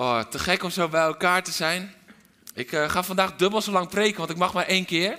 Oh, 0.00 0.20
te 0.20 0.38
gek 0.38 0.62
om 0.62 0.70
zo 0.70 0.88
bij 0.88 1.02
elkaar 1.02 1.42
te 1.42 1.50
zijn. 1.50 1.94
Ik 2.54 2.72
eh, 2.72 2.90
ga 2.90 3.02
vandaag 3.02 3.36
dubbel 3.36 3.62
zo 3.62 3.70
lang 3.70 3.88
preken, 3.88 4.18
want 4.18 4.30
ik 4.30 4.36
mag 4.36 4.52
maar 4.52 4.66
één 4.66 4.84
keer. 4.84 5.18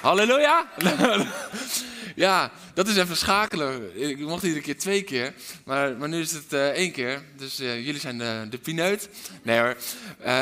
Halleluja! 0.00 0.66
ja, 2.26 2.50
dat 2.74 2.88
is 2.88 2.96
even 2.96 3.16
schakelen. 3.16 4.00
Ik 4.08 4.18
mocht 4.18 4.42
iedere 4.42 4.62
keer 4.62 4.78
twee 4.78 5.02
keer, 5.02 5.34
maar, 5.64 5.96
maar 5.96 6.08
nu 6.08 6.20
is 6.20 6.32
het 6.32 6.52
eh, 6.52 6.68
één 6.68 6.92
keer. 6.92 7.22
Dus 7.36 7.58
eh, 7.58 7.84
jullie 7.84 8.00
zijn 8.00 8.18
de, 8.18 8.46
de 8.50 8.58
pineut. 8.58 9.08
Nee 9.42 9.58
hoor, 9.58 9.76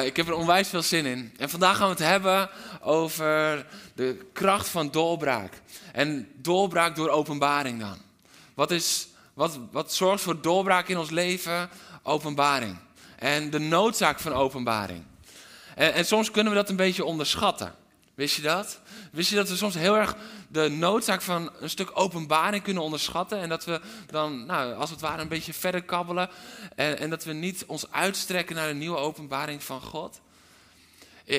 ik 0.05 0.16
heb 0.16 0.28
er 0.28 0.34
onwijs 0.34 0.69
veel 0.69 0.83
zin 0.83 1.06
in. 1.06 1.34
En 1.39 1.51
vandaag 1.51 1.77
gaan 1.77 1.87
we 1.87 1.92
het 1.92 2.11
hebben 2.11 2.51
over 2.80 3.66
de 3.95 4.27
kracht 4.33 4.69
van 4.69 4.91
doorbraak. 4.91 5.53
En 5.92 6.28
doorbraak 6.37 6.97
door 6.97 7.09
openbaring 7.09 7.80
dan. 7.80 7.97
Wat, 8.55 8.70
is, 8.70 9.09
wat, 9.34 9.59
wat 9.70 9.95
zorgt 9.95 10.23
voor 10.23 10.41
doorbraak 10.41 10.89
in 10.89 10.98
ons 10.98 11.11
leven? 11.11 11.70
Openbaring. 12.06 12.78
En 13.18 13.50
de 13.50 13.58
noodzaak 13.58 14.20
van 14.20 14.32
openbaring. 14.32 15.04
En, 15.74 15.94
en 15.94 16.06
soms 16.06 16.30
kunnen 16.30 16.52
we 16.52 16.58
dat 16.58 16.68
een 16.68 16.77
beetje 16.77 17.04
onderschatten. 17.04 17.74
Wist 18.14 18.36
je 18.36 18.42
dat? 18.42 18.80
Wist 19.12 19.30
je 19.30 19.36
dat 19.36 19.48
we 19.48 19.56
soms 19.56 19.74
heel 19.74 19.96
erg 19.96 20.16
de 20.48 20.69
noodzaak 20.69 21.22
van 21.22 21.50
een 21.61 21.70
stuk 21.70 21.91
openbaring 21.94 22.62
kunnen 22.62 22.83
onderschatten? 22.83 23.38
En 23.38 23.48
dat 23.48 23.64
we 23.64 23.80
dan, 24.06 24.46
nou, 24.46 24.74
als 24.74 24.91
het 24.91 25.00
ware, 25.00 25.22
een 25.22 25.28
beetje 25.28 25.52
verder 25.52 25.83
kabbelen. 25.83 26.30
En, 26.77 26.98
en 26.98 27.11
dat 27.11 27.24
we 27.24 27.33
niet 27.33 27.64
ons 27.66 27.91
uitstrekken 27.91 28.56
naar 28.56 28.68
een 28.68 28.78
nieuwe 28.78 28.96
openbaring 28.96 29.62
van 29.62 29.80
God? 29.80 30.20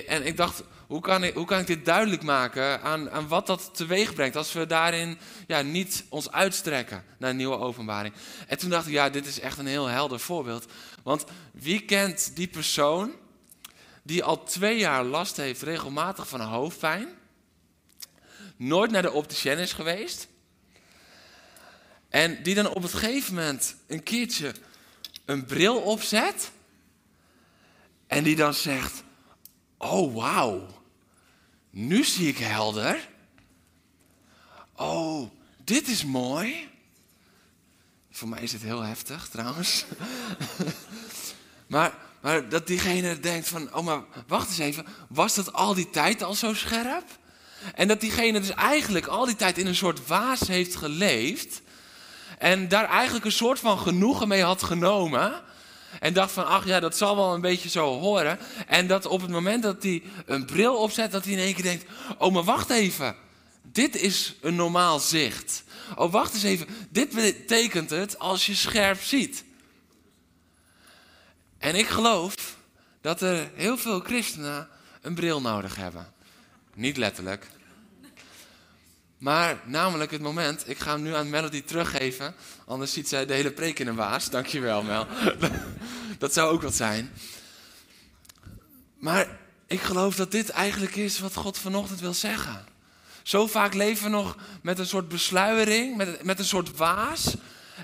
En 0.07 0.25
ik 0.25 0.37
dacht, 0.37 0.63
hoe 0.87 1.01
kan 1.01 1.23
ik, 1.23 1.33
kan 1.45 1.59
ik 1.59 1.67
dit 1.67 1.85
duidelijk 1.85 2.23
maken 2.23 2.81
aan, 2.81 3.11
aan 3.11 3.27
wat 3.27 3.47
dat 3.47 3.69
teweeg 3.73 4.13
brengt 4.13 4.35
als 4.35 4.53
we 4.53 4.65
daarin 4.65 5.17
ja, 5.47 5.61
niet 5.61 6.05
ons 6.09 6.31
uitstrekken 6.31 7.03
naar 7.17 7.29
een 7.29 7.35
nieuwe 7.35 7.57
openbaring? 7.57 8.13
En 8.47 8.57
toen 8.57 8.69
dacht 8.69 8.87
ik, 8.87 8.93
ja, 8.93 9.09
dit 9.09 9.25
is 9.25 9.39
echt 9.39 9.57
een 9.57 9.67
heel 9.67 9.87
helder 9.87 10.19
voorbeeld. 10.19 10.65
Want 11.03 11.23
wie 11.53 11.81
kent 11.81 12.35
die 12.35 12.47
persoon 12.47 13.11
die 14.03 14.23
al 14.23 14.43
twee 14.43 14.77
jaar 14.77 15.03
last 15.03 15.37
heeft 15.37 15.61
regelmatig 15.61 16.27
van 16.27 16.41
hoofdpijn, 16.41 17.07
nooit 18.55 18.91
naar 18.91 19.01
de 19.01 19.11
opticien 19.11 19.57
is 19.57 19.73
geweest 19.73 20.27
en 22.15 22.43
die 22.43 22.55
dan 22.55 22.67
op 22.67 22.81
het 22.81 22.93
gegeven 22.93 23.33
moment 23.33 23.75
een 23.87 24.03
keertje 24.03 24.53
een 25.25 25.45
bril 25.45 25.77
opzet 25.77 26.51
en 28.07 28.23
die 28.23 28.35
dan 28.35 28.53
zegt, 28.53 29.03
oh 29.77 30.13
wauw, 30.15 30.67
nu 31.69 32.03
zie 32.03 32.27
ik 32.27 32.37
helder. 32.37 33.09
Oh, 34.75 35.29
dit 35.63 35.87
is 35.87 36.05
mooi. 36.05 36.69
Voor 38.11 38.27
mij 38.27 38.41
is 38.41 38.51
het 38.51 38.61
heel 38.61 38.81
heftig 38.81 39.27
trouwens. 39.27 39.85
maar, 41.67 41.93
maar 42.21 42.49
dat 42.49 42.67
diegene 42.67 43.19
denkt 43.19 43.47
van, 43.47 43.73
oh 43.73 43.85
maar 43.85 44.03
wacht 44.27 44.47
eens 44.47 44.57
even, 44.57 44.85
was 45.07 45.35
dat 45.35 45.53
al 45.53 45.73
die 45.73 45.89
tijd 45.89 46.23
al 46.23 46.33
zo 46.33 46.53
scherp? 46.53 47.19
En 47.75 47.87
dat 47.87 48.01
diegene 48.01 48.39
dus 48.39 48.49
eigenlijk 48.49 49.05
al 49.05 49.25
die 49.25 49.35
tijd 49.35 49.57
in 49.57 49.67
een 49.67 49.75
soort 49.75 50.07
waas 50.07 50.39
heeft 50.39 50.75
geleefd. 50.75 51.61
En 52.37 52.67
daar 52.67 52.89
eigenlijk 52.89 53.25
een 53.25 53.31
soort 53.31 53.59
van 53.59 53.79
genoegen 53.79 54.27
mee 54.27 54.43
had 54.43 54.63
genomen. 54.63 55.43
En 55.99 56.13
dacht 56.13 56.31
van, 56.31 56.45
ach 56.45 56.65
ja, 56.65 56.79
dat 56.79 56.97
zal 56.97 57.15
wel 57.15 57.33
een 57.33 57.41
beetje 57.41 57.69
zo 57.69 57.99
horen. 57.99 58.39
En 58.67 58.87
dat 58.87 59.05
op 59.05 59.21
het 59.21 59.29
moment 59.29 59.63
dat 59.63 59.83
hij 59.83 60.03
een 60.25 60.45
bril 60.45 60.75
opzet, 60.75 61.11
dat 61.11 61.23
hij 61.23 61.33
in 61.33 61.39
één 61.39 61.53
keer 61.53 61.63
denkt, 61.63 61.85
oh 62.17 62.33
maar 62.33 62.43
wacht 62.43 62.69
even. 62.69 63.15
Dit 63.61 63.95
is 63.95 64.35
een 64.41 64.55
normaal 64.55 64.99
zicht. 64.99 65.63
Oh 65.95 66.11
wacht 66.11 66.33
eens 66.33 66.43
even, 66.43 66.67
dit 66.89 67.13
betekent 67.13 67.89
het 67.89 68.19
als 68.19 68.45
je 68.45 68.55
scherp 68.55 69.01
ziet. 69.01 69.43
En 71.57 71.75
ik 71.75 71.87
geloof 71.87 72.35
dat 73.01 73.21
er 73.21 73.51
heel 73.53 73.77
veel 73.77 73.99
christenen 73.99 74.67
een 75.01 75.15
bril 75.15 75.41
nodig 75.41 75.75
hebben. 75.75 76.13
Niet 76.73 76.97
letterlijk. 76.97 77.47
Maar 79.17 79.61
namelijk 79.65 80.11
het 80.11 80.21
moment, 80.21 80.69
ik 80.69 80.77
ga 80.77 80.91
hem 80.91 81.01
nu 81.01 81.15
aan 81.15 81.29
Melody 81.29 81.61
teruggeven, 81.63 82.35
anders 82.65 82.93
ziet 82.93 83.07
zij 83.07 83.25
de 83.25 83.33
hele 83.33 83.51
preek 83.51 83.79
in 83.79 83.87
een 83.87 83.95
waas. 83.95 84.29
Dankjewel 84.29 84.83
Mel. 84.83 85.07
Dat 86.17 86.33
zou 86.33 86.51
ook 86.51 86.61
wat 86.61 86.75
zijn. 86.75 87.11
Maar 88.99 89.37
ik 89.67 89.81
geloof 89.81 90.15
dat 90.15 90.31
dit 90.31 90.49
eigenlijk 90.49 90.95
is 90.95 91.19
wat 91.19 91.35
God 91.35 91.57
vanochtend 91.57 91.99
wil 91.99 92.13
zeggen. 92.13 92.65
Zo 93.23 93.47
vaak 93.47 93.73
leven 93.73 94.03
we 94.03 94.09
nog 94.09 94.37
met 94.61 94.79
een 94.79 94.85
soort 94.85 95.07
besluiering, 95.07 95.97
met, 95.97 96.23
met 96.23 96.39
een 96.39 96.45
soort 96.45 96.77
waas. 96.77 97.35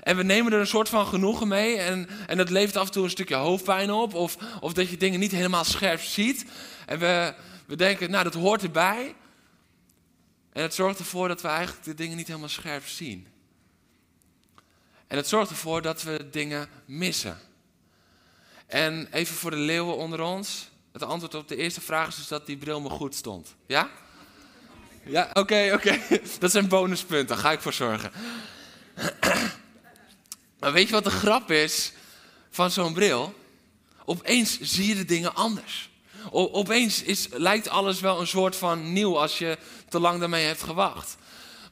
En 0.02 0.16
we 0.16 0.22
nemen 0.22 0.52
er 0.52 0.60
een 0.60 0.66
soort 0.66 0.88
van 0.88 1.06
genoegen 1.06 1.48
mee. 1.48 1.76
En, 1.76 2.08
en 2.26 2.36
dat 2.36 2.50
levert 2.50 2.76
af 2.76 2.86
en 2.86 2.92
toe 2.92 3.04
een 3.04 3.10
stukje 3.10 3.34
hoofdpijn 3.34 3.90
op. 3.90 4.14
Of, 4.14 4.36
of 4.60 4.72
dat 4.72 4.90
je 4.90 4.96
dingen 4.96 5.20
niet 5.20 5.32
helemaal 5.32 5.64
scherp 5.64 6.00
ziet. 6.00 6.44
En 6.86 6.98
we, 6.98 7.34
we 7.66 7.76
denken, 7.76 8.10
nou 8.10 8.24
dat 8.24 8.34
hoort 8.34 8.62
erbij. 8.62 9.14
En 10.52 10.62
het 10.62 10.74
zorgt 10.74 10.98
ervoor 10.98 11.28
dat 11.28 11.40
we 11.40 11.48
eigenlijk 11.48 11.84
de 11.84 11.94
dingen 11.94 12.16
niet 12.16 12.26
helemaal 12.26 12.48
scherp 12.48 12.86
zien. 12.86 13.26
En 15.06 15.16
het 15.16 15.28
zorgt 15.28 15.50
ervoor 15.50 15.82
dat 15.82 16.02
we 16.02 16.28
dingen 16.30 16.68
missen. 16.84 17.40
En 18.66 19.08
even 19.10 19.34
voor 19.34 19.50
de 19.50 19.56
leeuwen 19.56 19.96
onder 19.96 20.20
ons. 20.20 20.70
Het 20.92 21.02
antwoord 21.02 21.34
op 21.34 21.48
de 21.48 21.56
eerste 21.56 21.80
vraag 21.80 22.08
is 22.08 22.16
dus 22.16 22.28
dat 22.28 22.46
die 22.46 22.56
bril 22.56 22.80
me 22.80 22.88
goed 22.88 23.14
stond. 23.14 23.54
Ja? 23.66 23.90
Ja, 25.04 25.30
oké, 25.32 25.70
oké. 25.74 26.00
Dat 26.38 26.50
zijn 26.50 26.68
bonuspunten, 26.68 27.26
daar 27.26 27.44
ga 27.44 27.52
ik 27.52 27.60
voor 27.60 27.72
zorgen. 27.72 28.12
Maar 30.60 30.72
weet 30.72 30.86
je 30.86 30.92
wat 30.92 31.04
de 31.04 31.10
grap 31.10 31.50
is 31.50 31.92
van 32.50 32.70
zo'n 32.70 32.92
bril? 32.92 33.34
Opeens 34.04 34.60
zie 34.60 34.86
je 34.86 34.94
de 34.94 35.04
dingen 35.04 35.34
anders. 35.34 35.90
Opeens 36.30 37.02
is, 37.02 37.26
lijkt 37.30 37.68
alles 37.68 38.00
wel 38.00 38.20
een 38.20 38.26
soort 38.26 38.56
van 38.56 38.92
nieuw 38.92 39.18
als 39.18 39.38
je 39.38 39.58
te 39.88 40.00
lang 40.00 40.20
daarmee 40.20 40.46
hebt 40.46 40.62
gewacht. 40.62 41.16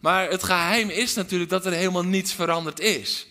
Maar 0.01 0.31
het 0.31 0.43
geheim 0.43 0.91
is 0.91 1.15
natuurlijk 1.15 1.51
dat 1.51 1.67
er 1.67 1.73
helemaal 1.73 2.05
niets 2.05 2.33
veranderd 2.33 2.81
is. 2.81 3.27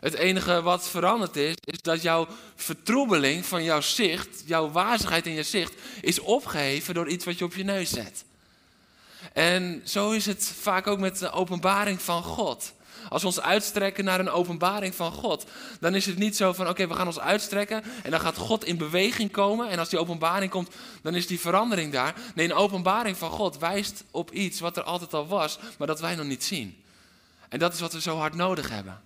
Het 0.00 0.14
enige 0.14 0.62
wat 0.62 0.88
veranderd 0.88 1.36
is, 1.36 1.54
is 1.64 1.82
dat 1.82 2.02
jouw 2.02 2.26
vertroebeling 2.56 3.46
van 3.46 3.64
jouw 3.64 3.80
zicht, 3.80 4.42
jouw 4.46 4.70
wazigheid 4.70 5.26
in 5.26 5.32
je 5.32 5.42
zicht, 5.42 5.72
is 6.00 6.18
opgeheven 6.18 6.94
door 6.94 7.08
iets 7.08 7.24
wat 7.24 7.38
je 7.38 7.44
op 7.44 7.54
je 7.54 7.64
neus 7.64 7.90
zet. 7.90 8.24
En 9.32 9.82
zo 9.84 10.10
is 10.10 10.26
het 10.26 10.52
vaak 10.60 10.86
ook 10.86 10.98
met 10.98 11.18
de 11.18 11.30
openbaring 11.30 12.02
van 12.02 12.22
God. 12.22 12.72
Als 13.14 13.22
we 13.22 13.28
ons 13.28 13.40
uitstrekken 13.40 14.04
naar 14.04 14.20
een 14.20 14.30
openbaring 14.30 14.94
van 14.94 15.12
God, 15.12 15.44
dan 15.80 15.94
is 15.94 16.06
het 16.06 16.18
niet 16.18 16.36
zo 16.36 16.52
van 16.52 16.68
oké, 16.68 16.86
we 16.86 16.94
gaan 16.94 17.06
ons 17.06 17.20
uitstrekken 17.20 17.82
en 18.02 18.10
dan 18.10 18.20
gaat 18.20 18.36
God 18.36 18.64
in 18.64 18.76
beweging 18.76 19.30
komen. 19.30 19.68
En 19.68 19.78
als 19.78 19.88
die 19.88 19.98
openbaring 19.98 20.50
komt, 20.50 20.74
dan 21.02 21.14
is 21.14 21.26
die 21.26 21.40
verandering 21.40 21.92
daar. 21.92 22.14
Nee, 22.34 22.46
een 22.46 22.54
openbaring 22.54 23.16
van 23.16 23.30
God 23.30 23.58
wijst 23.58 24.04
op 24.10 24.30
iets 24.30 24.60
wat 24.60 24.76
er 24.76 24.82
altijd 24.82 25.14
al 25.14 25.26
was, 25.26 25.58
maar 25.78 25.86
dat 25.86 26.00
wij 26.00 26.14
nog 26.14 26.26
niet 26.26 26.44
zien. 26.44 26.82
En 27.48 27.58
dat 27.58 27.72
is 27.72 27.80
wat 27.80 27.92
we 27.92 28.00
zo 28.00 28.16
hard 28.16 28.34
nodig 28.34 28.68
hebben. 28.68 29.00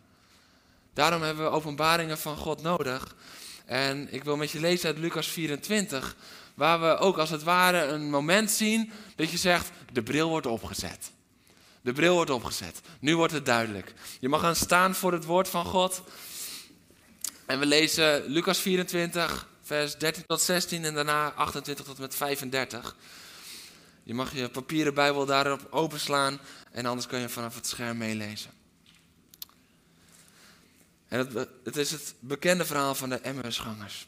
Daarom 0.94 1.22
hebben 1.22 1.44
we 1.44 1.50
openbaringen 1.50 2.18
van 2.18 2.36
God 2.36 2.62
nodig. 2.62 3.14
En 3.66 4.12
ik 4.14 4.24
wil 4.24 4.36
met 4.36 4.50
je 4.50 4.60
lezen 4.60 4.86
uit 4.86 4.98
Lucas 4.98 5.26
24, 5.26 6.16
waar 6.54 6.80
we 6.80 6.96
ook 6.96 7.18
als 7.18 7.30
het 7.30 7.42
ware 7.42 7.84
een 7.84 8.10
moment 8.10 8.50
zien 8.50 8.92
dat 9.16 9.30
je 9.30 9.38
zegt, 9.38 9.70
de 9.92 10.02
bril 10.02 10.28
wordt 10.28 10.46
opgezet. 10.46 11.10
De 11.88 11.94
bril 11.94 12.14
wordt 12.14 12.30
opgezet. 12.30 12.80
Nu 13.00 13.16
wordt 13.16 13.32
het 13.32 13.46
duidelijk. 13.46 13.94
Je 14.20 14.28
mag 14.28 14.40
gaan 14.40 14.56
staan 14.56 14.94
voor 14.94 15.12
het 15.12 15.24
woord 15.24 15.48
van 15.48 15.64
God. 15.64 16.02
En 17.46 17.58
we 17.58 17.66
lezen 17.66 18.24
Lucas 18.24 18.58
24, 18.58 19.48
vers 19.62 19.96
13 19.96 20.26
tot 20.26 20.40
16 20.40 20.84
en 20.84 20.94
daarna 20.94 21.30
28 21.30 21.84
tot 21.84 21.98
met 21.98 22.14
35. 22.14 22.96
Je 24.02 24.14
mag 24.14 24.34
je 24.34 24.48
papieren 24.48 24.94
Bijbel 24.94 25.26
daarop 25.26 25.66
openslaan 25.70 26.40
en 26.70 26.86
anders 26.86 27.06
kun 27.06 27.20
je 27.20 27.28
vanaf 27.28 27.54
het 27.54 27.66
scherm 27.66 27.98
meelezen. 27.98 28.50
En 31.08 31.18
het, 31.18 31.48
het 31.64 31.76
is 31.76 31.90
het 31.90 32.14
bekende 32.20 32.64
verhaal 32.64 32.94
van 32.94 33.08
de 33.08 33.20
Emmausgangers. 33.20 34.06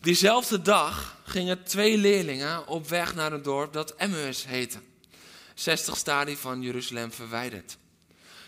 Diezelfde 0.00 0.62
dag 0.62 1.16
gingen 1.24 1.64
twee 1.64 1.98
leerlingen 1.98 2.66
op 2.66 2.88
weg 2.88 3.14
naar 3.14 3.32
een 3.32 3.42
dorp 3.42 3.72
dat 3.72 3.94
Emmaus 3.94 4.46
heette. 4.46 4.78
60 5.54 5.96
stadie 5.96 6.38
van 6.38 6.62
Jeruzalem 6.62 7.12
verwijderd. 7.12 7.76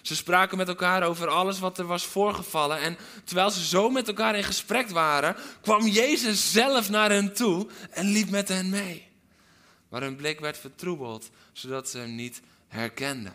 Ze 0.03 0.17
spraken 0.17 0.57
met 0.57 0.69
elkaar 0.69 1.03
over 1.03 1.29
alles 1.29 1.59
wat 1.59 1.79
er 1.79 1.87
was 1.87 2.07
voorgevallen. 2.07 2.79
En 2.79 2.97
terwijl 3.25 3.51
ze 3.51 3.65
zo 3.65 3.91
met 3.91 4.09
elkaar 4.09 4.37
in 4.37 4.45
gesprek 4.45 4.89
waren, 4.89 5.37
kwam 5.61 5.87
Jezus 5.87 6.53
zelf 6.53 6.91
naar 6.91 7.11
hen 7.11 7.35
toe 7.35 7.67
en 7.91 8.07
liep 8.07 8.31
met 8.31 8.49
hen 8.49 8.69
mee. 8.69 9.09
Maar 9.89 10.03
hun 10.03 10.17
blik 10.17 10.41
werd 10.41 10.59
vertroebeld, 10.59 11.31
zodat 11.53 11.89
ze 11.89 11.99
hem 11.99 12.15
niet 12.15 12.41
herkenden. 12.69 13.35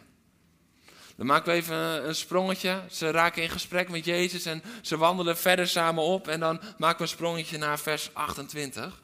Dan 1.15 1.27
maken 1.27 1.51
we 1.51 1.57
even 1.57 2.07
een 2.07 2.15
sprongetje. 2.15 2.81
Ze 2.91 3.11
raken 3.11 3.43
in 3.43 3.49
gesprek 3.49 3.89
met 3.89 4.05
Jezus 4.05 4.45
en 4.45 4.63
ze 4.81 4.97
wandelen 4.97 5.37
verder 5.37 5.67
samen 5.67 6.03
op. 6.03 6.27
En 6.27 6.39
dan 6.39 6.61
maken 6.77 6.97
we 6.97 7.03
een 7.03 7.09
sprongetje 7.09 7.57
naar 7.57 7.79
vers 7.79 8.09
28. 8.13 9.01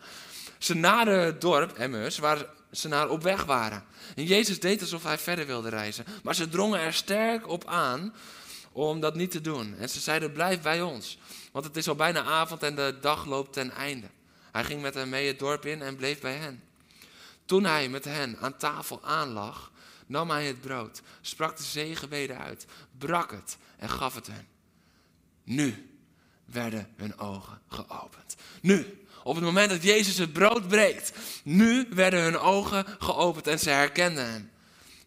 Ze 0.57 0.73
naderen 0.73 1.25
het 1.25 1.41
dorp, 1.41 1.77
Emmaus, 1.77 2.17
waar 2.17 2.45
ze 2.75 2.87
naar 2.87 3.09
op 3.09 3.23
weg 3.23 3.43
waren. 3.43 3.83
En 4.15 4.23
Jezus 4.23 4.59
deed 4.59 4.81
alsof 4.81 5.03
hij 5.03 5.17
verder 5.17 5.45
wilde 5.45 5.69
reizen. 5.69 6.05
Maar 6.23 6.35
ze 6.35 6.49
drongen 6.49 6.79
er 6.79 6.93
sterk 6.93 7.47
op 7.47 7.65
aan 7.65 8.13
om 8.71 8.99
dat 8.99 9.15
niet 9.15 9.31
te 9.31 9.41
doen. 9.41 9.75
En 9.77 9.89
ze 9.89 9.99
zeiden, 9.99 10.31
blijf 10.31 10.61
bij 10.61 10.81
ons. 10.81 11.17
Want 11.51 11.65
het 11.65 11.77
is 11.77 11.87
al 11.87 11.95
bijna 11.95 12.23
avond 12.23 12.63
en 12.63 12.75
de 12.75 12.97
dag 13.01 13.25
loopt 13.25 13.53
ten 13.53 13.71
einde. 13.71 14.07
Hij 14.51 14.63
ging 14.63 14.81
met 14.81 14.93
hen 14.93 15.09
mee 15.09 15.27
het 15.27 15.39
dorp 15.39 15.65
in 15.65 15.81
en 15.81 15.95
bleef 15.95 16.19
bij 16.19 16.35
hen. 16.35 16.63
Toen 17.45 17.63
hij 17.63 17.89
met 17.89 18.05
hen 18.05 18.37
aan 18.39 18.57
tafel 18.57 19.03
aanlag, 19.03 19.71
nam 20.05 20.29
hij 20.29 20.45
het 20.45 20.61
brood, 20.61 21.01
sprak 21.21 21.57
de 21.57 21.63
zegenbeden 21.63 22.39
uit, 22.39 22.65
brak 22.97 23.31
het 23.31 23.57
en 23.77 23.89
gaf 23.89 24.15
het 24.15 24.27
hen. 24.27 24.47
Nu 25.43 25.89
werden 26.45 26.93
hun 26.95 27.17
ogen 27.19 27.61
geopend. 27.67 28.35
Nu, 28.61 29.04
op 29.25 29.35
het 29.35 29.43
moment 29.43 29.69
dat 29.69 29.83
Jezus 29.83 30.17
het 30.17 30.33
brood 30.33 30.67
breekt, 30.67 31.11
nu 31.43 31.87
werden 31.89 32.21
hun 32.21 32.39
ogen 32.39 32.85
geopend 32.99 33.47
en 33.47 33.59
ze 33.59 33.69
herkenden 33.69 34.31
hem. 34.31 34.51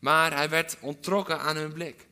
Maar 0.00 0.34
hij 0.34 0.48
werd 0.48 0.76
onttrokken 0.80 1.40
aan 1.40 1.56
hun 1.56 1.72
blik. 1.72 2.06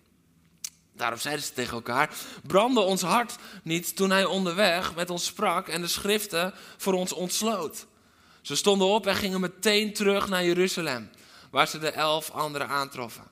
Daarop 0.93 1.21
zeiden 1.21 1.45
ze 1.45 1.53
tegen 1.53 1.73
elkaar: 1.73 2.11
brandde 2.47 2.81
ons 2.81 3.03
hart 3.03 3.37
niet 3.63 3.97
toen 3.97 4.11
hij 4.11 4.25
onderweg 4.25 4.95
met 4.95 5.11
ons 5.11 5.25
sprak 5.25 5.69
en 5.69 5.81
de 5.81 5.87
schriften 5.87 6.55
voor 6.77 6.93
ons 6.93 7.13
ontsloot. 7.13 7.87
Ze 8.43 8.57
stonden 8.57 8.87
op 8.87 9.07
en 9.07 9.17
gingen 9.17 9.41
meteen 9.41 9.93
terug 9.93 10.29
naar 10.29 10.45
Jeruzalem, 10.45 11.11
waar 11.51 11.69
ze 11.69 11.79
de 11.79 11.91
elf 11.91 12.31
anderen 12.31 12.69
aantroffen. 12.69 13.25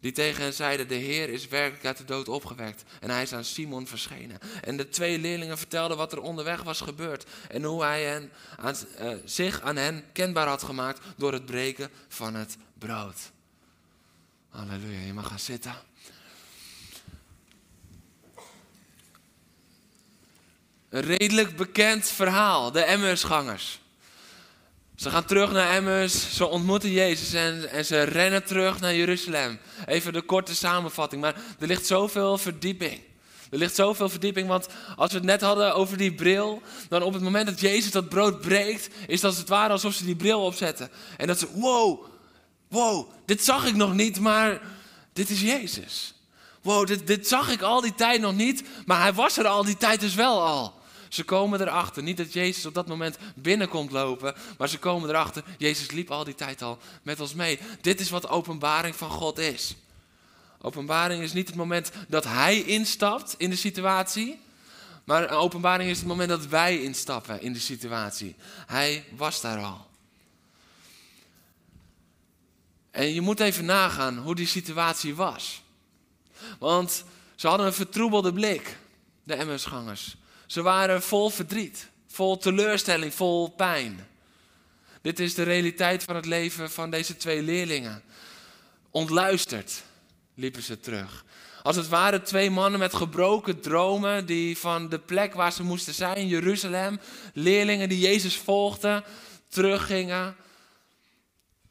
Die 0.00 0.12
tegen 0.12 0.42
hen 0.42 0.52
zeiden: 0.52 0.88
De 0.88 0.94
Heer 0.94 1.28
is 1.28 1.48
werkelijk 1.48 1.84
uit 1.84 1.96
de 1.96 2.04
dood 2.04 2.28
opgewekt. 2.28 2.84
En 3.00 3.10
hij 3.10 3.22
is 3.22 3.32
aan 3.32 3.44
Simon 3.44 3.86
verschenen. 3.86 4.38
En 4.62 4.76
de 4.76 4.88
twee 4.88 5.18
leerlingen 5.18 5.58
vertelden 5.58 5.96
wat 5.96 6.12
er 6.12 6.20
onderweg 6.20 6.62
was 6.62 6.80
gebeurd. 6.80 7.26
En 7.48 7.62
hoe 7.62 7.82
hij 7.82 8.30
aan, 8.56 8.76
uh, 9.00 9.12
zich 9.24 9.60
aan 9.60 9.76
hen 9.76 10.04
kenbaar 10.12 10.48
had 10.48 10.62
gemaakt 10.62 11.00
door 11.16 11.32
het 11.32 11.46
breken 11.46 11.90
van 12.08 12.34
het 12.34 12.56
brood. 12.78 13.16
Halleluja, 14.48 15.06
je 15.06 15.12
mag 15.12 15.28
gaan 15.28 15.38
zitten. 15.38 15.74
Een 20.88 21.02
redelijk 21.02 21.56
bekend 21.56 22.06
verhaal, 22.06 22.72
de 22.72 22.82
Emmersgangers. 22.82 23.80
Ze 24.96 25.10
gaan 25.10 25.24
terug 25.24 25.52
naar 25.52 25.70
Emmers, 25.70 26.34
ze 26.34 26.46
ontmoeten 26.46 26.90
Jezus 26.92 27.32
en, 27.32 27.70
en 27.70 27.84
ze 27.84 28.02
rennen 28.02 28.44
terug 28.44 28.80
naar 28.80 28.94
Jeruzalem. 28.94 29.58
Even 29.86 30.12
de 30.12 30.22
korte 30.22 30.54
samenvatting, 30.54 31.22
maar 31.22 31.34
er 31.58 31.66
ligt 31.66 31.86
zoveel 31.86 32.38
verdieping. 32.38 33.00
Er 33.50 33.58
ligt 33.58 33.74
zoveel 33.74 34.08
verdieping, 34.08 34.48
want 34.48 34.66
als 34.96 35.10
we 35.10 35.16
het 35.16 35.26
net 35.26 35.40
hadden 35.40 35.74
over 35.74 35.96
die 35.96 36.14
bril, 36.14 36.62
dan 36.88 37.02
op 37.02 37.12
het 37.12 37.22
moment 37.22 37.46
dat 37.46 37.60
Jezus 37.60 37.90
dat 37.90 38.08
brood 38.08 38.40
breekt, 38.40 38.88
is 39.06 39.14
het 39.14 39.24
als 39.24 39.36
het 39.36 39.48
ware 39.48 39.72
alsof 39.72 39.94
ze 39.94 40.04
die 40.04 40.16
bril 40.16 40.44
opzetten. 40.44 40.90
En 41.16 41.26
dat 41.26 41.38
ze, 41.38 41.46
wow, 41.54 42.04
wow, 42.68 43.10
dit 43.26 43.44
zag 43.44 43.66
ik 43.66 43.74
nog 43.74 43.94
niet, 43.94 44.20
maar 44.20 44.60
dit 45.12 45.30
is 45.30 45.40
Jezus. 45.40 46.14
Wow, 46.62 46.86
dit, 46.86 47.06
dit 47.06 47.28
zag 47.28 47.50
ik 47.50 47.62
al 47.62 47.80
die 47.80 47.94
tijd 47.94 48.20
nog 48.20 48.34
niet, 48.34 48.62
maar 48.86 49.00
hij 49.00 49.12
was 49.12 49.36
er 49.36 49.46
al 49.46 49.64
die 49.64 49.76
tijd 49.76 50.00
dus 50.00 50.14
wel 50.14 50.42
al. 50.42 50.75
Ze 51.16 51.24
komen 51.24 51.60
erachter, 51.60 52.02
niet 52.02 52.16
dat 52.16 52.32
Jezus 52.32 52.66
op 52.66 52.74
dat 52.74 52.86
moment 52.86 53.16
binnenkomt 53.34 53.90
lopen, 53.90 54.34
maar 54.58 54.68
ze 54.68 54.78
komen 54.78 55.08
erachter, 55.08 55.44
Jezus 55.58 55.90
liep 55.90 56.10
al 56.10 56.24
die 56.24 56.34
tijd 56.34 56.62
al 56.62 56.78
met 57.02 57.20
ons 57.20 57.34
mee. 57.34 57.58
Dit 57.80 58.00
is 58.00 58.10
wat 58.10 58.28
openbaring 58.28 58.96
van 58.96 59.10
God 59.10 59.38
is. 59.38 59.76
Openbaring 60.60 61.22
is 61.22 61.32
niet 61.32 61.46
het 61.46 61.56
moment 61.56 61.90
dat 62.08 62.24
Hij 62.24 62.62
instapt 62.62 63.34
in 63.38 63.50
de 63.50 63.56
situatie, 63.56 64.40
maar 65.04 65.30
openbaring 65.30 65.90
is 65.90 65.98
het 65.98 66.06
moment 66.06 66.28
dat 66.28 66.46
wij 66.46 66.82
instappen 66.82 67.42
in 67.42 67.52
de 67.52 67.60
situatie. 67.60 68.36
Hij 68.66 69.04
was 69.16 69.40
daar 69.40 69.64
al. 69.64 69.86
En 72.90 73.14
je 73.14 73.20
moet 73.20 73.40
even 73.40 73.64
nagaan 73.64 74.18
hoe 74.18 74.34
die 74.34 74.46
situatie 74.46 75.14
was. 75.14 75.62
Want 76.58 77.04
ze 77.34 77.48
hadden 77.48 77.66
een 77.66 77.72
vertroebelde 77.72 78.32
blik, 78.32 78.78
de 79.22 79.34
Emmersgangers. 79.34 80.16
Ze 80.46 80.62
waren 80.62 81.02
vol 81.02 81.30
verdriet, 81.30 81.88
vol 82.06 82.38
teleurstelling, 82.38 83.14
vol 83.14 83.48
pijn. 83.48 84.06
Dit 85.02 85.20
is 85.20 85.34
de 85.34 85.42
realiteit 85.42 86.02
van 86.04 86.16
het 86.16 86.26
leven 86.26 86.70
van 86.70 86.90
deze 86.90 87.16
twee 87.16 87.42
leerlingen. 87.42 88.02
Ontluisterd 88.90 89.82
liepen 90.34 90.62
ze 90.62 90.80
terug. 90.80 91.24
Als 91.62 91.76
het 91.76 91.88
waren 91.88 92.24
twee 92.24 92.50
mannen 92.50 92.80
met 92.80 92.94
gebroken 92.94 93.60
dromen 93.60 94.26
die 94.26 94.58
van 94.58 94.88
de 94.88 94.98
plek 94.98 95.34
waar 95.34 95.52
ze 95.52 95.62
moesten 95.62 95.94
zijn, 95.94 96.28
Jeruzalem, 96.28 97.00
leerlingen 97.32 97.88
die 97.88 97.98
Jezus 97.98 98.36
volgden, 98.36 99.04
teruggingen. 99.48 100.36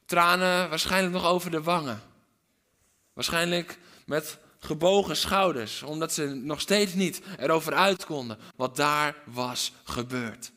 Tranen 0.05 0.69
waarschijnlijk 0.69 1.13
nog 1.13 1.25
over 1.25 1.51
de 1.51 1.61
wangen. 1.61 2.01
Waarschijnlijk 3.13 3.77
met 4.05 4.37
gebogen 4.65 5.17
schouders, 5.17 5.83
omdat 5.83 6.13
ze 6.13 6.25
nog 6.25 6.61
steeds 6.61 6.93
niet 6.93 7.21
erover 7.39 7.73
uit 7.73 8.05
konden 8.05 8.37
wat 8.55 8.75
daar 8.75 9.15
was 9.25 9.71
gebeurd. 9.83 10.51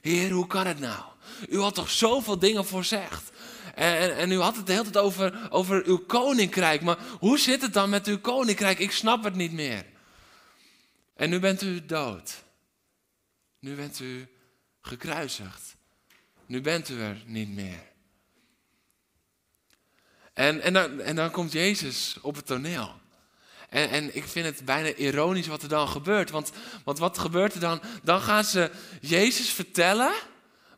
Heer, 0.00 0.30
hoe 0.30 0.46
kan 0.46 0.66
het 0.66 0.78
nou? 0.78 1.04
U 1.48 1.60
had 1.60 1.74
toch 1.74 1.90
zoveel 1.90 2.38
dingen 2.38 2.66
voorzegd? 2.66 3.30
En, 3.74 4.16
en, 4.16 4.32
u 4.32 4.38
had 4.38 4.56
het 4.56 4.66
de 4.66 4.72
hele 4.72 4.84
tijd 4.90 5.04
over, 5.04 5.48
over 5.50 5.84
uw 5.86 5.98
koninkrijk. 5.98 6.82
Maar 6.82 6.98
hoe 7.18 7.38
zit 7.38 7.62
het 7.62 7.72
dan 7.72 7.90
met 7.90 8.06
uw 8.06 8.18
koninkrijk? 8.18 8.78
Ik 8.78 8.92
snap 8.92 9.24
het 9.24 9.34
niet 9.34 9.52
meer. 9.52 9.84
En 11.16 11.30
nu 11.30 11.38
bent 11.38 11.62
u 11.62 11.86
dood. 11.86 12.44
Nu 13.58 13.74
bent 13.74 14.00
u 14.00 14.28
gekruisigd. 14.80 15.76
Nu 16.46 16.60
bent 16.60 16.88
u 16.88 17.00
er 17.00 17.22
niet 17.26 17.54
meer. 17.54 17.86
En, 20.32 20.60
en, 20.60 20.72
dan, 20.72 21.00
en 21.00 21.16
dan 21.16 21.30
komt 21.30 21.52
Jezus 21.52 22.16
op 22.22 22.34
het 22.34 22.46
toneel. 22.46 23.00
En, 23.68 23.90
en, 23.90 24.16
ik 24.16 24.24
vind 24.24 24.46
het 24.46 24.64
bijna 24.64 24.94
ironisch 24.94 25.46
wat 25.46 25.62
er 25.62 25.68
dan 25.68 25.88
gebeurt. 25.88 26.30
Want, 26.30 26.52
want 26.84 26.98
wat 26.98 27.18
gebeurt 27.18 27.54
er 27.54 27.60
dan? 27.60 27.80
Dan 28.02 28.20
gaan 28.20 28.44
ze 28.44 28.70
Jezus 29.00 29.50
vertellen 29.50 30.12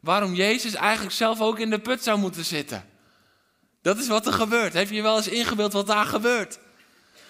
waarom 0.01 0.35
Jezus 0.35 0.75
eigenlijk 0.75 1.15
zelf 1.15 1.41
ook 1.41 1.59
in 1.59 1.71
de 1.71 1.79
put 1.79 2.03
zou 2.03 2.19
moeten 2.19 2.45
zitten. 2.45 2.89
Dat 3.83 3.99
is 3.99 4.09
wat 4.09 4.27
er 4.27 4.33
gebeurt. 4.33 4.73
Heb 4.73 4.91
je 4.91 5.03
wel 5.03 5.17
eens 5.17 5.29
ingebeeld 5.29 5.73
wat 5.73 5.87
daar 5.87 6.07
gebeurt? 6.07 6.59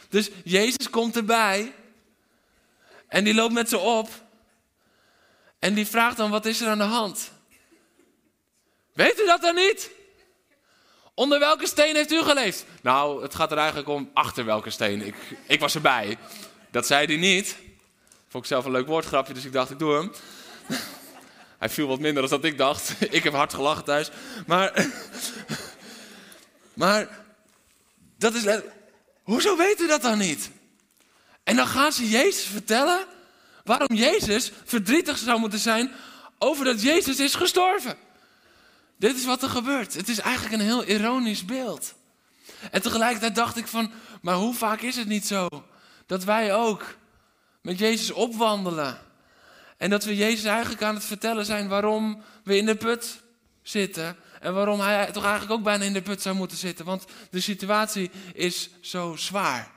Dus 0.08 0.30
Jezus 0.44 0.90
komt 0.90 1.16
erbij 1.16 1.74
en 3.08 3.24
die 3.24 3.34
loopt 3.34 3.52
met 3.52 3.68
ze 3.68 3.78
op 3.78 4.08
en 5.58 5.74
die 5.74 5.86
vraagt 5.86 6.16
dan 6.16 6.30
wat 6.30 6.46
is 6.46 6.60
er 6.60 6.68
aan 6.68 6.78
de 6.78 6.84
hand? 6.84 7.30
Weet 8.92 9.20
u 9.20 9.26
dat 9.26 9.40
dan 9.40 9.54
niet? 9.54 9.90
Onder 11.20 11.38
welke 11.38 11.66
steen 11.66 11.94
heeft 11.94 12.12
u 12.12 12.22
geleefd? 12.22 12.64
Nou, 12.82 13.22
het 13.22 13.34
gaat 13.34 13.50
er 13.50 13.58
eigenlijk 13.58 13.88
om 13.88 14.10
achter 14.14 14.44
welke 14.44 14.70
steen. 14.70 15.06
Ik, 15.06 15.14
ik 15.46 15.60
was 15.60 15.74
erbij. 15.74 16.18
Dat 16.70 16.86
zei 16.86 17.06
hij 17.06 17.16
niet. 17.16 17.56
Vond 18.28 18.44
ik 18.44 18.50
zelf 18.50 18.64
een 18.64 18.70
leuk 18.70 18.86
woordgrapje, 18.86 19.34
dus 19.34 19.44
ik 19.44 19.52
dacht, 19.52 19.70
ik 19.70 19.78
doe 19.78 19.94
hem. 19.94 20.12
Hij 21.58 21.68
viel 21.68 21.86
wat 21.86 21.98
minder 21.98 22.22
dan 22.22 22.30
dat 22.30 22.44
ik 22.44 22.58
dacht. 22.58 22.94
Ik 23.16 23.22
heb 23.22 23.32
hard 23.32 23.54
gelachen 23.54 23.84
thuis. 23.84 24.10
Maar, 24.46 24.86
maar 26.82 27.08
dat 28.18 28.34
is. 28.34 28.60
Hoezo 29.22 29.56
weet 29.56 29.80
u 29.80 29.86
dat 29.86 30.02
dan 30.02 30.18
niet? 30.18 30.50
En 31.44 31.56
dan 31.56 31.66
gaan 31.66 31.92
ze 31.92 32.08
Jezus 32.08 32.44
vertellen 32.44 33.04
waarom 33.64 33.96
Jezus 33.96 34.52
verdrietig 34.64 35.18
zou 35.18 35.38
moeten 35.40 35.58
zijn 35.58 35.92
over 36.38 36.64
dat 36.64 36.82
Jezus 36.82 37.20
is 37.20 37.34
gestorven. 37.34 37.96
Dit 39.00 39.16
is 39.16 39.24
wat 39.24 39.42
er 39.42 39.48
gebeurt. 39.48 39.94
Het 39.94 40.08
is 40.08 40.18
eigenlijk 40.18 40.54
een 40.54 40.66
heel 40.66 40.84
ironisch 40.84 41.44
beeld. 41.44 41.94
En 42.70 42.82
tegelijkertijd 42.82 43.34
dacht 43.34 43.56
ik 43.56 43.66
van, 43.66 43.92
maar 44.22 44.34
hoe 44.34 44.54
vaak 44.54 44.80
is 44.80 44.96
het 44.96 45.06
niet 45.06 45.26
zo 45.26 45.48
dat 46.06 46.24
wij 46.24 46.54
ook 46.54 46.84
met 47.62 47.78
Jezus 47.78 48.10
opwandelen? 48.10 48.98
En 49.76 49.90
dat 49.90 50.04
we 50.04 50.16
Jezus 50.16 50.44
eigenlijk 50.44 50.82
aan 50.82 50.94
het 50.94 51.04
vertellen 51.04 51.44
zijn 51.44 51.68
waarom 51.68 52.22
we 52.44 52.56
in 52.56 52.66
de 52.66 52.74
put 52.74 53.20
zitten. 53.62 54.16
En 54.40 54.54
waarom 54.54 54.80
hij 54.80 55.12
toch 55.12 55.24
eigenlijk 55.24 55.52
ook 55.52 55.64
bijna 55.64 55.84
in 55.84 55.92
de 55.92 56.02
put 56.02 56.22
zou 56.22 56.36
moeten 56.36 56.56
zitten. 56.56 56.84
Want 56.84 57.04
de 57.30 57.40
situatie 57.40 58.10
is 58.34 58.70
zo 58.80 59.16
zwaar. 59.16 59.70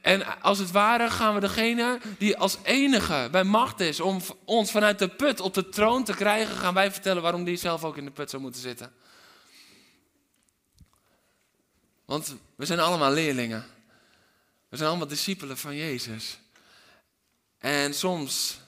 En 0.00 0.40
als 0.42 0.58
het 0.58 0.70
ware 0.70 1.10
gaan 1.10 1.34
we 1.34 1.40
degene 1.40 2.00
die 2.18 2.36
als 2.36 2.58
enige 2.62 3.28
bij 3.30 3.44
macht 3.44 3.80
is 3.80 4.00
om 4.00 4.20
ons 4.44 4.70
vanuit 4.70 4.98
de 4.98 5.08
put 5.08 5.40
op 5.40 5.54
de 5.54 5.68
troon 5.68 6.04
te 6.04 6.14
krijgen, 6.14 6.56
gaan 6.56 6.74
wij 6.74 6.92
vertellen 6.92 7.22
waarom 7.22 7.44
die 7.44 7.56
zelf 7.56 7.84
ook 7.84 7.96
in 7.96 8.04
de 8.04 8.10
put 8.10 8.30
zou 8.30 8.42
moeten 8.42 8.60
zitten. 8.60 8.92
Want 12.04 12.34
we 12.56 12.66
zijn 12.66 12.80
allemaal 12.80 13.12
leerlingen. 13.12 13.66
We 14.68 14.76
zijn 14.76 14.88
allemaal 14.88 15.06
discipelen 15.06 15.58
van 15.58 15.76
Jezus. 15.76 16.38
En 17.58 17.94
soms 17.94 18.60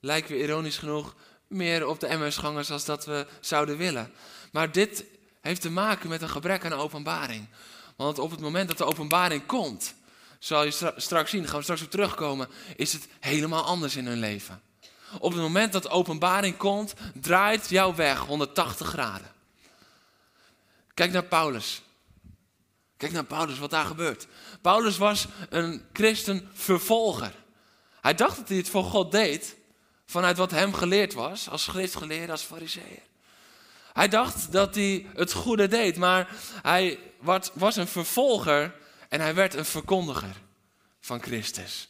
lijken 0.00 0.34
we 0.34 0.42
ironisch 0.42 0.78
genoeg 0.78 1.14
meer 1.46 1.86
op 1.86 2.00
de 2.00 2.16
MS-gangers 2.16 2.70
als 2.70 2.84
dat 2.84 3.04
we 3.04 3.26
zouden 3.40 3.76
willen. 3.76 4.12
Maar 4.52 4.72
dit 4.72 5.04
heeft 5.40 5.60
te 5.60 5.70
maken 5.70 6.08
met 6.08 6.22
een 6.22 6.28
gebrek 6.28 6.64
aan 6.64 6.72
openbaring. 6.72 7.48
Want 7.96 8.18
op 8.18 8.30
het 8.30 8.40
moment 8.40 8.68
dat 8.68 8.78
de 8.78 8.84
openbaring 8.84 9.46
komt, 9.46 9.94
zal 10.38 10.64
je 10.64 10.92
straks 10.96 11.30
zien, 11.30 11.46
gaan 11.46 11.56
we 11.56 11.62
straks 11.62 11.82
op 11.82 11.90
terugkomen, 11.90 12.48
is 12.76 12.92
het 12.92 13.08
helemaal 13.20 13.64
anders 13.64 13.96
in 13.96 14.06
hun 14.06 14.18
leven. 14.18 14.62
Op 15.18 15.32
het 15.32 15.40
moment 15.40 15.72
dat 15.72 15.90
openbaring 15.90 16.56
komt, 16.56 16.94
draait 17.14 17.68
jouw 17.68 17.94
weg 17.94 18.18
180 18.18 18.88
graden. 18.88 19.30
Kijk 20.94 21.12
naar 21.12 21.24
Paulus. 21.24 21.82
Kijk 22.96 23.12
naar 23.12 23.24
Paulus, 23.24 23.58
wat 23.58 23.70
daar 23.70 23.84
gebeurt. 23.84 24.26
Paulus 24.60 24.96
was 24.96 25.26
een 25.48 25.84
christenvervolger. 25.92 27.32
Hij 28.00 28.14
dacht 28.14 28.36
dat 28.36 28.48
hij 28.48 28.56
het 28.56 28.68
voor 28.68 28.84
God 28.84 29.12
deed, 29.12 29.56
vanuit 30.06 30.36
wat 30.36 30.50
hem 30.50 30.74
geleerd 30.74 31.14
was, 31.14 31.48
als 31.48 31.62
schriftgeleerde, 31.62 32.32
als 32.32 32.42
fariseer. 32.42 33.02
Hij 33.92 34.08
dacht 34.08 34.52
dat 34.52 34.74
hij 34.74 35.06
het 35.14 35.32
goede 35.32 35.68
deed, 35.68 35.96
maar 35.96 36.28
hij 36.62 36.98
was 37.52 37.76
een 37.76 37.88
vervolger 37.88 38.74
en 39.08 39.20
hij 39.20 39.34
werd 39.34 39.54
een 39.54 39.64
verkondiger 39.64 40.36
van 41.00 41.22
Christus. 41.22 41.88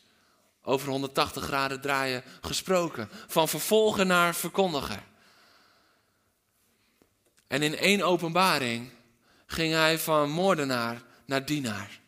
Over 0.63 0.89
180 0.89 1.45
graden 1.45 1.81
draaien 1.81 2.23
gesproken. 2.41 3.09
Van 3.27 3.49
vervolger 3.49 4.07
naar 4.07 4.35
verkondiger. 4.35 5.03
En 7.47 7.63
in 7.63 7.77
één 7.77 8.03
openbaring 8.03 8.91
ging 9.47 9.73
hij 9.73 9.99
van 9.99 10.31
moordenaar 10.31 11.03
naar 11.25 11.45
dienaar. 11.45 12.01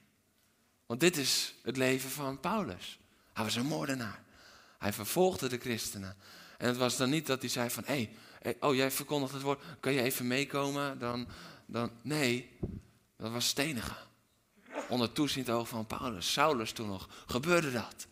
Want 0.86 1.00
dit 1.00 1.16
is 1.16 1.54
het 1.62 1.76
leven 1.76 2.10
van 2.10 2.40
Paulus. 2.40 2.98
Hij 3.32 3.44
was 3.44 3.56
een 3.56 3.66
moordenaar. 3.66 4.22
Hij 4.78 4.92
vervolgde 4.92 5.48
de 5.48 5.58
christenen. 5.58 6.16
En 6.58 6.66
het 6.66 6.76
was 6.76 6.96
dan 6.96 7.10
niet 7.10 7.26
dat 7.26 7.40
hij 7.40 7.50
zei 7.50 7.70
van, 7.70 7.82
hé, 7.86 8.10
hey, 8.40 8.56
oh 8.60 8.74
jij 8.74 8.90
verkondigt 8.90 9.32
het 9.32 9.42
woord, 9.42 9.62
kan 9.80 9.92
je 9.92 10.02
even 10.02 10.26
meekomen? 10.26 10.98
Dan, 10.98 11.28
dan, 11.66 11.90
nee, 12.02 12.58
dat 13.16 13.30
was 13.30 13.48
stenigen. 13.48 13.96
Onder 14.88 15.12
toezicht 15.12 15.50
oog 15.50 15.68
van 15.68 15.86
Paulus, 15.86 16.32
Saulus 16.32 16.72
toen 16.72 16.88
nog, 16.88 17.08
gebeurde 17.26 17.72
dat. 17.72 18.06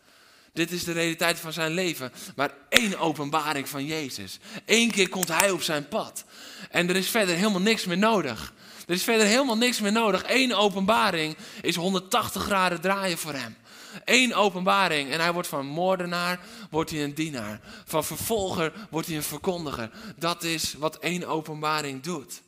Dit 0.53 0.71
is 0.71 0.85
de 0.85 0.93
realiteit 0.93 1.39
van 1.39 1.53
zijn 1.53 1.73
leven. 1.73 2.13
Maar 2.37 2.55
één 2.69 2.99
openbaring 2.99 3.69
van 3.69 3.87
Jezus. 3.87 4.39
Eén 4.67 4.91
keer 4.91 5.09
komt 5.09 5.29
hij 5.29 5.51
op 5.51 5.63
zijn 5.63 5.89
pad. 5.89 6.25
En 6.71 6.89
er 6.89 6.97
is 6.97 7.11
verder 7.11 7.35
helemaal 7.35 7.61
niks 7.61 7.85
meer 7.85 7.99
nodig. 7.99 8.53
Er 8.87 8.95
is 8.95 9.03
verder 9.03 9.27
helemaal 9.27 9.57
niks 9.57 9.81
meer 9.81 9.93
nodig. 9.93 10.23
Eén 10.27 10.55
openbaring 10.55 11.37
is 11.63 11.77
180 11.77 12.43
graden 12.43 12.81
draaien 12.81 13.19
voor 13.19 13.33
hem. 13.33 13.57
Eén 14.05 14.35
openbaring 14.35 15.11
en 15.11 15.21
hij 15.21 15.33
wordt 15.33 15.49
van 15.49 15.67
moordenaar, 15.67 16.41
wordt 16.71 16.91
hij 16.91 17.05
een 17.05 17.15
dienaar. 17.15 17.61
Van 17.85 18.05
vervolger 18.05 18.73
wordt 18.91 19.07
hij 19.07 19.17
een 19.17 19.23
verkondiger. 19.23 19.91
Dat 20.17 20.43
is 20.43 20.75
wat 20.79 20.99
één 20.99 21.25
openbaring 21.25 22.03
doet. 22.03 22.43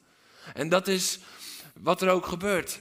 En 0.55 0.69
dat 0.69 0.89
is 0.89 1.19
wat 1.75 2.03
er 2.03 2.11
ook 2.11 2.27
gebeurt. 2.27 2.81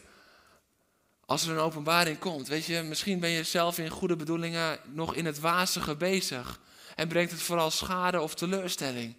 Als 1.29 1.45
er 1.45 1.51
een 1.51 1.63
openbaring 1.63 2.19
komt, 2.19 2.47
weet 2.47 2.65
je, 2.65 2.81
misschien 2.81 3.19
ben 3.19 3.29
je 3.29 3.43
zelf 3.43 3.77
in 3.77 3.89
goede 3.89 4.15
bedoelingen 4.15 4.79
nog 4.91 5.15
in 5.15 5.25
het 5.25 5.39
wazige 5.39 5.95
bezig. 5.95 6.59
En 6.95 7.07
brengt 7.07 7.31
het 7.31 7.41
vooral 7.41 7.71
schade 7.71 8.21
of 8.21 8.35
teleurstelling. 8.35 9.15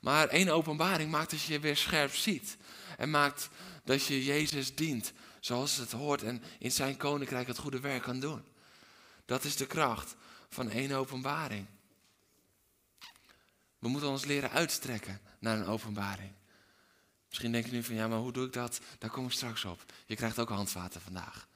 Maar 0.00 0.28
één 0.28 0.48
openbaring 0.48 1.10
maakt 1.10 1.30
dat 1.30 1.42
je 1.42 1.52
je 1.52 1.60
weer 1.60 1.76
scherp 1.76 2.14
ziet. 2.14 2.56
En 2.96 3.10
maakt 3.10 3.48
dat 3.84 4.04
je 4.04 4.24
Jezus 4.24 4.74
dient 4.74 5.12
zoals 5.40 5.76
het 5.76 5.92
hoort 5.92 6.22
en 6.22 6.42
in 6.58 6.72
zijn 6.72 6.96
koninkrijk 6.96 7.46
het 7.46 7.58
goede 7.58 7.80
werk 7.80 8.02
kan 8.02 8.20
doen. 8.20 8.44
Dat 9.24 9.44
is 9.44 9.56
de 9.56 9.66
kracht 9.66 10.16
van 10.48 10.70
één 10.70 10.92
openbaring. 10.92 11.66
We 13.78 13.88
moeten 13.88 14.08
ons 14.08 14.24
leren 14.24 14.50
uitstrekken 14.50 15.20
naar 15.38 15.56
een 15.56 15.66
openbaring. 15.66 16.32
Misschien 17.28 17.52
denk 17.52 17.66
je 17.66 17.72
nu 17.72 17.82
van 17.82 17.94
ja, 17.94 18.08
maar 18.08 18.18
hoe 18.18 18.32
doe 18.32 18.46
ik 18.46 18.52
dat? 18.52 18.80
Daar 18.98 19.10
kom 19.10 19.24
ik 19.24 19.32
straks 19.32 19.64
op. 19.64 19.84
Je 20.06 20.16
krijgt 20.16 20.38
ook 20.38 20.48
handvaten 20.48 21.00
vandaag. 21.00 21.48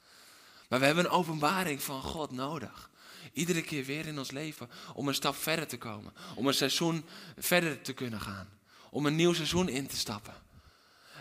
Maar 0.69 0.79
we 0.79 0.85
hebben 0.85 1.05
een 1.05 1.11
openbaring 1.11 1.81
van 1.81 2.01
God 2.01 2.31
nodig. 2.31 2.89
Iedere 3.33 3.61
keer 3.61 3.85
weer 3.85 4.07
in 4.07 4.17
ons 4.17 4.31
leven 4.31 4.69
om 4.93 5.07
een 5.07 5.13
stap 5.13 5.35
verder 5.35 5.67
te 5.67 5.77
komen. 5.77 6.13
Om 6.35 6.47
een 6.47 6.53
seizoen 6.53 7.05
verder 7.37 7.81
te 7.81 7.93
kunnen 7.93 8.21
gaan. 8.21 8.49
Om 8.89 9.05
een 9.05 9.15
nieuw 9.15 9.33
seizoen 9.33 9.69
in 9.69 9.87
te 9.87 9.97
stappen. 9.97 10.33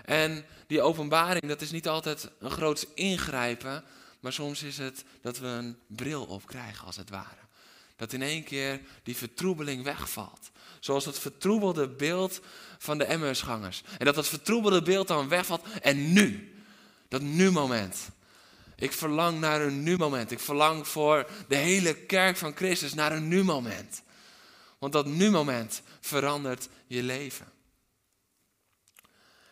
En 0.04 0.47
die 0.66 0.82
openbaring, 0.82 1.47
dat 1.47 1.61
is 1.61 1.71
niet 1.71 1.88
altijd 1.88 2.30
een 2.38 2.50
groot 2.50 2.87
ingrijpen. 2.94 3.85
Maar 4.21 4.32
soms 4.32 4.62
is 4.62 4.78
het 4.78 5.04
dat 5.21 5.38
we 5.38 5.47
een 5.47 5.78
bril 5.87 6.25
op 6.25 6.47
krijgen, 6.47 6.87
als 6.87 6.97
het 6.97 7.11
ware. 7.11 7.40
Dat 7.97 8.12
in 8.12 8.23
één 8.23 8.44
keer 8.44 8.80
die 9.02 9.16
vertroebeling 9.16 9.82
wegvalt. 9.82 10.50
Zoals 10.82 11.04
het 11.04 11.18
vertroebelde 11.18 11.88
beeld 11.88 12.40
van 12.78 12.98
de 12.98 13.04
Emmersgangers. 13.04 13.82
En 13.98 14.04
dat 14.04 14.14
dat 14.14 14.28
vertroebelde 14.28 14.82
beeld 14.82 15.08
dan 15.08 15.28
wegvalt. 15.28 15.62
En 15.82 16.12
nu, 16.12 16.54
dat 17.08 17.22
nu-moment. 17.22 18.08
Ik 18.76 18.92
verlang 18.92 19.40
naar 19.40 19.60
een 19.60 19.82
nu-moment. 19.82 20.30
Ik 20.30 20.40
verlang 20.40 20.88
voor 20.88 21.26
de 21.48 21.56
hele 21.56 21.94
kerk 21.94 22.36
van 22.36 22.56
Christus 22.56 22.94
naar 22.94 23.12
een 23.12 23.28
nu-moment. 23.28 24.02
Want 24.78 24.92
dat 24.92 25.06
nu-moment 25.06 25.82
verandert 26.00 26.68
je 26.86 27.02
leven. 27.02 27.52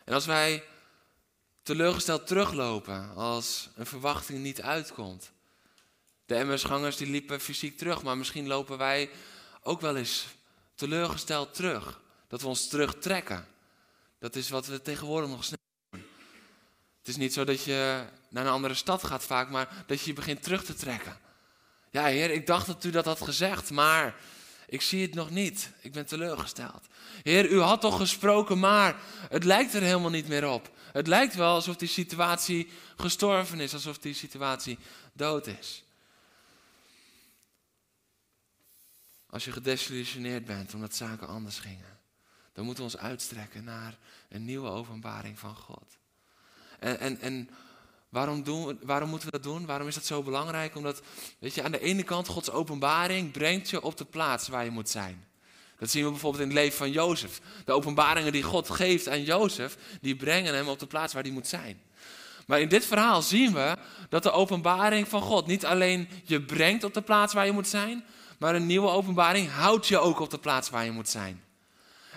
En 0.04 0.14
als 0.14 0.26
wij 0.26 0.64
teleurgesteld 1.62 2.26
teruglopen 2.26 3.14
als 3.14 3.68
een 3.74 3.86
verwachting 3.86 4.38
niet 4.38 4.62
uitkomt. 4.62 5.30
De 6.26 6.34
Emmersgangers 6.34 6.96
die 6.96 7.10
liepen 7.10 7.40
fysiek 7.40 7.78
terug, 7.78 8.02
maar 8.02 8.16
misschien 8.16 8.46
lopen 8.46 8.78
wij 8.78 9.10
ook 9.62 9.80
wel 9.80 9.96
eens 9.96 10.26
teleurgesteld 10.80 11.54
terug. 11.54 12.00
Dat 12.28 12.40
we 12.40 12.46
ons 12.46 12.68
terugtrekken. 12.68 13.46
Dat 14.18 14.36
is 14.36 14.48
wat 14.48 14.66
we 14.66 14.82
tegenwoordig 14.82 15.30
nog 15.30 15.44
snel 15.44 15.58
doen. 15.90 16.02
Het 16.98 17.08
is 17.08 17.16
niet 17.16 17.32
zo 17.32 17.44
dat 17.44 17.64
je 17.64 18.04
naar 18.28 18.46
een 18.46 18.52
andere 18.52 18.74
stad 18.74 19.04
gaat 19.04 19.24
vaak, 19.24 19.50
maar 19.50 19.84
dat 19.86 20.00
je 20.00 20.06
je 20.06 20.12
begint 20.12 20.42
terug 20.42 20.64
te 20.64 20.74
trekken. 20.74 21.18
Ja, 21.90 22.04
heer, 22.04 22.30
ik 22.30 22.46
dacht 22.46 22.66
dat 22.66 22.84
u 22.84 22.90
dat 22.90 23.04
had 23.04 23.20
gezegd, 23.20 23.70
maar 23.70 24.14
ik 24.66 24.82
zie 24.82 25.02
het 25.02 25.14
nog 25.14 25.30
niet. 25.30 25.70
Ik 25.80 25.92
ben 25.92 26.06
teleurgesteld. 26.06 26.86
Heer, 27.22 27.50
u 27.50 27.60
had 27.60 27.80
toch 27.80 27.96
gesproken, 27.96 28.58
maar 28.58 28.96
het 29.28 29.44
lijkt 29.44 29.74
er 29.74 29.82
helemaal 29.82 30.10
niet 30.10 30.28
meer 30.28 30.48
op. 30.48 30.70
Het 30.92 31.06
lijkt 31.06 31.34
wel 31.34 31.54
alsof 31.54 31.76
die 31.76 31.88
situatie 31.88 32.70
gestorven 32.96 33.60
is, 33.60 33.74
alsof 33.74 33.98
die 33.98 34.14
situatie 34.14 34.78
dood 35.12 35.46
is. 35.46 35.82
Als 39.30 39.44
je 39.44 39.52
gedesillusioneerd 39.52 40.44
bent 40.44 40.74
omdat 40.74 40.94
zaken 40.94 41.28
anders 41.28 41.58
gingen, 41.58 41.98
dan 42.52 42.64
moeten 42.64 42.84
we 42.84 42.90
ons 42.92 43.02
uitstrekken 43.02 43.64
naar 43.64 43.98
een 44.28 44.44
nieuwe 44.44 44.68
openbaring 44.68 45.38
van 45.38 45.54
God. 45.54 45.98
En, 46.78 46.98
en, 46.98 47.20
en 47.20 47.50
waarom, 48.08 48.42
doen 48.42 48.78
waarom 48.82 49.08
moeten 49.08 49.30
we 49.30 49.40
dat 49.40 49.52
doen? 49.52 49.66
Waarom 49.66 49.88
is 49.88 49.94
dat 49.94 50.06
zo 50.06 50.22
belangrijk? 50.22 50.76
Omdat, 50.76 51.02
weet 51.38 51.54
je, 51.54 51.62
aan 51.62 51.72
de 51.72 51.80
ene 51.80 52.02
kant 52.02 52.28
Gods 52.28 52.50
openbaring 52.50 53.32
brengt 53.32 53.70
je 53.70 53.82
op 53.82 53.96
de 53.96 54.04
plaats 54.04 54.48
waar 54.48 54.64
je 54.64 54.70
moet 54.70 54.88
zijn. 54.88 55.24
Dat 55.78 55.90
zien 55.90 56.04
we 56.04 56.10
bijvoorbeeld 56.10 56.42
in 56.42 56.48
het 56.48 56.58
leven 56.58 56.78
van 56.78 56.90
Jozef. 56.90 57.40
De 57.64 57.72
openbaringen 57.72 58.32
die 58.32 58.42
God 58.42 58.70
geeft 58.70 59.08
aan 59.08 59.22
Jozef, 59.22 59.76
die 60.00 60.16
brengen 60.16 60.54
hem 60.54 60.68
op 60.68 60.78
de 60.78 60.86
plaats 60.86 61.12
waar 61.12 61.22
hij 61.22 61.32
moet 61.32 61.46
zijn. 61.46 61.80
Maar 62.46 62.60
in 62.60 62.68
dit 62.68 62.86
verhaal 62.86 63.22
zien 63.22 63.52
we 63.52 63.76
dat 64.08 64.22
de 64.22 64.30
openbaring 64.30 65.08
van 65.08 65.22
God 65.22 65.46
niet 65.46 65.64
alleen 65.64 66.08
je 66.24 66.42
brengt 66.42 66.84
op 66.84 66.94
de 66.94 67.02
plaats 67.02 67.34
waar 67.34 67.46
je 67.46 67.52
moet 67.52 67.68
zijn, 67.68 68.04
maar 68.40 68.54
een 68.54 68.66
nieuwe 68.66 68.88
openbaring 68.88 69.50
houdt 69.50 69.86
je 69.86 69.98
ook 69.98 70.20
op 70.20 70.30
de 70.30 70.38
plaats 70.38 70.70
waar 70.70 70.84
je 70.84 70.90
moet 70.90 71.08
zijn. 71.08 71.42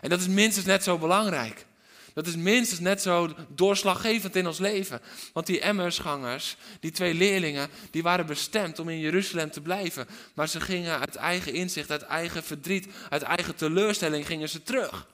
En 0.02 0.10
dat 0.10 0.20
is 0.20 0.28
minstens 0.28 0.66
net 0.66 0.84
zo 0.84 0.98
belangrijk. 0.98 1.66
Dat 2.14 2.28
is 2.28 2.36
minstens 2.36 2.80
net 2.80 3.02
zo 3.02 3.34
doorslaggevend 3.48 4.36
in 4.36 4.48
ons 4.48 4.60
leven. 4.60 5.02
Want 5.34 5.46
die 5.46 5.60
Emmersgangers, 5.60 6.56
die 6.80 6.92
twee 6.92 7.14
leerlingen, 7.14 7.70
die 7.92 8.04
waren 8.04 8.26
bestemd 8.26 8.80
om 8.80 8.90
in 8.90 9.00
Jeruzalem 9.00 9.52
te 9.52 9.62
blijven. 9.62 10.08
Maar 10.34 10.48
ze 10.48 10.62
gingen 10.62 11.00
uit 11.00 11.16
eigen 11.16 11.54
inzicht, 11.54 11.92
uit 11.92 12.02
eigen 12.02 12.44
verdriet, 12.44 12.88
uit 13.10 13.22
eigen 13.22 13.56
teleurstelling 13.56 14.26
gingen 14.26 14.50
ze 14.50 14.64
terug. 14.64 15.08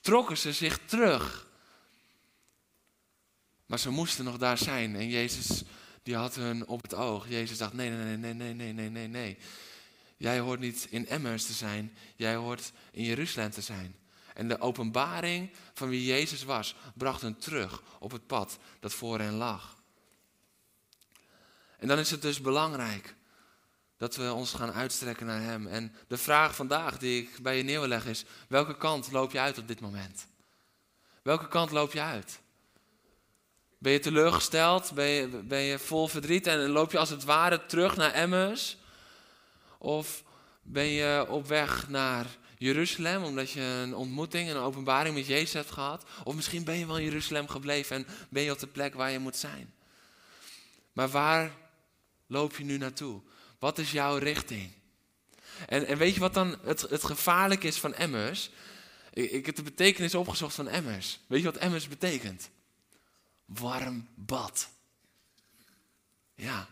Trokken 0.00 0.36
ze 0.36 0.52
zich 0.52 0.78
terug. 0.84 1.46
Maar 3.66 3.78
ze 3.78 3.90
moesten 3.90 4.24
nog 4.24 4.36
daar 4.36 4.58
zijn. 4.58 4.96
En 4.96 5.08
Jezus, 5.08 5.62
die 6.02 6.16
had 6.16 6.34
hun 6.34 6.66
op 6.66 6.82
het 6.82 6.94
oog. 6.94 7.28
Jezus 7.28 7.58
dacht, 7.58 7.72
nee, 7.72 7.90
nee, 7.90 8.16
nee, 8.16 8.34
nee, 8.34 8.54
nee, 8.54 8.72
nee, 8.72 8.90
nee, 8.90 9.08
nee. 9.08 9.38
Jij 10.24 10.38
hoort 10.38 10.60
niet 10.60 10.86
in 10.90 11.08
Emmers 11.08 11.46
te 11.46 11.52
zijn. 11.52 11.96
Jij 12.16 12.34
hoort 12.34 12.72
in 12.90 13.04
Jeruzalem 13.04 13.50
te 13.50 13.60
zijn. 13.60 13.96
En 14.34 14.48
de 14.48 14.60
openbaring 14.60 15.50
van 15.74 15.88
wie 15.88 16.04
Jezus 16.04 16.42
was, 16.42 16.74
bracht 16.94 17.20
hen 17.20 17.38
terug 17.38 17.82
op 17.98 18.10
het 18.10 18.26
pad 18.26 18.58
dat 18.80 18.92
voor 18.92 19.18
hen 19.18 19.34
lag. 19.34 19.76
En 21.78 21.88
dan 21.88 21.98
is 21.98 22.10
het 22.10 22.22
dus 22.22 22.40
belangrijk 22.40 23.14
dat 23.96 24.16
we 24.16 24.32
ons 24.32 24.52
gaan 24.52 24.72
uitstrekken 24.72 25.26
naar 25.26 25.40
Hem. 25.40 25.66
En 25.66 25.94
de 26.08 26.18
vraag 26.18 26.54
vandaag 26.54 26.98
die 26.98 27.22
ik 27.22 27.42
bij 27.42 27.56
je 27.56 27.62
neerleg 27.62 28.06
is, 28.06 28.24
welke 28.48 28.76
kant 28.76 29.12
loop 29.12 29.32
je 29.32 29.40
uit 29.40 29.58
op 29.58 29.68
dit 29.68 29.80
moment? 29.80 30.26
Welke 31.22 31.48
kant 31.48 31.70
loop 31.70 31.92
je 31.92 32.00
uit? 32.00 32.40
Ben 33.78 33.92
je 33.92 33.98
teleurgesteld? 33.98 34.92
Ben 34.92 35.08
je, 35.08 35.28
ben 35.28 35.62
je 35.62 35.78
vol 35.78 36.08
verdriet 36.08 36.46
en 36.46 36.68
loop 36.68 36.92
je 36.92 36.98
als 36.98 37.10
het 37.10 37.24
ware 37.24 37.66
terug 37.66 37.96
naar 37.96 38.12
Emmaus? 38.12 38.82
Of 39.84 40.22
ben 40.62 40.86
je 40.86 41.26
op 41.28 41.46
weg 41.46 41.88
naar 41.88 42.26
Jeruzalem 42.58 43.22
omdat 43.22 43.50
je 43.50 43.60
een 43.60 43.94
ontmoeting, 43.94 44.50
een 44.50 44.56
openbaring 44.56 45.14
met 45.14 45.26
Jezus 45.26 45.52
hebt 45.52 45.70
gehad? 45.70 46.04
Of 46.24 46.34
misschien 46.34 46.64
ben 46.64 46.78
je 46.78 46.86
wel 46.86 46.98
in 46.98 47.04
Jeruzalem 47.04 47.48
gebleven 47.48 47.96
en 47.96 48.06
ben 48.28 48.42
je 48.42 48.52
op 48.52 48.58
de 48.58 48.66
plek 48.66 48.94
waar 48.94 49.10
je 49.10 49.18
moet 49.18 49.36
zijn? 49.36 49.74
Maar 50.92 51.08
waar 51.08 51.50
loop 52.26 52.56
je 52.56 52.64
nu 52.64 52.78
naartoe? 52.78 53.20
Wat 53.58 53.78
is 53.78 53.92
jouw 53.92 54.16
richting? 54.16 54.72
En, 55.66 55.86
en 55.86 55.98
weet 55.98 56.14
je 56.14 56.20
wat 56.20 56.34
dan 56.34 56.58
het, 56.62 56.80
het 56.80 57.04
gevaarlijk 57.04 57.64
is 57.64 57.78
van 57.78 57.94
Emmers? 57.94 58.50
Ik, 59.12 59.30
ik 59.30 59.46
heb 59.46 59.56
de 59.56 59.62
betekenis 59.62 60.14
opgezocht 60.14 60.54
van 60.54 60.68
Emmers. 60.68 61.20
Weet 61.26 61.40
je 61.40 61.50
wat 61.50 61.56
Emmers 61.56 61.88
betekent? 61.88 62.50
Warm 63.44 64.08
bad. 64.14 64.68
Ja. 66.34 66.68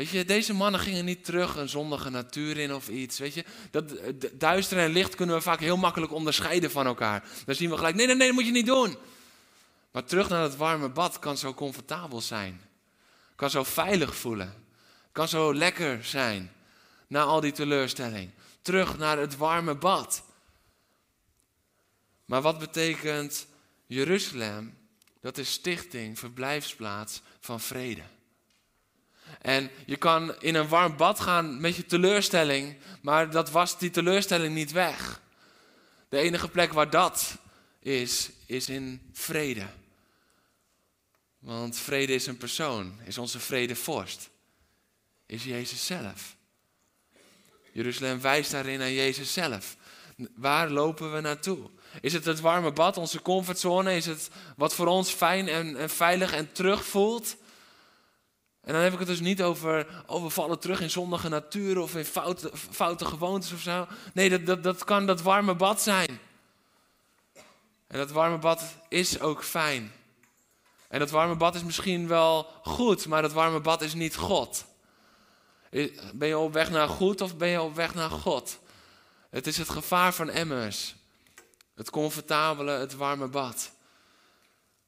Weet 0.00 0.08
je, 0.08 0.24
deze 0.24 0.54
mannen 0.54 0.80
gingen 0.80 1.04
niet 1.04 1.24
terug 1.24 1.56
een 1.56 1.68
zondige 1.68 2.10
natuur 2.10 2.58
in 2.58 2.74
of 2.74 2.88
iets. 2.88 3.18
Weet 3.18 3.34
je, 3.34 3.44
dat 3.70 3.94
duister 4.32 4.78
en 4.78 4.90
licht 4.90 5.14
kunnen 5.14 5.36
we 5.36 5.42
vaak 5.42 5.60
heel 5.60 5.76
makkelijk 5.76 6.12
onderscheiden 6.12 6.70
van 6.70 6.86
elkaar. 6.86 7.24
Dan 7.46 7.54
zien 7.54 7.70
we 7.70 7.76
gelijk, 7.76 7.94
nee, 7.94 8.06
nee, 8.06 8.16
nee, 8.16 8.26
dat 8.26 8.36
moet 8.36 8.46
je 8.46 8.52
niet 8.52 8.66
doen. 8.66 8.96
Maar 9.90 10.04
terug 10.04 10.28
naar 10.28 10.42
het 10.42 10.56
warme 10.56 10.88
bad 10.88 11.18
kan 11.18 11.36
zo 11.36 11.54
comfortabel 11.54 12.20
zijn. 12.20 12.60
Kan 13.34 13.50
zo 13.50 13.64
veilig 13.64 14.16
voelen. 14.16 14.64
Kan 15.12 15.28
zo 15.28 15.54
lekker 15.54 16.04
zijn. 16.04 16.52
Na 17.06 17.22
al 17.22 17.40
die 17.40 17.52
teleurstelling. 17.52 18.30
Terug 18.62 18.98
naar 18.98 19.18
het 19.18 19.36
warme 19.36 19.74
bad. 19.74 20.22
Maar 22.24 22.42
wat 22.42 22.58
betekent 22.58 23.46
Jeruzalem? 23.86 24.78
Dat 25.20 25.38
is 25.38 25.52
stichting, 25.52 26.18
verblijfsplaats 26.18 27.22
van 27.40 27.60
vrede. 27.60 28.02
En 29.40 29.70
je 29.86 29.96
kan 29.96 30.34
in 30.40 30.54
een 30.54 30.68
warm 30.68 30.96
bad 30.96 31.20
gaan 31.20 31.60
met 31.60 31.76
je 31.76 31.86
teleurstelling, 31.86 32.76
maar 33.02 33.30
dat 33.30 33.50
was 33.50 33.78
die 33.78 33.90
teleurstelling 33.90 34.54
niet 34.54 34.72
weg. 34.72 35.20
De 36.08 36.18
enige 36.18 36.48
plek 36.48 36.72
waar 36.72 36.90
dat 36.90 37.36
is, 37.78 38.30
is 38.46 38.68
in 38.68 39.10
vrede. 39.12 39.66
Want 41.38 41.76
vrede 41.76 42.14
is 42.14 42.26
een 42.26 42.36
persoon, 42.36 42.98
is 43.04 43.18
onze 43.18 43.40
vredevorst, 43.40 44.30
is 45.26 45.44
Jezus 45.44 45.86
zelf. 45.86 46.36
Jeruzalem 47.72 48.20
wijst 48.20 48.50
daarin 48.50 48.78
naar 48.78 48.90
Jezus 48.90 49.32
zelf. 49.32 49.76
Waar 50.34 50.70
lopen 50.70 51.12
we 51.12 51.20
naartoe? 51.20 51.70
Is 52.00 52.12
het 52.12 52.24
het 52.24 52.40
warme 52.40 52.72
bad, 52.72 52.96
onze 52.96 53.22
comfortzone? 53.22 53.96
Is 53.96 54.06
het 54.06 54.30
wat 54.56 54.74
voor 54.74 54.86
ons 54.86 55.10
fijn 55.10 55.48
en, 55.48 55.76
en 55.76 55.90
veilig 55.90 56.32
en 56.32 56.52
terug 56.52 56.84
voelt? 56.84 57.36
En 58.60 58.72
dan 58.72 58.82
heb 58.82 58.92
ik 58.92 58.98
het 58.98 59.08
dus 59.08 59.20
niet 59.20 59.42
over, 59.42 59.86
oh, 60.06 60.22
we 60.22 60.30
vallen 60.30 60.58
terug 60.58 60.80
in 60.80 60.90
zondige 60.90 61.28
natuur 61.28 61.78
of 61.78 61.96
in 61.96 62.04
foute, 62.04 62.50
foute 62.54 63.04
gewoontes 63.04 63.52
of 63.52 63.60
zo. 63.60 63.86
Nee, 64.12 64.30
dat, 64.30 64.46
dat, 64.46 64.62
dat 64.62 64.84
kan 64.84 65.06
dat 65.06 65.22
warme 65.22 65.54
bad 65.54 65.82
zijn. 65.82 66.20
En 67.86 67.98
dat 67.98 68.10
warme 68.10 68.38
bad 68.38 68.62
is 68.88 69.20
ook 69.20 69.44
fijn. 69.44 69.92
En 70.88 70.98
dat 70.98 71.10
warme 71.10 71.36
bad 71.36 71.54
is 71.54 71.64
misschien 71.64 72.08
wel 72.08 72.46
goed, 72.62 73.06
maar 73.06 73.22
dat 73.22 73.32
warme 73.32 73.60
bad 73.60 73.82
is 73.82 73.94
niet 73.94 74.16
God. 74.16 74.64
Ben 76.12 76.28
je 76.28 76.38
op 76.38 76.52
weg 76.52 76.70
naar 76.70 76.88
goed 76.88 77.20
of 77.20 77.36
ben 77.36 77.48
je 77.48 77.60
op 77.60 77.74
weg 77.74 77.94
naar 77.94 78.10
God? 78.10 78.58
Het 79.30 79.46
is 79.46 79.56
het 79.56 79.68
gevaar 79.68 80.14
van 80.14 80.30
emmers. 80.30 80.94
Het 81.74 81.90
comfortabele, 81.90 82.70
het 82.70 82.94
warme 82.94 83.28
bad. 83.28 83.70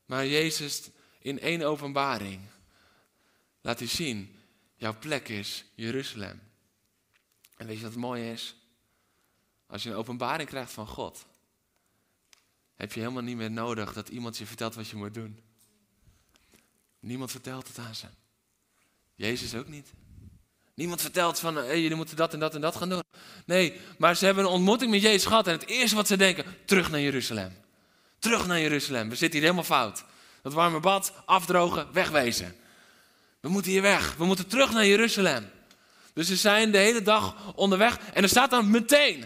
Maar 0.06 0.26
Jezus 0.26 0.82
in 1.18 1.40
één 1.40 1.62
openbaring 1.62 2.40
laat 3.62 3.78
hij 3.78 3.88
zien, 3.88 4.36
jouw 4.76 4.98
plek 4.98 5.28
is 5.28 5.64
Jeruzalem. 5.74 6.40
En 7.56 7.66
weet 7.66 7.78
je 7.78 7.82
wat 7.82 7.94
mooi 7.94 8.30
is? 8.30 8.56
Als 9.66 9.82
je 9.82 9.90
een 9.90 9.96
openbaring 9.96 10.48
krijgt 10.48 10.72
van 10.72 10.86
God, 10.86 11.26
heb 12.74 12.92
je 12.92 13.00
helemaal 13.00 13.22
niet 13.22 13.36
meer 13.36 13.50
nodig 13.50 13.92
dat 13.92 14.08
iemand 14.08 14.38
je 14.38 14.46
vertelt 14.46 14.74
wat 14.74 14.88
je 14.88 14.96
moet 14.96 15.14
doen. 15.14 15.40
Niemand 17.00 17.30
vertelt 17.30 17.68
het 17.68 17.78
aan 17.78 17.94
ze. 17.94 18.06
Jezus 19.14 19.54
ook 19.54 19.68
niet. 19.68 19.92
Niemand 20.74 21.00
vertelt 21.00 21.38
van, 21.38 21.56
hey, 21.56 21.80
jullie 21.80 21.96
moeten 21.96 22.16
dat 22.16 22.32
en 22.32 22.40
dat 22.40 22.54
en 22.54 22.60
dat 22.60 22.76
gaan 22.76 22.88
doen. 22.88 23.02
Nee, 23.46 23.80
maar 23.98 24.16
ze 24.16 24.24
hebben 24.24 24.44
een 24.44 24.50
ontmoeting 24.50 24.90
met 24.90 25.02
Jezus 25.02 25.24
gehad. 25.24 25.46
En 25.46 25.52
het 25.52 25.66
eerste 25.66 25.96
wat 25.96 26.06
ze 26.06 26.16
denken, 26.16 26.44
terug 26.64 26.90
naar 26.90 27.00
Jeruzalem. 27.00 27.52
Terug 28.18 28.46
naar 28.46 28.60
Jeruzalem. 28.60 29.08
We 29.08 29.16
zitten 29.16 29.40
hier 29.40 29.48
helemaal 29.48 29.78
fout. 29.78 30.04
Dat 30.42 30.52
warme 30.52 30.80
bad, 30.80 31.12
afdrogen, 31.24 31.92
wegwezen. 31.92 32.56
We 33.42 33.48
moeten 33.48 33.70
hier 33.70 33.82
weg. 33.82 34.14
We 34.18 34.24
moeten 34.24 34.46
terug 34.46 34.72
naar 34.72 34.86
Jeruzalem. 34.86 35.50
Dus 36.14 36.26
ze 36.26 36.36
zijn 36.36 36.70
de 36.70 36.78
hele 36.78 37.02
dag 37.02 37.34
onderweg. 37.54 37.98
En 38.12 38.22
er 38.22 38.28
staat 38.28 38.50
dan 38.50 38.70
meteen. 38.70 39.24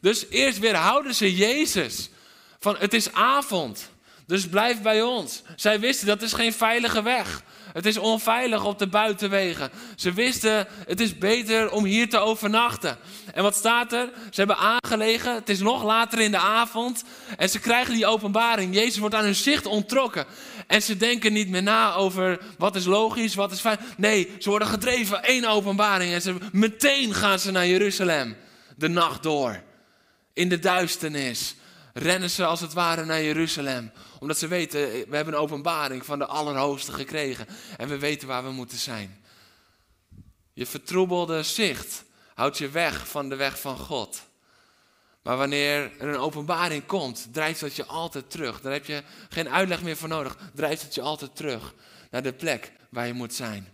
Dus 0.00 0.26
eerst 0.30 0.58
weer 0.58 0.74
houden 0.74 1.14
ze 1.14 1.36
Jezus. 1.36 2.10
Van 2.58 2.76
het 2.78 2.94
is 2.94 3.12
avond. 3.12 3.90
Dus 4.26 4.48
blijf 4.48 4.82
bij 4.82 5.02
ons. 5.02 5.42
Zij 5.56 5.80
wisten 5.80 6.06
dat 6.06 6.22
is 6.22 6.32
geen 6.32 6.52
veilige 6.52 7.02
weg. 7.02 7.42
Het 7.72 7.86
is 7.86 7.98
onveilig 7.98 8.64
op 8.64 8.78
de 8.78 8.86
buitenwegen. 8.86 9.70
Ze 9.96 10.12
wisten, 10.12 10.66
het 10.86 11.00
is 11.00 11.18
beter 11.18 11.70
om 11.70 11.84
hier 11.84 12.08
te 12.08 12.18
overnachten. 12.18 12.98
En 13.34 13.42
wat 13.42 13.56
staat 13.56 13.92
er? 13.92 14.10
Ze 14.30 14.40
hebben 14.40 14.56
aangelegen, 14.56 15.34
het 15.34 15.48
is 15.48 15.58
nog 15.58 15.82
later 15.82 16.20
in 16.20 16.30
de 16.30 16.38
avond. 16.38 17.04
En 17.36 17.48
ze 17.48 17.58
krijgen 17.58 17.94
die 17.94 18.06
openbaring. 18.06 18.74
Jezus 18.74 18.98
wordt 18.98 19.14
aan 19.14 19.24
hun 19.24 19.34
zicht 19.34 19.66
ontrokken. 19.66 20.26
En 20.68 20.82
ze 20.82 20.96
denken 20.96 21.32
niet 21.32 21.48
meer 21.48 21.62
na 21.62 21.94
over 21.94 22.40
wat 22.58 22.76
is 22.76 22.84
logisch, 22.84 23.34
wat 23.34 23.52
is 23.52 23.60
fijn. 23.60 23.78
Nee, 23.96 24.34
ze 24.38 24.50
worden 24.50 24.68
gedreven, 24.68 25.22
één 25.22 25.44
openbaring. 25.44 26.12
En 26.12 26.22
ze, 26.22 26.36
meteen 26.52 27.14
gaan 27.14 27.38
ze 27.38 27.50
naar 27.50 27.66
Jeruzalem. 27.66 28.36
De 28.76 28.88
nacht 28.88 29.22
door. 29.22 29.62
In 30.32 30.48
de 30.48 30.58
duisternis 30.58 31.54
rennen 31.92 32.30
ze 32.30 32.44
als 32.44 32.60
het 32.60 32.72
ware 32.72 33.04
naar 33.04 33.22
Jeruzalem. 33.22 33.92
Omdat 34.18 34.38
ze 34.38 34.46
weten, 34.46 34.80
we 34.80 35.16
hebben 35.16 35.34
een 35.34 35.40
openbaring 35.40 36.04
van 36.04 36.18
de 36.18 36.26
Allerhoogste 36.26 36.92
gekregen. 36.92 37.46
En 37.76 37.88
we 37.88 37.98
weten 37.98 38.28
waar 38.28 38.44
we 38.44 38.50
moeten 38.50 38.78
zijn. 38.78 39.24
Je 40.52 40.66
vertroebelde 40.66 41.42
zicht 41.42 42.04
houdt 42.34 42.58
je 42.58 42.68
weg 42.68 43.08
van 43.08 43.28
de 43.28 43.36
weg 43.36 43.60
van 43.60 43.78
God. 43.78 44.22
Maar 45.22 45.36
wanneer 45.36 46.00
er 46.00 46.08
een 46.08 46.20
openbaring 46.20 46.86
komt, 46.86 47.28
drijft 47.32 47.60
dat 47.60 47.76
je 47.76 47.84
altijd 47.84 48.30
terug. 48.30 48.60
Daar 48.60 48.72
heb 48.72 48.86
je 48.86 49.02
geen 49.28 49.48
uitleg 49.48 49.82
meer 49.82 49.96
voor 49.96 50.08
nodig. 50.08 50.38
Drijft 50.54 50.82
het 50.82 50.94
je 50.94 51.00
altijd 51.00 51.36
terug 51.36 51.74
naar 52.10 52.22
de 52.22 52.32
plek 52.32 52.72
waar 52.90 53.06
je 53.06 53.12
moet 53.12 53.34
zijn. 53.34 53.68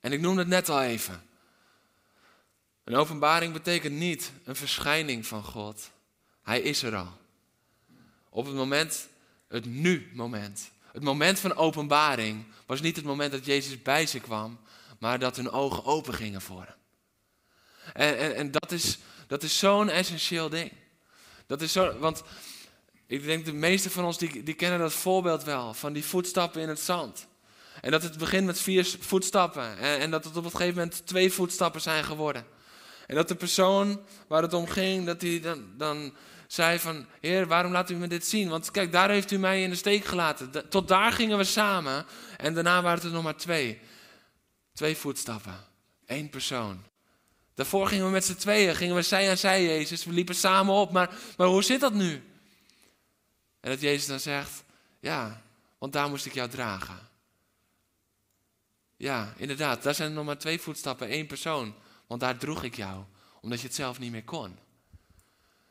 En 0.00 0.12
ik 0.12 0.20
noemde 0.20 0.40
het 0.40 0.50
net 0.50 0.68
al 0.68 0.82
even. 0.82 1.22
Een 2.84 2.96
openbaring 2.96 3.52
betekent 3.52 3.94
niet 3.94 4.32
een 4.44 4.56
verschijning 4.56 5.26
van 5.26 5.44
God. 5.44 5.90
Hij 6.42 6.60
is 6.60 6.82
er 6.82 6.96
al. 6.96 7.12
Op 8.28 8.46
het 8.46 8.54
moment, 8.54 9.08
het 9.48 9.64
nu-moment. 9.64 10.70
Het 10.92 11.02
moment 11.02 11.38
van 11.38 11.54
openbaring 11.54 12.44
was 12.66 12.80
niet 12.80 12.96
het 12.96 13.04
moment 13.04 13.32
dat 13.32 13.46
Jezus 13.46 13.82
bij 13.82 14.06
ze 14.06 14.20
kwam, 14.20 14.60
maar 14.98 15.18
dat 15.18 15.36
hun 15.36 15.50
ogen 15.50 15.84
open 15.84 16.14
gingen 16.14 16.42
voor 16.42 16.62
hem. 16.62 16.81
En, 17.92 18.18
en, 18.18 18.34
en 18.34 18.50
dat 18.50 18.72
is, 18.72 18.98
dat 19.26 19.42
is 19.42 19.58
zo'n 19.58 19.88
essentieel 19.88 20.48
ding. 20.48 20.72
Dat 21.46 21.62
is 21.62 21.72
zo, 21.72 21.98
want 21.98 22.22
ik 23.06 23.24
denk 23.24 23.44
de 23.44 23.52
meeste 23.52 23.90
van 23.90 24.04
ons 24.04 24.18
die, 24.18 24.42
die 24.42 24.54
kennen 24.54 24.78
dat 24.78 24.92
voorbeeld 24.92 25.44
wel, 25.44 25.74
van 25.74 25.92
die 25.92 26.04
voetstappen 26.04 26.62
in 26.62 26.68
het 26.68 26.80
zand. 26.80 27.26
En 27.80 27.90
dat 27.90 28.02
het 28.02 28.18
begint 28.18 28.46
met 28.46 28.60
vier 28.60 28.96
voetstappen 29.00 29.78
en, 29.78 29.98
en 29.98 30.10
dat 30.10 30.24
het 30.24 30.36
op 30.36 30.44
een 30.44 30.50
gegeven 30.50 30.74
moment 30.74 31.06
twee 31.06 31.32
voetstappen 31.32 31.80
zijn 31.80 32.04
geworden. 32.04 32.44
En 33.06 33.14
dat 33.14 33.28
de 33.28 33.34
persoon 33.34 34.00
waar 34.28 34.42
het 34.42 34.52
om 34.52 34.66
ging, 34.66 35.06
dat 35.06 35.22
hij 35.22 35.40
dan, 35.40 35.64
dan 35.76 36.14
zei 36.46 36.78
van, 36.78 37.06
Heer, 37.20 37.46
waarom 37.46 37.72
laat 37.72 37.90
u 37.90 37.94
me 37.94 38.06
dit 38.06 38.26
zien? 38.26 38.48
Want 38.48 38.70
kijk, 38.70 38.92
daar 38.92 39.10
heeft 39.10 39.30
u 39.30 39.38
mij 39.38 39.62
in 39.62 39.70
de 39.70 39.76
steek 39.76 40.04
gelaten. 40.04 40.68
Tot 40.68 40.88
daar 40.88 41.12
gingen 41.12 41.38
we 41.38 41.44
samen 41.44 42.06
en 42.36 42.54
daarna 42.54 42.82
waren 42.82 42.98
het 42.98 43.06
er 43.06 43.12
nog 43.12 43.22
maar 43.22 43.36
twee. 43.36 43.80
Twee 44.72 44.96
voetstappen. 44.96 45.56
Eén 46.06 46.30
persoon. 46.30 46.91
Daarvoor 47.54 47.86
gingen 47.86 48.04
we 48.04 48.10
met 48.10 48.24
z'n 48.24 48.34
tweeën, 48.34 48.76
gingen 48.76 48.94
we 48.94 49.02
zij 49.02 49.30
aan 49.30 49.36
zij, 49.36 49.64
Jezus. 49.64 50.04
We 50.04 50.12
liepen 50.12 50.34
samen 50.34 50.74
op, 50.74 50.92
maar, 50.92 51.14
maar 51.36 51.46
hoe 51.46 51.62
zit 51.62 51.80
dat 51.80 51.92
nu? 51.92 52.12
En 53.60 53.70
dat 53.70 53.80
Jezus 53.80 54.06
dan 54.06 54.20
zegt, 54.20 54.64
ja, 55.00 55.42
want 55.78 55.92
daar 55.92 56.08
moest 56.08 56.26
ik 56.26 56.34
jou 56.34 56.48
dragen. 56.48 57.08
Ja, 58.96 59.34
inderdaad, 59.36 59.82
daar 59.82 59.94
zijn 59.94 60.12
nog 60.12 60.24
maar 60.24 60.38
twee 60.38 60.60
voetstappen, 60.60 61.08
één 61.08 61.26
persoon. 61.26 61.74
Want 62.06 62.20
daar 62.20 62.38
droeg 62.38 62.62
ik 62.62 62.74
jou, 62.74 63.04
omdat 63.40 63.60
je 63.60 63.66
het 63.66 63.76
zelf 63.76 63.98
niet 63.98 64.12
meer 64.12 64.24
kon. 64.24 64.58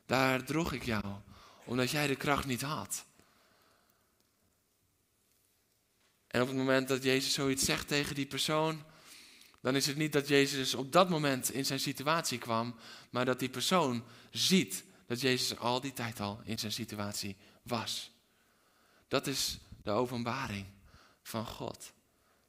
Daar 0.06 0.44
droeg 0.44 0.74
ik 0.74 0.84
jou, 0.84 1.06
omdat 1.64 1.92
jij 1.92 2.08
de 2.08 2.16
kracht 2.16 2.46
niet 2.46 2.62
had. 2.62 3.06
En 6.28 6.42
op 6.42 6.48
het 6.48 6.58
moment 6.58 6.88
dat 6.88 7.04
Jezus 7.04 7.34
zoiets 7.34 7.66
zegt 7.66 7.88
tegen 7.88 8.16
die 8.16 8.26
persoon, 8.26 8.84
dan 9.62 9.76
is 9.76 9.86
het 9.86 9.98
niet 9.98 10.14
dat 10.14 10.28
Jezus 10.28 10.74
op 10.74 10.92
dat 10.92 11.10
moment 11.10 11.52
in 11.52 11.66
zijn 11.66 11.80
situatie 11.80 12.38
kwam, 12.38 12.76
maar 13.10 13.26
dat 13.26 13.40
die 13.40 13.50
persoon 13.50 14.04
ziet 14.32 14.84
dat 15.06 15.22
Jezus 15.22 15.58
al 15.58 15.82
die 15.82 15.94
tijd 15.94 16.20
al 16.20 16.42
in 16.44 16.60
zijn 16.60 16.72
situatie 16.72 17.36
was. 17.64 18.12
Dat 19.08 19.28
is 19.28 19.60
de 19.84 19.92
openbaring 19.92 20.66
van 21.24 21.46
God. 21.46 21.92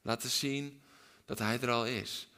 Laten 0.02 0.30
zien 0.30 0.82
dat 1.24 1.38
Hij 1.38 1.60
er 1.60 1.70
al 1.70 1.86
is. 1.86 2.28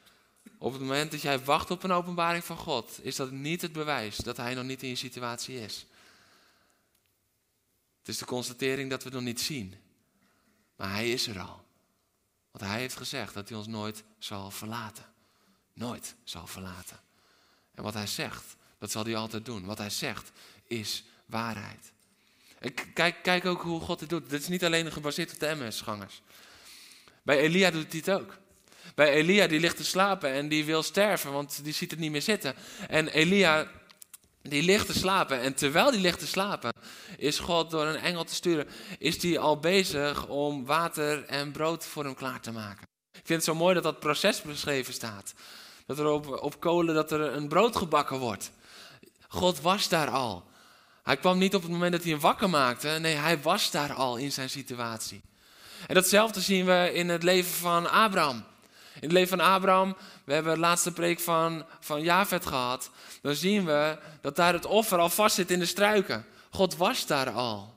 Op 0.58 0.72
het 0.72 0.80
moment 0.80 1.10
dat 1.10 1.22
jij 1.22 1.40
wacht 1.40 1.70
op 1.70 1.82
een 1.82 1.92
openbaring 1.92 2.44
van 2.44 2.56
God, 2.56 2.98
is 3.02 3.16
dat 3.16 3.30
niet 3.30 3.62
het 3.62 3.72
bewijs 3.72 4.16
dat 4.16 4.37
Hij 4.37 4.54
nog 4.54 4.64
niet 4.64 4.82
in 4.82 4.88
je 4.88 4.96
situatie 4.96 5.60
is. 5.60 5.87
Het 7.98 8.08
is 8.08 8.18
de 8.18 8.24
constatering 8.24 8.90
dat 8.90 9.02
we 9.02 9.08
het 9.08 9.14
nog 9.14 9.26
niet 9.26 9.40
zien. 9.40 9.74
Maar 10.76 10.90
Hij 10.90 11.12
is 11.12 11.26
er 11.26 11.40
al. 11.40 11.63
Want 12.55 12.71
Hij 12.71 12.81
heeft 12.81 12.97
gezegd 12.97 13.35
dat 13.35 13.49
Hij 13.49 13.59
ons 13.59 13.67
nooit 13.67 14.03
zal 14.19 14.51
verlaten. 14.51 15.05
Nooit 15.73 16.14
zal 16.25 16.47
verlaten. 16.47 17.01
En 17.75 17.83
wat 17.83 17.95
Hij 17.95 18.07
zegt, 18.07 18.57
dat 18.79 18.90
zal 18.90 19.05
Hij 19.05 19.17
altijd 19.17 19.45
doen. 19.45 19.64
Wat 19.64 19.79
Hij 19.79 19.90
zegt 19.90 20.33
is 20.67 21.05
waarheid. 21.27 21.93
Kijk, 22.95 23.23
kijk 23.23 23.45
ook 23.45 23.62
hoe 23.62 23.81
God 23.81 23.99
dit 23.99 24.09
doet. 24.09 24.31
Dit 24.31 24.40
is 24.40 24.49
niet 24.49 24.64
alleen 24.64 24.93
gebaseerd 24.93 25.33
op 25.33 25.38
de 25.38 25.55
MS-gangers. 25.59 26.23
Bij 27.23 27.38
Elia 27.38 27.71
doet 27.71 27.93
hij 27.93 28.03
het 28.05 28.11
ook. 28.11 28.37
Bij 28.95 29.12
Elia, 29.12 29.47
die 29.47 29.61
ligt 29.61 29.77
te 29.77 29.85
slapen 29.85 30.31
en 30.31 30.49
die 30.49 30.64
wil 30.64 30.83
sterven, 30.83 31.33
want 31.33 31.64
die 31.64 31.73
ziet 31.73 31.90
het 31.90 32.01
niet 32.01 32.11
meer 32.11 32.23
zitten. 32.23 32.55
En 32.88 33.09
Elia, 33.09 33.71
die 34.48 34.62
ligt 34.62 34.87
te 34.87 34.98
slapen. 34.98 35.40
En 35.40 35.54
terwijl 35.54 35.90
die 35.90 36.00
ligt 36.00 36.18
te 36.18 36.26
slapen, 36.26 36.72
is 37.16 37.38
God 37.38 37.70
door 37.70 37.87
een 37.87 38.00
engel 38.00 38.24
te 38.24 38.35
sturen, 38.35 38.68
is 38.98 39.18
die 39.18 39.38
al 39.38 39.59
bezig 39.59 40.26
om 40.26 40.64
water 40.64 41.24
en 41.24 41.52
brood 41.52 41.85
voor 41.85 42.04
hem 42.04 42.14
klaar 42.14 42.40
te 42.40 42.52
maken. 42.52 42.87
Ik 43.12 43.26
vind 43.26 43.44
het 43.44 43.44
zo 43.44 43.54
mooi 43.54 43.74
dat 43.74 43.83
dat 43.83 44.00
proces 44.00 44.42
beschreven 44.42 44.94
staat. 44.94 45.35
Dat 45.87 45.98
er 45.98 46.07
op, 46.07 46.42
op 46.42 46.61
kolen 46.61 46.94
dat 46.94 47.12
er 47.12 47.20
een 47.20 47.48
brood 47.48 47.76
gebakken 47.76 48.18
wordt. 48.18 48.50
God 49.28 49.61
was 49.61 49.88
daar 49.88 50.11
al. 50.11 50.44
Hij 51.02 51.16
kwam 51.16 51.38
niet 51.38 51.54
op 51.54 51.62
het 51.62 51.70
moment 51.70 51.92
dat 51.92 52.02
hij 52.02 52.11
hem 52.12 52.20
wakker 52.20 52.50
maakte. 52.50 52.88
Nee, 52.88 53.14
hij 53.14 53.42
was 53.42 53.70
daar 53.70 53.92
al 53.92 54.16
in 54.16 54.33
zijn 54.33 54.50
situatie. 54.50 55.22
En 55.87 55.94
datzelfde 55.94 56.40
zien 56.40 56.64
we 56.64 56.90
in 56.92 57.09
het 57.09 57.22
leven 57.22 57.52
van 57.52 57.90
Abraham. 57.90 58.37
In 58.94 59.00
het 59.00 59.12
leven 59.12 59.38
van 59.38 59.46
Abraham, 59.46 59.96
we 60.24 60.33
hebben 60.33 60.54
de 60.54 60.61
laatste 60.61 60.92
preek 60.92 61.20
van, 61.20 61.64
van 61.80 62.02
Javed 62.02 62.46
gehad. 62.46 62.90
Dan 63.24 63.34
zien 63.34 63.64
we 63.64 63.98
dat 64.20 64.37
daar 64.37 64.52
het 64.52 64.66
offer 64.66 64.98
al 64.98 65.08
vast 65.08 65.34
zit 65.34 65.50
in 65.50 65.58
de 65.58 65.66
struiken. 65.66 66.26
God 66.50 66.76
was 66.76 67.06
daar 67.06 67.30
al. 67.30 67.74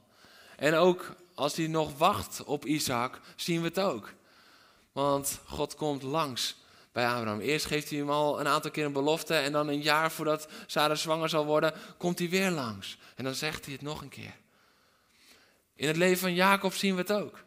En 0.56 0.74
ook 0.74 1.16
als 1.36 1.56
hij 1.56 1.68
nog 1.68 1.98
wacht 1.98 2.44
op 2.44 2.66
Isaac, 2.66 3.20
zien 3.36 3.62
we 3.62 3.68
het 3.68 3.80
ook. 3.80 4.14
Want 4.92 5.40
God 5.46 5.76
komt 5.76 6.04
langs 6.04 6.56
bij 6.92 7.08
Abraham. 7.08 7.40
Eerst 7.40 7.66
geeft 7.66 7.90
hij 7.90 7.98
hem 7.98 8.10
al 8.10 8.40
een 8.40 8.48
aantal 8.48 8.72
keer 8.72 8.86
een 8.86 8.94
belofte. 8.94 9.34
En 9.34 9.52
dan 9.52 9.68
een 9.68 9.82
jaar 9.82 10.12
voordat 10.12 10.48
Sarah 10.66 10.98
zwanger 10.98 11.30
zal 11.30 11.46
worden, 11.46 11.74
komt 11.98 12.20
hij 12.20 12.30
weer 12.30 12.52
langs. 12.52 12.98
En 13.16 13.24
dan 13.24 13.36
zegt 13.36 13.66
hij 13.66 13.74
het 13.74 13.82
nog 13.82 14.02
een 14.02 14.10
keer. 14.10 14.36
In 15.76 15.88
het 15.88 15.98
leven 15.98 16.20
van 16.20 16.34
Jacob 16.34 16.74
zien 16.74 16.96
we 16.96 17.02
het 17.02 17.12
ook. 17.12 17.44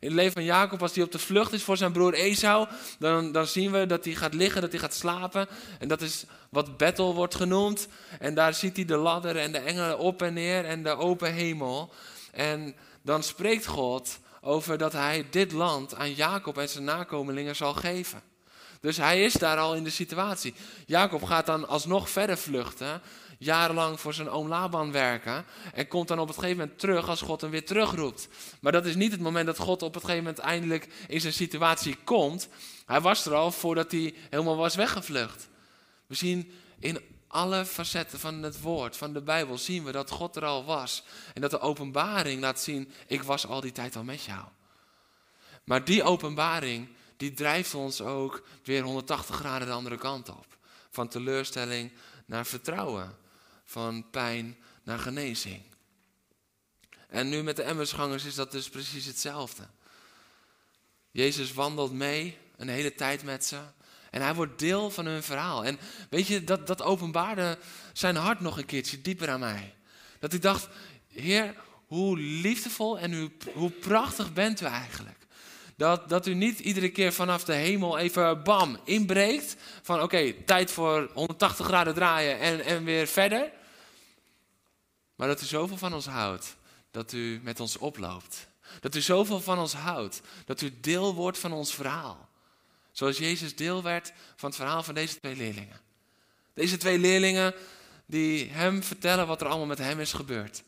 In 0.00 0.08
het 0.08 0.16
leven 0.16 0.32
van 0.32 0.44
Jacob, 0.44 0.82
als 0.82 0.94
hij 0.94 1.04
op 1.04 1.12
de 1.12 1.18
vlucht 1.18 1.52
is 1.52 1.62
voor 1.62 1.76
zijn 1.76 1.92
broer 1.92 2.14
Esau, 2.14 2.68
dan, 2.98 3.32
dan 3.32 3.46
zien 3.46 3.72
we 3.72 3.86
dat 3.86 4.04
hij 4.04 4.14
gaat 4.14 4.34
liggen, 4.34 4.60
dat 4.60 4.70
hij 4.70 4.80
gaat 4.80 4.94
slapen. 4.94 5.46
En 5.78 5.88
dat 5.88 6.00
is 6.00 6.24
wat 6.50 6.76
Bethel 6.76 7.14
wordt 7.14 7.34
genoemd. 7.34 7.88
En 8.18 8.34
daar 8.34 8.54
ziet 8.54 8.76
hij 8.76 8.84
de 8.84 8.96
ladder 8.96 9.36
en 9.36 9.52
de 9.52 9.58
engelen 9.58 9.98
op 9.98 10.22
en 10.22 10.34
neer 10.34 10.64
en 10.64 10.82
de 10.82 10.96
open 10.96 11.32
hemel. 11.32 11.92
En 12.32 12.74
dan 13.02 13.22
spreekt 13.22 13.66
God 13.66 14.18
over 14.40 14.78
dat 14.78 14.92
hij 14.92 15.26
dit 15.30 15.52
land 15.52 15.94
aan 15.94 16.14
Jacob 16.14 16.58
en 16.58 16.68
zijn 16.68 16.84
nakomelingen 16.84 17.56
zal 17.56 17.74
geven. 17.74 18.22
Dus 18.80 18.96
hij 18.96 19.24
is 19.24 19.32
daar 19.32 19.58
al 19.58 19.74
in 19.74 19.84
de 19.84 19.90
situatie. 19.90 20.54
Jacob 20.86 21.22
gaat 21.22 21.46
dan 21.46 21.68
alsnog 21.68 22.10
verder 22.10 22.38
vluchten, 22.38 23.00
jarenlang 23.38 24.00
voor 24.00 24.14
zijn 24.14 24.28
oom 24.28 24.48
Laban 24.48 24.92
werken 24.92 25.44
en 25.74 25.88
komt 25.88 26.08
dan 26.08 26.18
op 26.18 26.28
het 26.28 26.36
gegeven 26.36 26.58
moment 26.58 26.78
terug 26.78 27.08
als 27.08 27.20
God 27.20 27.40
hem 27.40 27.50
weer 27.50 27.64
terugroept. 27.64 28.28
Maar 28.60 28.72
dat 28.72 28.86
is 28.86 28.94
niet 28.94 29.12
het 29.12 29.20
moment 29.20 29.46
dat 29.46 29.58
God 29.58 29.82
op 29.82 29.94
het 29.94 30.04
gegeven 30.04 30.24
moment 30.24 30.42
eindelijk 30.42 30.88
in 31.08 31.20
zijn 31.20 31.32
situatie 31.32 31.96
komt. 32.04 32.48
Hij 32.86 33.00
was 33.00 33.26
er 33.26 33.34
al 33.34 33.52
voordat 33.52 33.90
hij 33.90 34.14
helemaal 34.30 34.56
was 34.56 34.74
weggevlucht. 34.74 35.48
We 36.06 36.14
zien 36.14 36.52
in 36.78 37.00
alle 37.28 37.64
facetten 37.64 38.18
van 38.18 38.42
het 38.42 38.60
woord, 38.60 38.96
van 38.96 39.12
de 39.12 39.22
Bijbel, 39.22 39.58
zien 39.58 39.84
we 39.84 39.92
dat 39.92 40.10
God 40.10 40.36
er 40.36 40.44
al 40.44 40.64
was. 40.64 41.02
En 41.34 41.40
dat 41.40 41.50
de 41.50 41.60
openbaring 41.60 42.40
laat 42.40 42.60
zien, 42.60 42.92
ik 43.06 43.22
was 43.22 43.46
al 43.46 43.60
die 43.60 43.72
tijd 43.72 43.96
al 43.96 44.04
met 44.04 44.22
jou. 44.22 44.44
Maar 45.64 45.84
die 45.84 46.02
openbaring, 46.02 46.88
die 47.16 47.32
drijft 47.32 47.74
ons 47.74 48.00
ook 48.00 48.42
weer 48.64 48.82
180 48.82 49.36
graden 49.36 49.66
de 49.66 49.72
andere 49.72 49.96
kant 49.96 50.28
op. 50.28 50.46
Van 50.90 51.08
teleurstelling 51.08 51.92
naar 52.26 52.46
vertrouwen. 52.46 53.16
Van 53.68 54.10
pijn 54.10 54.56
naar 54.82 54.98
genezing. 54.98 55.62
En 57.08 57.28
nu 57.28 57.42
met 57.42 57.56
de 57.56 57.62
emmersgangers 57.62 58.24
is 58.24 58.34
dat 58.34 58.52
dus 58.52 58.68
precies 58.68 59.04
hetzelfde. 59.04 59.68
Jezus 61.10 61.52
wandelt 61.52 61.92
mee 61.92 62.38
een 62.56 62.68
hele 62.68 62.94
tijd 62.94 63.22
met 63.22 63.44
ze. 63.44 63.60
En 64.10 64.22
hij 64.22 64.34
wordt 64.34 64.58
deel 64.58 64.90
van 64.90 65.06
hun 65.06 65.22
verhaal. 65.22 65.64
En 65.64 65.78
weet 66.10 66.26
je, 66.26 66.44
dat, 66.44 66.66
dat 66.66 66.82
openbaarde 66.82 67.58
zijn 67.92 68.16
hart 68.16 68.40
nog 68.40 68.58
een 68.58 68.66
keertje 68.66 69.00
dieper 69.00 69.30
aan 69.30 69.40
mij. 69.40 69.74
Dat 70.18 70.32
ik 70.32 70.42
dacht, 70.42 70.68
Heer, 71.08 71.54
hoe 71.86 72.18
liefdevol 72.18 72.98
en 72.98 73.18
hoe, 73.18 73.30
hoe 73.54 73.70
prachtig 73.70 74.32
bent 74.32 74.60
u 74.60 74.64
eigenlijk. 74.64 75.17
Dat, 75.78 76.08
dat 76.08 76.26
u 76.26 76.34
niet 76.34 76.58
iedere 76.58 76.88
keer 76.88 77.12
vanaf 77.12 77.44
de 77.44 77.52
hemel 77.54 77.98
even 77.98 78.42
bam 78.42 78.78
inbreekt. 78.84 79.56
Van 79.82 80.02
oké, 80.02 80.32
tijd 80.32 80.70
voor 80.70 81.10
180 81.14 81.66
graden 81.66 81.94
draaien 81.94 82.38
en, 82.38 82.64
en 82.64 82.84
weer 82.84 83.06
verder. 83.06 83.50
Maar 85.14 85.28
dat 85.28 85.42
u 85.42 85.44
zoveel 85.44 85.76
van 85.76 85.94
ons 85.94 86.06
houdt 86.06 86.56
dat 86.90 87.12
u 87.12 87.40
met 87.42 87.60
ons 87.60 87.76
oploopt. 87.76 88.48
Dat 88.80 88.94
u 88.94 89.00
zoveel 89.00 89.40
van 89.40 89.58
ons 89.58 89.72
houdt 89.72 90.20
dat 90.44 90.60
u 90.60 90.80
deel 90.80 91.14
wordt 91.14 91.38
van 91.38 91.52
ons 91.52 91.74
verhaal. 91.74 92.28
Zoals 92.92 93.18
Jezus 93.18 93.56
deel 93.56 93.82
werd 93.82 94.12
van 94.36 94.48
het 94.48 94.58
verhaal 94.58 94.82
van 94.82 94.94
deze 94.94 95.18
twee 95.18 95.36
leerlingen. 95.36 95.80
Deze 96.54 96.76
twee 96.76 96.98
leerlingen 96.98 97.54
die 98.06 98.50
hem 98.50 98.82
vertellen 98.82 99.26
wat 99.26 99.40
er 99.40 99.46
allemaal 99.46 99.66
met 99.66 99.78
hem 99.78 100.00
is 100.00 100.12
gebeurd. 100.12 100.62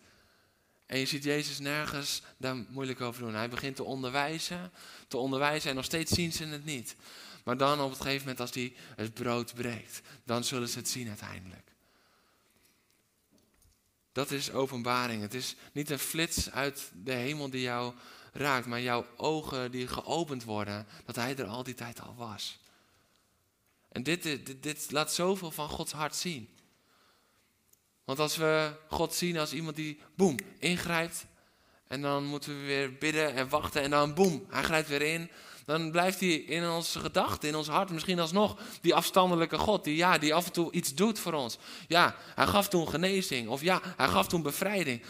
En 0.91 0.99
je 0.99 1.07
ziet 1.07 1.25
Jezus 1.25 1.59
nergens 1.59 2.23
daar 2.37 2.57
moeilijk 2.57 3.01
over 3.01 3.23
doen. 3.23 3.35
Hij 3.35 3.49
begint 3.49 3.77
te 3.77 3.85
onderwijzen, 3.85 4.73
te 5.09 5.17
onderwijzen 5.17 5.71
en 5.71 5.77
nog 5.77 5.85
steeds 5.85 6.13
zien 6.13 6.33
ze 6.33 6.45
het 6.45 6.65
niet. 6.65 6.97
Maar 7.45 7.57
dan 7.57 7.81
op 7.81 7.91
het 7.91 8.01
gegeven 8.01 8.21
moment 8.21 8.41
als 8.41 8.55
hij 8.55 8.75
het 8.97 9.15
brood 9.15 9.55
breekt, 9.55 10.01
dan 10.25 10.45
zullen 10.45 10.69
ze 10.69 10.79
het 10.79 10.89
zien 10.89 11.09
uiteindelijk. 11.09 11.73
Dat 14.13 14.31
is 14.31 14.53
openbaring. 14.53 15.23
Het 15.23 15.35
is 15.35 15.57
niet 15.73 15.91
een 15.91 15.99
flits 15.99 16.51
uit 16.51 16.91
de 16.95 17.13
hemel 17.13 17.51
die 17.51 17.63
jou 17.63 17.95
raakt, 18.33 18.67
maar 18.67 18.81
jouw 18.81 19.07
ogen 19.17 19.71
die 19.71 19.89
geopend 19.89 20.45
worden, 20.45 20.87
dat 21.05 21.17
hij 21.17 21.37
er 21.37 21.47
al 21.47 21.63
die 21.63 21.75
tijd 21.75 22.01
al 22.01 22.15
was. 22.15 22.59
En 23.89 24.03
dit, 24.03 24.23
dit, 24.23 24.63
dit 24.63 24.91
laat 24.91 25.13
zoveel 25.13 25.51
van 25.51 25.69
Gods 25.69 25.93
hart 25.93 26.17
zien. 26.17 26.49
Want 28.11 28.23
als 28.23 28.37
we 28.37 28.73
God 28.89 29.15
zien 29.15 29.39
als 29.39 29.53
iemand 29.53 29.77
die, 29.77 29.99
boem, 30.17 30.37
ingrijpt. 30.59 31.27
En 31.89 32.03
dan 32.03 32.25
moeten 32.25 32.61
we 32.61 32.67
weer 32.67 32.95
bidden 32.95 33.35
en 33.35 33.49
wachten. 33.49 33.83
En 33.83 33.91
dan, 33.91 34.15
boem, 34.15 34.47
hij 34.49 34.63
grijpt 34.63 34.89
weer 34.89 35.03
in. 35.03 35.31
Dan 35.65 35.91
blijft 35.91 36.21
hij 36.21 36.35
in 36.35 36.69
onze 36.69 37.01
gedachten, 37.01 37.49
in 37.49 37.55
ons 37.55 37.69
hart, 37.69 37.91
misschien 37.91 38.19
alsnog 38.21 38.59
die 38.81 38.95
afstandelijke 38.95 39.59
God. 39.59 39.85
Die, 39.85 39.97
ja, 39.97 40.19
die 40.19 40.35
af 40.35 40.47
en 40.47 40.53
toe 40.53 40.73
iets 40.73 40.95
doet 40.95 41.19
voor 41.19 41.33
ons. 41.33 41.59
Ja, 41.89 42.17
hij 42.35 42.47
gaf 42.47 42.69
toen 42.69 42.89
genezing. 42.89 43.49
Of 43.49 43.61
ja, 43.61 43.81
hij 43.97 44.09
gaf 44.09 44.27
toen 44.27 44.43
bevrijding. 44.43 45.03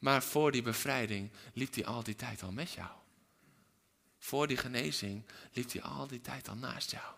Maar 0.00 0.22
voor 0.22 0.52
die 0.52 0.62
bevrijding 0.62 1.30
liep 1.52 1.74
hij 1.74 1.86
al 1.86 2.02
die 2.02 2.16
tijd 2.16 2.42
al 2.42 2.52
met 2.52 2.72
jou. 2.72 2.90
Voor 4.18 4.46
die 4.46 4.56
genezing 4.56 5.24
liep 5.52 5.72
hij 5.72 5.82
al 5.82 6.06
die 6.06 6.20
tijd 6.20 6.48
al 6.48 6.56
naast 6.56 6.90
jou. 6.90 7.14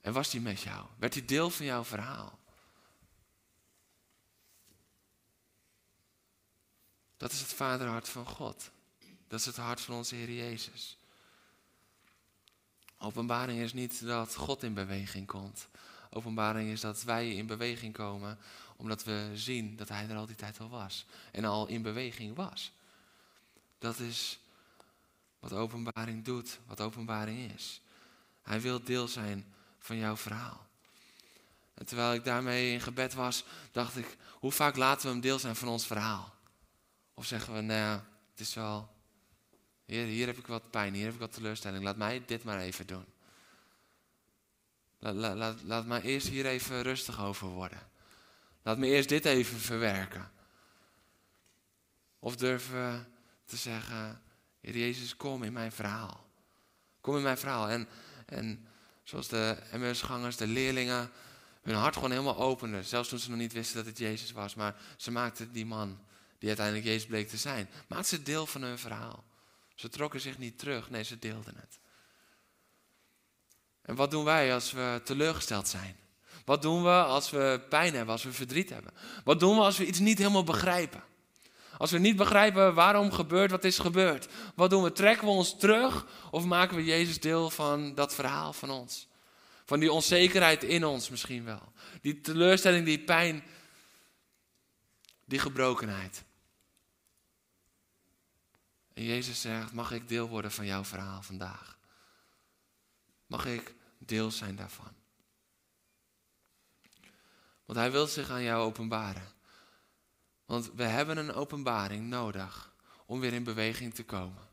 En 0.00 0.12
was 0.12 0.32
hij 0.32 0.40
met 0.40 0.60
jou? 0.60 0.86
Werd 0.98 1.14
hij 1.14 1.24
deel 1.24 1.50
van 1.50 1.66
jouw 1.66 1.84
verhaal? 1.84 2.39
Dat 7.20 7.32
is 7.32 7.40
het 7.40 7.52
vaderhart 7.52 8.08
van 8.08 8.26
God. 8.26 8.70
Dat 9.28 9.40
is 9.40 9.46
het 9.46 9.56
hart 9.56 9.80
van 9.80 9.94
onze 9.94 10.14
Heer 10.14 10.32
Jezus. 10.32 10.96
Openbaring 12.98 13.60
is 13.60 13.72
niet 13.72 14.06
dat 14.06 14.34
God 14.34 14.62
in 14.62 14.74
beweging 14.74 15.26
komt. 15.26 15.68
Openbaring 16.10 16.70
is 16.70 16.80
dat 16.80 17.02
wij 17.02 17.34
in 17.34 17.46
beweging 17.46 17.92
komen 17.92 18.38
omdat 18.76 19.04
we 19.04 19.30
zien 19.34 19.76
dat 19.76 19.88
Hij 19.88 20.08
er 20.08 20.16
al 20.16 20.26
die 20.26 20.36
tijd 20.36 20.60
al 20.60 20.68
was. 20.68 21.06
En 21.32 21.44
al 21.44 21.66
in 21.66 21.82
beweging 21.82 22.36
was. 22.36 22.72
Dat 23.78 23.98
is 23.98 24.38
wat 25.38 25.52
openbaring 25.52 26.24
doet, 26.24 26.58
wat 26.66 26.80
openbaring 26.80 27.52
is. 27.52 27.80
Hij 28.42 28.60
wil 28.60 28.84
deel 28.84 29.08
zijn 29.08 29.54
van 29.78 29.96
jouw 29.96 30.16
verhaal. 30.16 30.66
En 31.74 31.86
terwijl 31.86 32.14
ik 32.14 32.24
daarmee 32.24 32.72
in 32.72 32.80
gebed 32.80 33.14
was, 33.14 33.44
dacht 33.72 33.96
ik, 33.96 34.16
hoe 34.38 34.52
vaak 34.52 34.76
laten 34.76 35.06
we 35.06 35.12
hem 35.12 35.20
deel 35.20 35.38
zijn 35.38 35.56
van 35.56 35.68
ons 35.68 35.86
verhaal? 35.86 36.38
Of 37.20 37.26
zeggen 37.26 37.54
we, 37.54 37.60
nou 37.60 38.00
het 38.30 38.40
is 38.40 38.54
wel, 38.54 38.88
hier, 39.84 40.04
hier 40.04 40.26
heb 40.26 40.38
ik 40.38 40.46
wat 40.46 40.70
pijn, 40.70 40.94
hier 40.94 41.04
heb 41.04 41.14
ik 41.14 41.20
wat 41.20 41.32
teleurstelling, 41.32 41.84
laat 41.84 41.96
mij 41.96 42.22
dit 42.26 42.44
maar 42.44 42.58
even 42.58 42.86
doen. 42.86 43.04
Laat, 44.98 45.14
laat, 45.14 45.36
laat, 45.36 45.62
laat 45.62 45.86
mij 45.86 46.02
eerst 46.02 46.28
hier 46.28 46.46
even 46.46 46.82
rustig 46.82 47.20
over 47.20 47.48
worden. 47.48 47.78
Laat 48.62 48.78
me 48.78 48.86
eerst 48.86 49.08
dit 49.08 49.24
even 49.24 49.58
verwerken. 49.58 50.30
Of 52.18 52.36
durven 52.36 52.74
we 52.74 53.04
te 53.44 53.56
zeggen, 53.56 54.22
Heer 54.60 54.76
Jezus, 54.76 55.16
kom 55.16 55.42
in 55.42 55.52
mijn 55.52 55.72
verhaal. 55.72 56.30
Kom 57.00 57.16
in 57.16 57.22
mijn 57.22 57.38
verhaal. 57.38 57.68
En, 57.68 57.88
en 58.26 58.66
zoals 59.02 59.28
de 59.28 59.58
MS-gangers, 59.72 60.36
de 60.36 60.46
leerlingen, 60.46 61.10
hun 61.62 61.74
hart 61.74 61.94
gewoon 61.94 62.10
helemaal 62.10 62.38
openden. 62.38 62.84
Zelfs 62.84 63.08
toen 63.08 63.18
ze 63.18 63.30
nog 63.30 63.38
niet 63.38 63.52
wisten 63.52 63.76
dat 63.76 63.86
het 63.86 63.98
Jezus 63.98 64.32
was. 64.32 64.54
Maar 64.54 64.76
ze 64.96 65.10
maakten 65.10 65.52
die 65.52 65.66
man, 65.66 65.98
die 66.40 66.48
uiteindelijk 66.48 66.86
Jezus 66.86 67.06
bleek 67.06 67.28
te 67.28 67.36
zijn, 67.36 67.68
maakten 67.88 68.08
ze 68.08 68.22
deel 68.22 68.46
van 68.46 68.62
hun 68.62 68.78
verhaal. 68.78 69.24
Ze 69.74 69.88
trokken 69.88 70.20
zich 70.20 70.38
niet 70.38 70.58
terug, 70.58 70.90
nee, 70.90 71.02
ze 71.02 71.18
deelden 71.18 71.54
het. 71.56 71.78
En 73.82 73.94
wat 73.94 74.10
doen 74.10 74.24
wij 74.24 74.54
als 74.54 74.72
we 74.72 75.00
teleurgesteld 75.04 75.68
zijn? 75.68 75.96
Wat 76.44 76.62
doen 76.62 76.82
we 76.82 77.02
als 77.02 77.30
we 77.30 77.60
pijn 77.68 77.94
hebben, 77.94 78.12
als 78.12 78.22
we 78.22 78.32
verdriet 78.32 78.70
hebben? 78.70 78.92
Wat 79.24 79.40
doen 79.40 79.56
we 79.56 79.62
als 79.62 79.78
we 79.78 79.86
iets 79.86 79.98
niet 79.98 80.18
helemaal 80.18 80.44
begrijpen? 80.44 81.02
Als 81.78 81.90
we 81.90 81.98
niet 81.98 82.16
begrijpen 82.16 82.74
waarom 82.74 83.12
gebeurt 83.12 83.50
wat 83.50 83.64
is 83.64 83.78
gebeurd. 83.78 84.28
Wat 84.54 84.70
doen 84.70 84.82
we? 84.82 84.92
Trekken 84.92 85.26
we 85.26 85.32
ons 85.32 85.58
terug 85.58 86.06
of 86.30 86.44
maken 86.44 86.76
we 86.76 86.84
Jezus 86.84 87.20
deel 87.20 87.50
van 87.50 87.94
dat 87.94 88.14
verhaal 88.14 88.52
van 88.52 88.70
ons? 88.70 89.08
Van 89.64 89.80
die 89.80 89.92
onzekerheid 89.92 90.64
in 90.64 90.84
ons 90.84 91.08
misschien 91.08 91.44
wel. 91.44 91.72
Die 92.00 92.20
teleurstelling, 92.20 92.84
die 92.84 92.98
pijn, 92.98 93.44
die 95.24 95.38
gebrokenheid. 95.38 96.22
En 98.94 99.04
Jezus 99.04 99.40
zegt, 99.40 99.72
mag 99.72 99.92
ik 99.92 100.08
deel 100.08 100.28
worden 100.28 100.52
van 100.52 100.66
jouw 100.66 100.84
verhaal 100.84 101.22
vandaag? 101.22 101.78
Mag 103.26 103.46
ik 103.46 103.74
deel 103.98 104.30
zijn 104.30 104.56
daarvan? 104.56 104.92
Want 107.64 107.78
hij 107.78 107.90
wil 107.90 108.06
zich 108.06 108.30
aan 108.30 108.42
jou 108.42 108.62
openbaren. 108.62 109.32
Want 110.44 110.70
we 110.74 110.82
hebben 110.82 111.16
een 111.16 111.32
openbaring 111.32 112.08
nodig 112.08 112.74
om 113.06 113.20
weer 113.20 113.32
in 113.32 113.44
beweging 113.44 113.94
te 113.94 114.04
komen. 114.04 114.48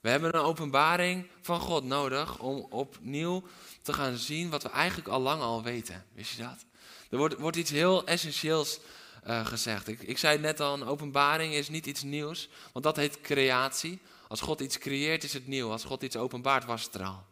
We 0.00 0.08
hebben 0.08 0.34
een 0.34 0.40
openbaring 0.40 1.26
van 1.40 1.60
God 1.60 1.84
nodig 1.84 2.38
om 2.38 2.66
opnieuw 2.70 3.42
te 3.82 3.92
gaan 3.92 4.16
zien 4.16 4.50
wat 4.50 4.62
we 4.62 4.68
eigenlijk 4.68 5.08
al 5.08 5.20
lang 5.20 5.42
al 5.42 5.62
weten. 5.62 6.06
Wist 6.12 6.36
je 6.36 6.42
dat? 6.42 6.64
Er 7.10 7.18
wordt, 7.18 7.38
wordt 7.38 7.56
iets 7.56 7.70
heel 7.70 8.06
essentieels 8.06 8.78
uh, 9.26 9.46
gezegd. 9.46 9.88
Ik, 9.88 10.02
ik 10.02 10.18
zei 10.18 10.38
net 10.38 10.60
al, 10.60 10.82
openbaring 10.82 11.54
is 11.54 11.68
niet 11.68 11.86
iets 11.86 12.02
nieuws, 12.02 12.48
want 12.72 12.84
dat 12.84 12.96
heet 12.96 13.20
creatie. 13.20 13.98
Als 14.28 14.40
God 14.40 14.60
iets 14.60 14.78
creëert 14.78 15.24
is 15.24 15.32
het 15.32 15.46
nieuw, 15.46 15.70
als 15.70 15.84
God 15.84 16.02
iets 16.02 16.16
openbaart 16.16 16.64
was 16.64 16.82
het 16.82 16.94
er 16.94 17.04
al. 17.04 17.24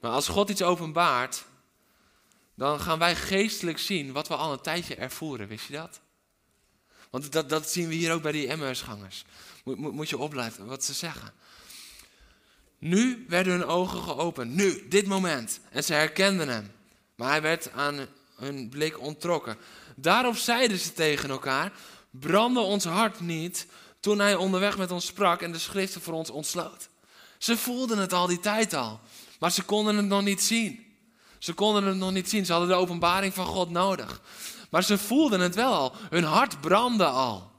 Maar 0.00 0.10
als 0.10 0.28
God 0.28 0.50
iets 0.50 0.62
openbaart, 0.62 1.44
dan 2.54 2.80
gaan 2.80 2.98
wij 2.98 3.16
geestelijk 3.16 3.78
zien 3.78 4.12
wat 4.12 4.28
we 4.28 4.36
al 4.36 4.52
een 4.52 4.60
tijdje 4.60 4.94
ervoeren. 4.94 5.48
Wist 5.48 5.66
je 5.66 5.72
dat? 5.72 6.00
Want 7.10 7.32
dat, 7.32 7.48
dat 7.48 7.70
zien 7.70 7.88
we 7.88 7.94
hier 7.94 8.12
ook 8.12 8.22
bij 8.22 8.32
die 8.32 8.48
Emmausgangers. 8.48 9.24
Moet, 9.64 9.78
moet, 9.78 9.92
moet 9.92 10.08
je 10.08 10.18
opletten 10.18 10.66
wat 10.66 10.84
ze 10.84 10.92
zeggen. 10.92 11.32
Nu 12.78 13.24
werden 13.28 13.52
hun 13.52 13.64
ogen 13.64 14.02
geopend. 14.02 14.54
Nu, 14.54 14.88
dit 14.88 15.06
moment. 15.06 15.60
En 15.70 15.84
ze 15.84 15.92
herkenden 15.92 16.48
hem. 16.48 16.72
Maar 17.14 17.30
hij 17.30 17.42
werd 17.42 17.72
aan 17.72 18.06
hun 18.36 18.68
blik 18.68 19.00
ontrokken. 19.00 19.56
Daarop 20.00 20.36
zeiden 20.36 20.78
ze 20.78 20.92
tegen 20.92 21.30
elkaar: 21.30 21.72
Brandde 22.10 22.60
ons 22.60 22.84
hart 22.84 23.20
niet 23.20 23.66
toen 24.00 24.18
hij 24.18 24.34
onderweg 24.34 24.78
met 24.78 24.90
ons 24.90 25.06
sprak 25.06 25.42
en 25.42 25.52
de 25.52 25.58
schriften 25.58 26.00
voor 26.00 26.14
ons 26.14 26.30
ontsloot. 26.30 26.88
Ze 27.38 27.56
voelden 27.56 27.98
het 27.98 28.12
al 28.12 28.26
die 28.26 28.40
tijd 28.40 28.74
al, 28.74 29.00
maar 29.38 29.52
ze 29.52 29.62
konden 29.62 29.96
het 29.96 30.06
nog 30.06 30.22
niet 30.22 30.42
zien. 30.42 30.86
Ze 31.38 31.52
konden 31.52 31.84
het 31.84 31.96
nog 31.96 32.12
niet 32.12 32.28
zien. 32.28 32.46
Ze 32.46 32.52
hadden 32.52 32.70
de 32.70 32.76
openbaring 32.76 33.34
van 33.34 33.46
God 33.46 33.70
nodig. 33.70 34.20
Maar 34.70 34.84
ze 34.84 34.98
voelden 34.98 35.40
het 35.40 35.54
wel 35.54 35.72
al. 35.72 35.94
Hun 36.10 36.24
hart 36.24 36.60
brandde 36.60 37.04
al. 37.04 37.50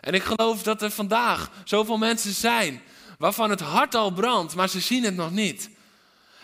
En 0.00 0.14
ik 0.14 0.22
geloof 0.22 0.62
dat 0.62 0.82
er 0.82 0.90
vandaag 0.90 1.50
zoveel 1.64 1.98
mensen 1.98 2.32
zijn 2.32 2.82
waarvan 3.18 3.50
het 3.50 3.60
hart 3.60 3.94
al 3.94 4.10
brandt, 4.10 4.54
maar 4.54 4.68
ze 4.68 4.80
zien 4.80 5.04
het 5.04 5.14
nog 5.14 5.30
niet. 5.30 5.70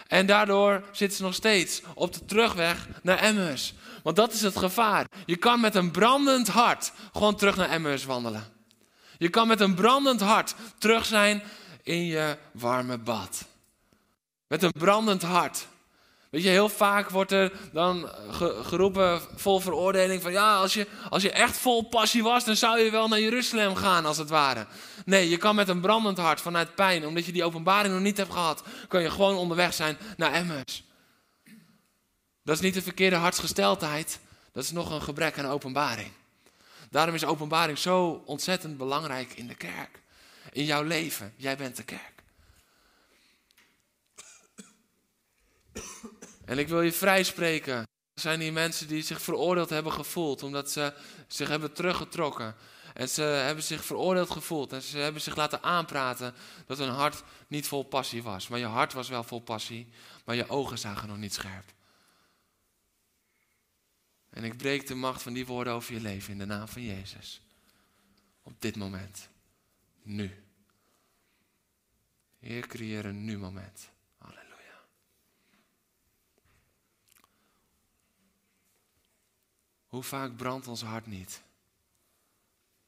En 0.06 0.26
daardoor 0.26 0.84
zitten 0.92 1.16
ze 1.16 1.22
nog 1.22 1.34
steeds 1.34 1.82
op 1.94 2.12
de 2.12 2.24
terugweg 2.24 2.88
naar 3.02 3.18
Emmaus. 3.18 3.74
Want 4.08 4.20
dat 4.20 4.32
is 4.32 4.42
het 4.42 4.56
gevaar. 4.56 5.06
Je 5.26 5.36
kan 5.36 5.60
met 5.60 5.74
een 5.74 5.90
brandend 5.90 6.48
hart 6.48 6.92
gewoon 7.12 7.36
terug 7.36 7.56
naar 7.56 7.68
Emmaus 7.68 8.04
wandelen. 8.04 8.44
Je 9.18 9.28
kan 9.28 9.48
met 9.48 9.60
een 9.60 9.74
brandend 9.74 10.20
hart 10.20 10.54
terug 10.78 11.04
zijn 11.04 11.42
in 11.82 12.04
je 12.04 12.36
warme 12.52 12.98
bad. 12.98 13.44
Met 14.46 14.62
een 14.62 14.72
brandend 14.78 15.22
hart. 15.22 15.66
Weet 16.30 16.42
je, 16.42 16.48
heel 16.48 16.68
vaak 16.68 17.10
wordt 17.10 17.32
er 17.32 17.52
dan 17.72 18.08
geroepen 18.62 19.20
vol 19.36 19.60
veroordeling 19.60 20.22
van 20.22 20.32
ja, 20.32 20.56
als 20.56 20.74
je, 20.74 20.86
als 21.08 21.22
je 21.22 21.30
echt 21.30 21.56
vol 21.56 21.82
passie 21.82 22.22
was, 22.22 22.44
dan 22.44 22.56
zou 22.56 22.78
je 22.78 22.90
wel 22.90 23.08
naar 23.08 23.20
Jeruzalem 23.20 23.74
gaan 23.74 24.06
als 24.06 24.18
het 24.18 24.28
ware. 24.28 24.66
Nee, 25.04 25.28
je 25.28 25.36
kan 25.36 25.54
met 25.54 25.68
een 25.68 25.80
brandend 25.80 26.18
hart 26.18 26.40
vanuit 26.40 26.74
pijn, 26.74 27.06
omdat 27.06 27.24
je 27.26 27.32
die 27.32 27.44
openbaring 27.44 27.94
nog 27.94 28.02
niet 28.02 28.16
hebt 28.16 28.32
gehad, 28.32 28.62
kan 28.88 29.02
je 29.02 29.10
gewoon 29.10 29.36
onderweg 29.36 29.74
zijn 29.74 29.98
naar 30.16 30.32
Emmaus. 30.32 30.87
Dat 32.48 32.56
is 32.56 32.62
niet 32.62 32.74
de 32.74 32.82
verkeerde 32.82 33.16
hartsgesteldheid, 33.16 34.18
dat 34.52 34.64
is 34.64 34.70
nog 34.70 34.90
een 34.90 35.02
gebrek 35.02 35.38
aan 35.38 35.46
openbaring. 35.46 36.10
Daarom 36.90 37.14
is 37.14 37.24
openbaring 37.24 37.78
zo 37.78 38.22
ontzettend 38.26 38.76
belangrijk 38.76 39.32
in 39.32 39.46
de 39.46 39.54
kerk. 39.54 40.02
In 40.52 40.64
jouw 40.64 40.82
leven, 40.82 41.32
jij 41.36 41.56
bent 41.56 41.76
de 41.76 41.82
kerk. 41.82 42.22
En 46.44 46.58
ik 46.58 46.68
wil 46.68 46.80
je 46.80 46.92
vrijspreken. 46.92 47.74
Er 47.74 48.20
zijn 48.20 48.40
hier 48.40 48.52
mensen 48.52 48.88
die 48.88 49.02
zich 49.02 49.22
veroordeeld 49.22 49.70
hebben 49.70 49.92
gevoeld 49.92 50.42
omdat 50.42 50.70
ze 50.70 50.92
zich 51.26 51.48
hebben 51.48 51.72
teruggetrokken. 51.72 52.54
En 52.94 53.08
ze 53.08 53.22
hebben 53.22 53.64
zich 53.64 53.84
veroordeeld 53.84 54.30
gevoeld 54.30 54.72
en 54.72 54.82
ze 54.82 54.98
hebben 54.98 55.22
zich 55.22 55.36
laten 55.36 55.62
aanpraten 55.62 56.34
dat 56.66 56.78
hun 56.78 56.88
hart 56.88 57.22
niet 57.46 57.66
vol 57.66 57.82
passie 57.82 58.22
was. 58.22 58.48
Maar 58.48 58.58
je 58.58 58.66
hart 58.66 58.92
was 58.92 59.08
wel 59.08 59.22
vol 59.22 59.40
passie, 59.40 59.88
maar 60.24 60.36
je 60.36 60.48
ogen 60.48 60.78
zagen 60.78 61.08
nog 61.08 61.16
niet 61.16 61.34
scherp. 61.34 61.76
En 64.30 64.44
ik 64.44 64.56
breek 64.56 64.86
de 64.86 64.94
macht 64.94 65.22
van 65.22 65.32
die 65.32 65.46
woorden 65.46 65.72
over 65.72 65.94
je 65.94 66.00
leven 66.00 66.32
in 66.32 66.38
de 66.38 66.44
naam 66.44 66.68
van 66.68 66.82
Jezus. 66.82 67.40
Op 68.42 68.60
dit 68.60 68.76
moment. 68.76 69.28
Nu. 70.02 70.44
Heer, 72.38 72.66
creëer 72.66 73.04
een 73.04 73.24
nu 73.24 73.38
moment. 73.38 73.90
Hoe 79.88 80.02
vaak 80.02 80.36
brandt 80.36 80.66
ons 80.66 80.82
hart 80.82 81.06
niet? 81.06 81.42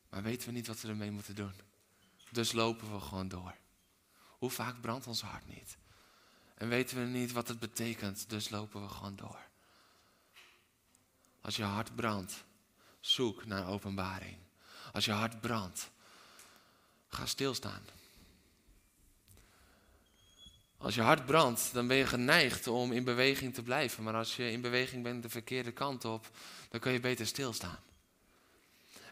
Maar 0.09 0.23
weten 0.23 0.49
we 0.49 0.55
niet 0.55 0.67
wat 0.67 0.81
we 0.81 0.89
ermee 0.89 1.11
moeten 1.11 1.35
doen. 1.35 1.53
Dus 2.31 2.53
lopen 2.53 2.93
we 2.93 3.01
gewoon 3.01 3.29
door. 3.29 3.55
Hoe 4.15 4.51
vaak 4.51 4.81
brandt 4.81 5.07
ons 5.07 5.23
hart 5.23 5.47
niet? 5.47 5.77
En 6.55 6.69
weten 6.69 6.97
we 6.99 7.05
niet 7.05 7.33
wat 7.33 7.49
het 7.49 7.59
betekent, 7.59 8.29
dus 8.29 8.49
lopen 8.49 8.83
we 8.83 8.89
gewoon 8.89 9.17
door. 9.17 9.49
Als 11.41 11.57
je 11.57 11.63
hart 11.63 11.97
brandt, 11.97 12.45
zoek 13.01 13.47
naar 13.47 13.69
openbaring. 13.69 14.37
Als 14.93 15.05
je 15.05 15.13
hart 15.13 15.41
brandt, 15.41 15.91
ga 17.09 17.27
stilstaan. 17.27 17.83
Als 20.79 20.95
je 20.95 21.01
hart 21.01 21.27
brandt, 21.27 21.73
dan 21.73 21.87
ben 21.87 21.97
je 21.97 22.07
geneigd 22.07 22.67
om 22.67 22.93
in 22.93 23.05
beweging 23.05 23.55
te 23.55 23.63
blijven. 23.63 24.03
Maar 24.03 24.15
als 24.15 24.37
je 24.37 24.51
in 24.51 24.61
beweging 24.61 25.03
bent 25.03 25.23
de 25.23 25.29
verkeerde 25.29 25.73
kant 25.73 26.05
op, 26.05 26.31
dan 26.69 26.81
kun 26.81 26.93
je 26.93 27.01
beter 27.01 27.27
stilstaan. 27.27 27.79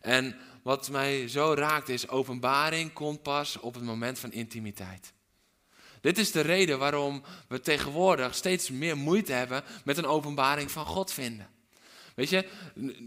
En 0.01 0.37
wat 0.63 0.91
mij 0.91 1.29
zo 1.29 1.55
raakt 1.55 1.89
is, 1.89 2.09
openbaring 2.09 2.93
komt 2.93 3.23
pas 3.23 3.57
op 3.57 3.75
het 3.75 3.85
moment 3.85 4.19
van 4.19 4.33
intimiteit. 4.33 5.13
Dit 6.01 6.19
is 6.19 6.33
de 6.33 6.41
reden 6.41 6.79
waarom 6.79 7.23
we 7.49 7.61
tegenwoordig 7.61 8.35
steeds 8.35 8.71
meer 8.71 8.97
moeite 8.97 9.33
hebben 9.33 9.65
met 9.85 9.97
een 9.97 10.07
openbaring 10.07 10.71
van 10.71 10.87
God 10.87 11.13
vinden. 11.13 11.51
Weet 12.19 12.29
je, 12.29 12.49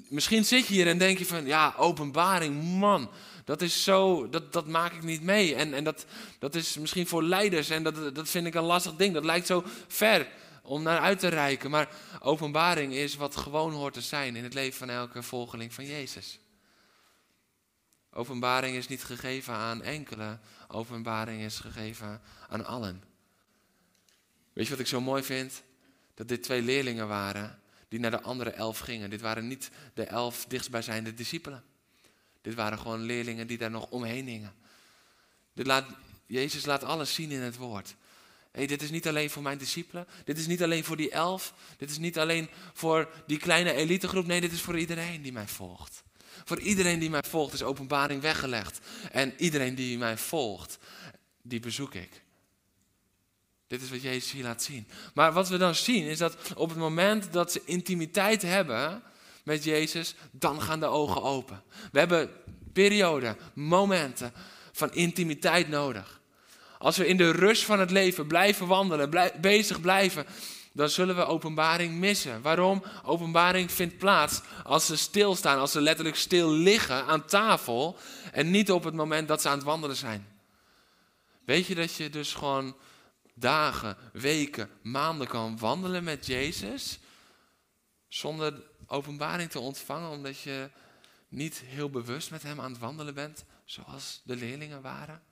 misschien 0.10 0.45
zit 0.45 0.67
je 0.67 0.74
hier 0.74 0.88
en 0.88 0.97
denk 0.97 1.17
je 1.17 1.26
van, 1.26 1.45
ja, 1.45 1.74
openbaring, 1.78 2.63
man, 2.63 3.12
dat 3.45 3.62
is 3.62 3.84
zo, 3.84 4.30
dat, 4.30 4.54
dat 4.54 4.67
maak 4.67 4.93
ik 4.93 5.04
niet 5.04 5.21
mee. 5.21 5.56
En, 5.56 5.74
en 5.74 5.84
dat, 5.84 6.06
dat 6.39 6.56
is 6.56 6.78
misschien 6.78 7.08
voor 7.08 7.24
leiders 7.24 7.69
en 7.69 7.84
dat, 7.84 8.15
dat 8.15 8.30
vind 8.30 8.47
ik 8.47 8.54
een 8.54 8.63
lastig 8.63 8.95
ding. 8.95 9.13
Dat 9.13 9.26
lijkt 9.26 9.47
zo 9.47 9.63
ver 9.88 10.28
om 10.63 10.84
naar 10.84 11.00
uit 11.00 11.19
te 11.19 11.28
reiken. 11.28 11.69
Maar 11.69 11.89
openbaring 12.19 12.93
is 12.93 13.15
wat 13.15 13.36
gewoon 13.36 13.74
hoort 13.74 13.93
te 13.93 14.02
zijn 14.02 14.36
in 14.36 14.43
het 14.43 14.54
leven 14.54 14.78
van 14.78 14.89
elke 14.89 15.24
volgeling 15.24 15.74
van 15.74 15.86
Jezus. 15.86 16.39
Openbaring 18.12 18.76
is 18.76 18.88
niet 18.88 19.04
gegeven 19.04 19.54
aan 19.54 19.82
enkele, 19.82 20.39
openbaring 20.67 21.41
is 21.41 21.60
gegeven 21.60 22.21
aan 22.50 22.65
allen. 22.65 23.04
Weet 24.54 24.65
je 24.65 24.71
wat 24.71 24.80
ik 24.80 24.88
zo 24.88 25.02
mooi 25.02 25.24
vind? 25.24 25.63
Dat 26.13 26.28
dit 26.28 26.43
twee 26.43 26.62
leerlingen 26.62 27.08
waren 27.08 27.61
die 27.91 27.99
naar 27.99 28.12
de 28.12 28.21
andere 28.21 28.49
elf 28.49 28.80
gingen. 28.80 29.10
Dit 29.10 29.21
waren 29.21 29.47
niet 29.47 29.69
de 29.93 30.04
elf 30.04 30.45
dichtstbijzijnde 30.47 31.13
discipelen. 31.13 31.63
Dit 32.41 32.54
waren 32.54 32.80
gewoon 32.80 33.01
leerlingen 33.01 33.47
die 33.47 33.58
daar 33.58 33.71
nog 33.71 33.89
omheen 33.89 34.27
hingen. 34.27 34.54
Dit 35.54 35.67
laat, 35.67 35.86
Jezus 36.25 36.65
laat 36.65 36.84
alles 36.84 37.13
zien 37.13 37.32
in 37.32 37.39
het 37.41 37.58
woord. 37.58 37.95
Hey, 38.51 38.67
dit 38.67 38.82
is 38.82 38.89
niet 38.89 39.08
alleen 39.08 39.30
voor 39.30 39.41
mijn 39.41 39.58
discipelen. 39.58 40.08
Dit 40.23 40.38
is 40.38 40.47
niet 40.47 40.63
alleen 40.63 40.84
voor 40.84 40.97
die 40.97 41.12
elf. 41.12 41.54
Dit 41.77 41.89
is 41.89 41.97
niet 41.97 42.19
alleen 42.19 42.49
voor 42.73 43.10
die 43.27 43.38
kleine 43.38 43.73
elitegroep. 43.73 44.25
Nee, 44.25 44.41
dit 44.41 44.51
is 44.51 44.62
voor 44.62 44.80
iedereen 44.80 45.21
die 45.21 45.32
mij 45.32 45.47
volgt. 45.47 46.04
Voor 46.43 46.60
iedereen 46.60 46.99
die 46.99 47.10
mij 47.10 47.23
volgt 47.27 47.54
is 47.54 47.63
openbaring 47.63 48.21
weggelegd. 48.21 48.80
En 49.12 49.34
iedereen 49.38 49.75
die 49.75 49.97
mij 49.97 50.17
volgt, 50.17 50.77
die 51.41 51.60
bezoek 51.60 51.93
ik. 51.95 52.21
Dit 53.71 53.81
is 53.81 53.89
wat 53.89 54.01
Jezus 54.01 54.31
hier 54.31 54.43
laat 54.43 54.63
zien. 54.63 54.88
Maar 55.13 55.34
wat 55.34 55.49
we 55.49 55.57
dan 55.57 55.75
zien 55.75 56.05
is 56.05 56.17
dat 56.17 56.36
op 56.55 56.69
het 56.69 56.77
moment 56.77 57.34
dat 57.34 57.51
ze 57.51 57.62
intimiteit 57.65 58.41
hebben 58.41 59.03
met 59.43 59.63
Jezus, 59.63 60.15
dan 60.31 60.62
gaan 60.62 60.79
de 60.79 60.86
ogen 60.86 61.21
open. 61.23 61.63
We 61.91 61.99
hebben 61.99 62.29
perioden, 62.73 63.38
momenten 63.53 64.34
van 64.71 64.93
intimiteit 64.93 65.69
nodig. 65.69 66.19
Als 66.77 66.97
we 66.97 67.07
in 67.07 67.17
de 67.17 67.31
rust 67.31 67.63
van 67.63 67.79
het 67.79 67.91
leven 67.91 68.27
blijven 68.27 68.67
wandelen, 68.67 69.31
bezig 69.41 69.81
blijven, 69.81 70.25
dan 70.71 70.89
zullen 70.89 71.15
we 71.15 71.25
openbaring 71.25 71.93
missen. 71.93 72.41
Waarom? 72.41 72.84
Openbaring 73.05 73.71
vindt 73.71 73.97
plaats 73.97 74.41
als 74.63 74.86
ze 74.86 74.97
stilstaan, 74.97 75.60
als 75.60 75.71
ze 75.71 75.81
letterlijk 75.81 76.15
stil 76.15 76.49
liggen 76.49 77.05
aan 77.05 77.25
tafel 77.25 77.97
en 78.31 78.51
niet 78.51 78.71
op 78.71 78.84
het 78.84 78.93
moment 78.93 79.27
dat 79.27 79.41
ze 79.41 79.49
aan 79.49 79.57
het 79.57 79.65
wandelen 79.65 79.95
zijn. 79.95 80.27
Weet 81.45 81.65
je 81.65 81.75
dat 81.75 81.95
je 81.95 82.10
dus 82.10 82.34
gewoon 82.34 82.75
dagen, 83.34 83.98
weken, 84.13 84.70
maanden 84.82 85.28
kan 85.28 85.58
wandelen 85.58 86.04
met 86.04 86.26
Jezus 86.26 87.00
zonder 88.08 88.63
openbaring 88.86 89.50
te 89.50 89.60
ontvangen, 89.60 90.10
omdat 90.10 90.39
je 90.39 90.70
niet 91.28 91.60
heel 91.60 91.89
bewust 91.89 92.32
met 92.32 92.44
Hem 92.44 92.62
aan 92.62 92.72
het 92.72 92.80
wandelen 92.80 93.13
bent, 93.13 93.46
zoals 93.65 94.22
de 94.24 94.36
leerlingen 94.36 94.82
waren? 94.82 95.24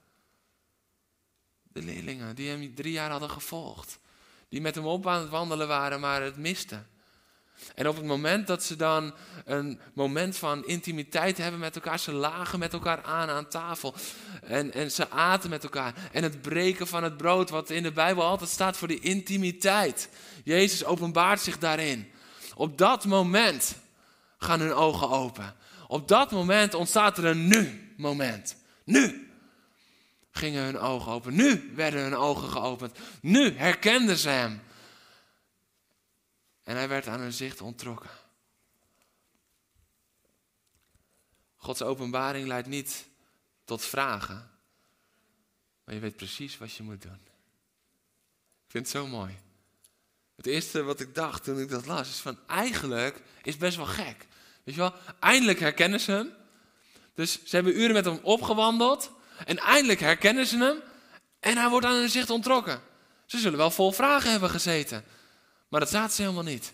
De 1.63 1.81
leerlingen 1.81 2.35
die 2.35 2.49
Hem 2.49 2.75
drie 2.75 2.91
jaar 2.91 3.11
hadden 3.11 3.29
gevolgd 3.29 3.99
die 4.49 4.61
met 4.61 4.75
hem 4.75 4.85
op 4.85 5.07
aan 5.07 5.21
het 5.21 5.29
wandelen 5.29 5.67
waren, 5.67 5.99
maar 5.99 6.21
het 6.21 6.37
misten. 6.37 6.87
En 7.75 7.87
op 7.87 7.95
het 7.95 8.05
moment 8.05 8.47
dat 8.47 8.63
ze 8.63 8.75
dan 8.75 9.13
een 9.45 9.79
moment 9.93 10.37
van 10.37 10.65
intimiteit 10.65 11.37
hebben 11.37 11.59
met 11.59 11.75
elkaar, 11.75 11.99
ze 11.99 12.11
lagen 12.11 12.59
met 12.59 12.73
elkaar 12.73 13.03
aan 13.03 13.29
aan 13.29 13.47
tafel 13.47 13.95
en, 14.43 14.73
en 14.73 14.91
ze 14.91 15.09
aten 15.09 15.49
met 15.49 15.63
elkaar. 15.63 15.93
En 16.11 16.23
het 16.23 16.41
breken 16.41 16.87
van 16.87 17.03
het 17.03 17.17
brood, 17.17 17.49
wat 17.49 17.69
in 17.69 17.83
de 17.83 17.91
Bijbel 17.91 18.23
altijd 18.23 18.49
staat 18.49 18.77
voor 18.77 18.87
de 18.87 18.99
intimiteit. 18.99 20.09
Jezus 20.43 20.85
openbaart 20.85 21.41
zich 21.41 21.57
daarin. 21.57 22.11
Op 22.55 22.77
dat 22.77 23.05
moment 23.05 23.75
gaan 24.37 24.59
hun 24.59 24.73
ogen 24.73 25.09
open. 25.09 25.55
Op 25.87 26.07
dat 26.07 26.31
moment 26.31 26.73
ontstaat 26.73 27.17
er 27.17 27.25
een 27.25 27.47
nu-moment. 27.47 28.55
Nu 28.83 29.29
gingen 30.31 30.63
hun 30.63 30.79
ogen 30.79 31.11
open. 31.11 31.35
Nu 31.35 31.71
werden 31.75 32.01
hun 32.01 32.15
ogen 32.15 32.49
geopend. 32.49 32.97
Nu 33.21 33.57
herkenden 33.57 34.17
ze 34.17 34.29
hem. 34.29 34.61
En 36.69 36.75
hij 36.75 36.87
werd 36.87 37.07
aan 37.07 37.19
hun 37.19 37.33
zicht 37.33 37.61
ontrokken. 37.61 38.09
Gods 41.55 41.81
openbaring 41.81 42.47
leidt 42.47 42.67
niet 42.67 43.05
tot 43.63 43.85
vragen, 43.85 44.51
maar 45.83 45.95
je 45.95 46.01
weet 46.01 46.15
precies 46.15 46.57
wat 46.57 46.73
je 46.73 46.83
moet 46.83 47.01
doen. 47.01 47.19
Ik 48.65 48.71
vind 48.71 48.87
het 48.87 48.95
zo 48.95 49.07
mooi. 49.07 49.37
Het 50.35 50.45
eerste 50.45 50.83
wat 50.83 50.99
ik 50.99 51.15
dacht 51.15 51.43
toen 51.43 51.59
ik 51.59 51.69
dat 51.69 51.85
las, 51.85 52.09
is 52.09 52.19
van 52.19 52.39
eigenlijk 52.47 53.21
is 53.43 53.57
best 53.57 53.77
wel 53.77 53.85
gek. 53.85 54.27
Weet 54.63 54.75
je 54.75 54.81
wel, 54.81 54.93
eindelijk 55.19 55.59
herkennen 55.59 55.99
ze 55.99 56.11
hem. 56.11 56.33
Dus 57.13 57.45
ze 57.45 57.55
hebben 57.55 57.79
uren 57.79 57.93
met 57.93 58.05
hem 58.05 58.19
opgewandeld. 58.21 59.11
En 59.45 59.57
eindelijk 59.57 59.99
herkennen 59.99 60.45
ze 60.45 60.57
hem 60.57 60.81
en 61.39 61.57
hij 61.57 61.69
wordt 61.69 61.85
aan 61.85 61.95
hun 61.95 62.09
zicht 62.09 62.29
ontrokken. 62.29 62.81
Ze 63.25 63.37
zullen 63.37 63.57
wel 63.57 63.71
vol 63.71 63.91
vragen 63.91 64.31
hebben 64.31 64.49
gezeten, 64.49 65.03
maar 65.69 65.79
dat 65.79 65.89
zaten 65.89 66.15
ze 66.15 66.21
helemaal 66.21 66.43
niet. 66.43 66.73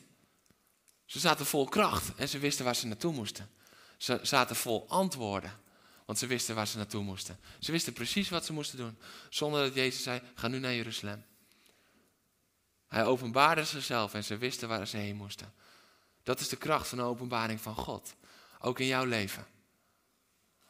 Ze 1.06 1.20
zaten 1.20 1.46
vol 1.46 1.66
kracht 1.66 2.16
en 2.16 2.30
ze 2.30 2.40
wisten 2.40 2.66
waar 2.66 2.76
ze 2.76 2.88
naartoe 2.88 3.14
moesten. 3.14 3.50
Ze 3.98 4.20
zaten 4.22 4.56
vol 4.56 4.86
antwoorden, 4.90 5.60
want 6.06 6.18
ze 6.18 6.28
wisten 6.28 6.56
waar 6.56 6.68
ze 6.68 6.78
naartoe 6.78 7.04
moesten. 7.04 7.40
Ze 7.60 7.72
wisten 7.72 7.94
precies 7.94 8.30
wat 8.30 8.46
ze 8.46 8.54
moesten 8.54 8.78
doen, 8.78 8.98
zonder 9.30 9.62
dat 9.62 9.74
Jezus 9.74 10.04
zei, 10.04 10.22
ga 10.36 10.48
nu 10.48 10.60
naar 10.60 10.74
Jeruzalem. 10.74 11.26
Hij 12.88 13.06
openbaarde 13.06 13.64
zichzelf 13.64 14.14
en 14.14 14.24
ze 14.24 14.38
wisten 14.38 14.68
waar 14.68 14.88
ze 14.88 14.98
heen 14.98 15.16
moesten. 15.16 15.54
Dat 16.24 16.40
is 16.40 16.50
de 16.50 16.56
kracht 16.56 16.88
van 16.88 16.98
de 16.98 17.04
openbaring 17.04 17.62
van 17.62 17.76
God, 17.76 18.16
ook 18.60 18.80
in 18.80 18.86
jouw 18.86 19.06
leven. 19.06 19.48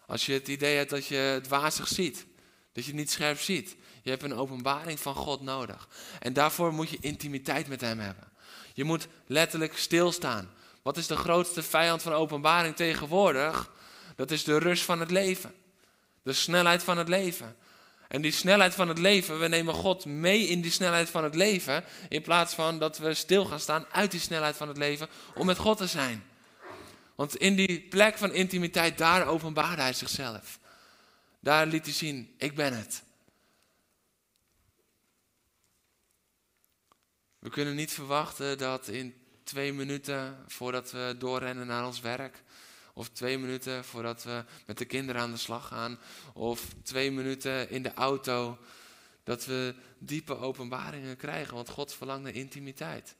Als 0.05 0.25
je 0.25 0.33
het 0.33 0.47
idee 0.47 0.77
hebt 0.77 0.89
dat 0.89 1.05
je 1.05 1.15
het 1.15 1.47
wazig 1.47 1.87
ziet, 1.87 2.25
dat 2.71 2.83
je 2.83 2.91
het 2.91 2.99
niet 2.99 3.11
scherp 3.11 3.39
ziet. 3.39 3.75
Je 4.05 4.11
hebt 4.11 4.23
een 4.23 4.33
openbaring 4.33 4.99
van 4.99 5.15
God 5.15 5.41
nodig. 5.41 5.87
En 6.19 6.33
daarvoor 6.33 6.73
moet 6.73 6.89
je 6.89 6.97
intimiteit 7.01 7.67
met 7.67 7.81
Hem 7.81 7.99
hebben. 7.99 8.31
Je 8.73 8.83
moet 8.83 9.07
letterlijk 9.27 9.77
stilstaan. 9.77 10.49
Wat 10.81 10.97
is 10.97 11.07
de 11.07 11.15
grootste 11.15 11.63
vijand 11.63 12.01
van 12.01 12.13
openbaring 12.13 12.75
tegenwoordig? 12.75 13.71
Dat 14.15 14.31
is 14.31 14.43
de 14.43 14.57
rust 14.57 14.83
van 14.83 14.99
het 14.99 15.11
leven. 15.11 15.53
De 16.23 16.33
snelheid 16.33 16.83
van 16.83 16.97
het 16.97 17.07
leven. 17.07 17.55
En 18.07 18.21
die 18.21 18.31
snelheid 18.31 18.73
van 18.73 18.87
het 18.87 18.97
leven, 18.97 19.39
we 19.39 19.47
nemen 19.47 19.73
God 19.73 20.05
mee 20.05 20.47
in 20.47 20.61
die 20.61 20.71
snelheid 20.71 21.09
van 21.09 21.23
het 21.23 21.35
leven. 21.35 21.83
In 22.09 22.21
plaats 22.21 22.53
van 22.53 22.79
dat 22.79 22.97
we 22.97 23.13
stil 23.13 23.45
gaan 23.45 23.59
staan 23.59 23.85
uit 23.91 24.11
die 24.11 24.19
snelheid 24.19 24.57
van 24.57 24.67
het 24.67 24.77
leven 24.77 25.07
om 25.35 25.45
met 25.45 25.57
God 25.57 25.77
te 25.77 25.87
zijn. 25.87 26.23
Want 27.15 27.35
in 27.35 27.55
die 27.55 27.81
plek 27.81 28.17
van 28.17 28.33
intimiteit, 28.33 28.97
daar 28.97 29.27
openbaarde 29.27 29.81
hij 29.81 29.93
zichzelf. 29.93 30.59
Daar 31.39 31.67
liet 31.67 31.85
hij 31.85 31.93
zien, 31.93 32.33
ik 32.37 32.55
ben 32.55 32.77
het. 32.77 33.03
We 37.45 37.51
kunnen 37.51 37.75
niet 37.75 37.91
verwachten 37.91 38.57
dat 38.57 38.87
in 38.87 39.15
twee 39.43 39.73
minuten 39.73 40.43
voordat 40.47 40.91
we 40.91 41.15
doorrennen 41.17 41.67
naar 41.67 41.85
ons 41.85 41.99
werk, 41.99 42.43
of 42.93 43.09
twee 43.09 43.37
minuten 43.37 43.83
voordat 43.83 44.23
we 44.23 44.43
met 44.65 44.77
de 44.77 44.85
kinderen 44.85 45.21
aan 45.21 45.31
de 45.31 45.37
slag 45.37 45.67
gaan, 45.67 45.99
of 46.33 46.65
twee 46.83 47.11
minuten 47.11 47.69
in 47.69 47.83
de 47.83 47.93
auto, 47.93 48.57
dat 49.23 49.45
we 49.45 49.75
diepe 49.97 50.37
openbaringen 50.37 51.17
krijgen, 51.17 51.55
want 51.55 51.69
God 51.69 51.93
verlangt 51.93 52.23
naar 52.23 52.33
intimiteit. 52.33 53.15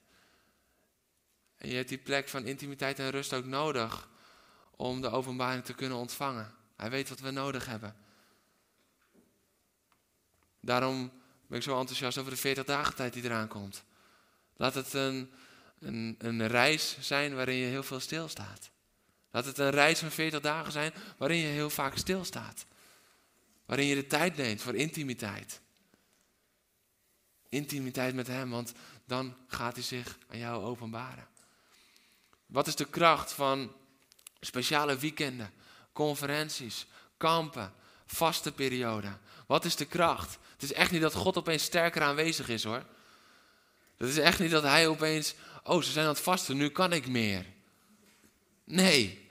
En 1.55 1.69
je 1.69 1.75
hebt 1.75 1.89
die 1.89 1.97
plek 1.97 2.29
van 2.29 2.45
intimiteit 2.45 2.99
en 2.99 3.09
rust 3.09 3.33
ook 3.33 3.45
nodig 3.45 4.09
om 4.71 5.01
de 5.01 5.09
openbaring 5.09 5.63
te 5.63 5.73
kunnen 5.73 5.97
ontvangen. 5.97 6.53
Hij 6.75 6.89
weet 6.89 7.09
wat 7.09 7.19
we 7.19 7.31
nodig 7.31 7.65
hebben. 7.65 7.95
Daarom 10.59 11.11
ben 11.47 11.57
ik 11.57 11.63
zo 11.63 11.79
enthousiast 11.79 12.17
over 12.17 12.31
de 12.31 12.38
40 12.38 12.65
dagen 12.65 12.95
tijd 12.95 13.13
die 13.13 13.23
eraan 13.23 13.47
komt. 13.47 13.83
Laat 14.56 14.74
het 14.74 14.94
een, 14.94 15.32
een, 15.80 16.48
reis 16.48 16.98
zijn 17.00 17.36
waarin 17.36 17.56
je 17.56 17.65
heel 17.65 17.84
veel 17.84 18.00
stilstaat. 18.00 18.70
Laat 19.32 19.46
het 19.46 19.58
een 19.58 19.70
reis 19.70 20.00
van 20.00 20.12
40 20.12 20.41
dagen 20.41 20.72
zijn 20.72 20.94
waarin 21.18 21.38
je 21.38 21.48
heel 21.48 21.70
vaak 21.70 21.98
stilstaat. 21.98 22.65
Waarin 23.65 23.86
je 23.86 23.96
de 23.96 24.08
tijd 24.08 24.38
neemt 24.38 24.62
voor 24.62 24.76
intimiteit. 24.76 25.62
Intimiteit 27.50 28.15
met 28.15 28.28
Hem, 28.28 28.50
want 28.50 28.74
dan 29.06 29.36
gaat 29.48 29.74
Hij 29.74 29.84
zich 29.84 30.18
aan 30.28 30.38
jou 30.38 30.63
openbaren. 30.63 31.28
Wat 32.46 32.68
is 32.68 32.76
de 32.76 32.86
kracht 32.86 33.32
van 33.34 33.74
speciale 34.39 34.98
weekenden, 34.98 35.54
conferenties, 35.94 36.86
kampen, 37.18 37.74
vaste 38.06 38.52
perioden? 38.52 39.20
Wat 39.48 39.65
is 39.65 39.76
de 39.76 39.86
kracht? 39.86 40.38
Het 40.52 40.63
is 40.63 40.74
echt 40.74 40.91
niet 40.91 41.02
dat 41.02 41.13
God 41.13 41.38
opeens 41.38 41.63
sterker 41.63 42.02
aanwezig 42.02 42.50
is 42.50 42.63
hoor. 42.63 42.86
Het 43.97 44.10
is 44.10 44.17
echt 44.17 44.39
niet 44.39 44.51
dat 44.51 44.63
hij 44.63 44.88
opeens, 44.88 45.36
oh 45.63 45.81
ze 45.81 45.91
zijn 45.91 46.05
aan 46.05 46.13
het 46.13 46.21
vasten, 46.21 46.58
nu 46.58 46.69
kan 46.69 46.93
ik 46.93 47.08
meer. 47.08 47.45
Nee. 48.63 49.29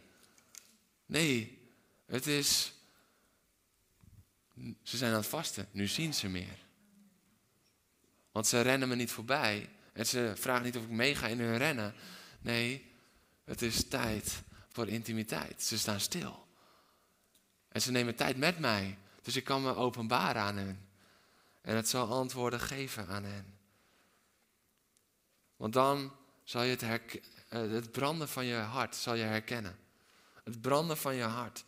Nee. 1.06 1.58
Het 2.06 2.26
is, 2.26 2.72
ze 4.82 4.96
zijn 4.96 5.10
aan 5.10 5.18
het 5.18 5.26
vasten, 5.26 5.68
nu 5.70 5.86
zien 5.86 6.14
ze 6.14 6.28
meer. 6.28 6.58
Want 8.32 8.46
ze 8.46 8.60
rennen 8.60 8.88
me 8.88 8.94
niet 8.94 9.10
voorbij. 9.10 9.68
En 9.92 10.06
ze 10.06 10.32
vragen 10.36 10.64
niet 10.64 10.76
of 10.76 10.82
ik 10.82 10.90
meega 10.90 11.26
in 11.26 11.40
hun 11.40 11.56
rennen. 11.56 11.94
Nee, 12.40 12.92
het 13.44 13.62
is 13.62 13.88
tijd 13.88 14.42
voor 14.72 14.88
intimiteit. 14.88 15.62
Ze 15.62 15.78
staan 15.78 16.00
stil. 16.00 16.46
En 17.68 17.82
ze 17.82 17.90
nemen 17.90 18.14
tijd 18.14 18.36
met 18.36 18.58
mij. 18.58 18.98
Dus 19.22 19.36
ik 19.36 19.44
kan 19.44 19.62
me 19.62 19.74
openbaren 19.74 20.42
aan 20.42 20.56
hen. 20.56 20.88
En 21.60 21.76
het 21.76 21.88
zal 21.88 22.08
antwoorden 22.08 22.60
geven 22.60 23.08
aan 23.08 23.24
hen. 23.24 23.53
Want 25.64 25.76
dan 25.76 26.12
zal 26.42 26.62
je 26.62 26.70
het, 26.70 26.82
eh, 26.82 27.00
het 27.48 27.92
branden 27.92 28.28
van 28.28 28.44
je 28.44 28.54
hart 28.54 28.96
zal 28.96 29.14
je 29.14 29.22
herkennen. 29.22 29.78
Het 30.42 30.60
branden 30.60 30.96
van 30.96 31.14
je 31.14 31.22
hart. 31.22 31.64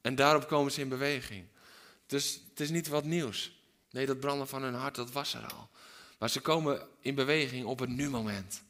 En 0.00 0.14
daarop 0.14 0.48
komen 0.48 0.72
ze 0.72 0.80
in 0.80 0.88
beweging. 0.88 1.46
Dus 2.06 2.40
het 2.50 2.60
is 2.60 2.70
niet 2.70 2.88
wat 2.88 3.04
nieuws. 3.04 3.60
Nee, 3.90 4.06
dat 4.06 4.20
branden 4.20 4.48
van 4.48 4.62
hun 4.62 4.74
hart, 4.74 4.94
dat 4.94 5.12
was 5.12 5.34
er 5.34 5.46
al. 5.54 5.68
Maar 6.18 6.30
ze 6.30 6.40
komen 6.40 6.88
in 7.00 7.14
beweging 7.14 7.64
op 7.64 7.78
het 7.78 7.90
nu-moment. 7.90 8.62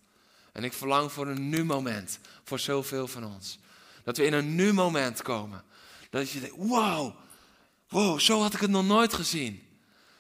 En 0.53 0.65
ik 0.65 0.73
verlang 0.73 1.13
voor 1.13 1.27
een 1.27 1.49
nu-moment 1.49 2.19
voor 2.45 2.59
zoveel 2.59 3.09
van 3.09 3.25
ons. 3.25 3.59
Dat 4.05 4.17
we 4.17 4.25
in 4.25 4.33
een 4.33 4.55
nu-moment 4.55 5.23
komen. 5.23 5.65
Dat 6.11 6.31
je 6.31 6.41
denkt, 6.41 6.57
wow, 6.57 7.17
wow, 7.89 8.21
zo 8.21 8.41
had 8.41 8.55
ik 8.55 8.61
het 8.61 8.71
nog 8.71 8.87
nooit 8.87 9.15
gezien. 9.15 9.66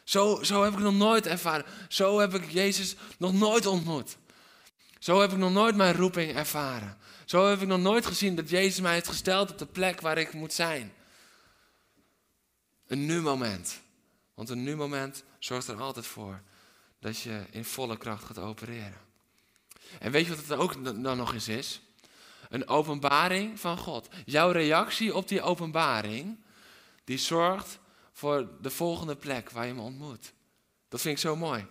Zo, 0.06 0.42
zo 0.42 0.62
heb 0.62 0.72
ik 0.72 0.78
nog 0.78 0.94
nooit 0.94 1.26
ervaren. 1.26 1.64
Zo 1.88 2.18
heb 2.18 2.34
ik 2.34 2.50
Jezus 2.50 2.94
nog 3.18 3.32
nooit 3.32 3.66
ontmoet. 3.66 4.16
Zo 4.98 5.20
heb 5.20 5.32
ik 5.32 5.38
nog 5.38 5.52
nooit 5.52 5.76
mijn 5.76 5.94
roeping 5.94 6.34
ervaren. 6.34 6.98
Zo 7.24 7.46
heb 7.48 7.60
ik 7.60 7.68
nog 7.68 7.80
nooit 7.80 8.06
gezien 8.06 8.36
dat 8.36 8.50
Jezus 8.50 8.80
mij 8.80 8.92
heeft 8.92 9.08
gesteld 9.08 9.50
op 9.50 9.58
de 9.58 9.66
plek 9.66 10.00
waar 10.00 10.18
ik 10.18 10.32
moet 10.32 10.52
zijn. 10.52 10.92
Een 12.86 13.06
nu-moment. 13.06 13.80
Want 14.34 14.48
een 14.48 14.62
nu-moment 14.62 15.24
zorgt 15.38 15.68
er 15.68 15.80
altijd 15.80 16.06
voor 16.06 16.42
dat 17.00 17.20
je 17.20 17.44
in 17.50 17.64
volle 17.64 17.96
kracht 17.96 18.24
gaat 18.24 18.38
opereren. 18.38 19.00
En 19.98 20.10
weet 20.12 20.26
je 20.26 20.34
wat 20.34 20.46
het 20.46 20.58
ook 20.58 21.02
dan 21.02 21.16
nog 21.16 21.32
eens 21.32 21.48
is? 21.48 21.80
Een 22.48 22.68
openbaring 22.68 23.60
van 23.60 23.78
God. 23.78 24.08
Jouw 24.24 24.50
reactie 24.50 25.14
op 25.14 25.28
die 25.28 25.42
openbaring, 25.42 26.38
die 27.04 27.18
zorgt 27.18 27.78
voor 28.16 28.48
de 28.60 28.70
volgende 28.70 29.16
plek 29.16 29.50
waar 29.50 29.66
je 29.66 29.72
hem 29.72 29.80
ontmoet. 29.80 30.32
Dat 30.88 31.00
vind 31.00 31.14
ik 31.14 31.20
zo 31.20 31.36
mooi. 31.36 31.66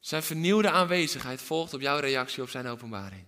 Zijn 0.00 0.22
vernieuwde 0.22 0.70
aanwezigheid 0.70 1.42
volgt 1.42 1.74
op 1.74 1.80
jouw 1.80 1.98
reactie 1.98 2.42
op 2.42 2.48
zijn 2.48 2.66
openbaring. 2.66 3.24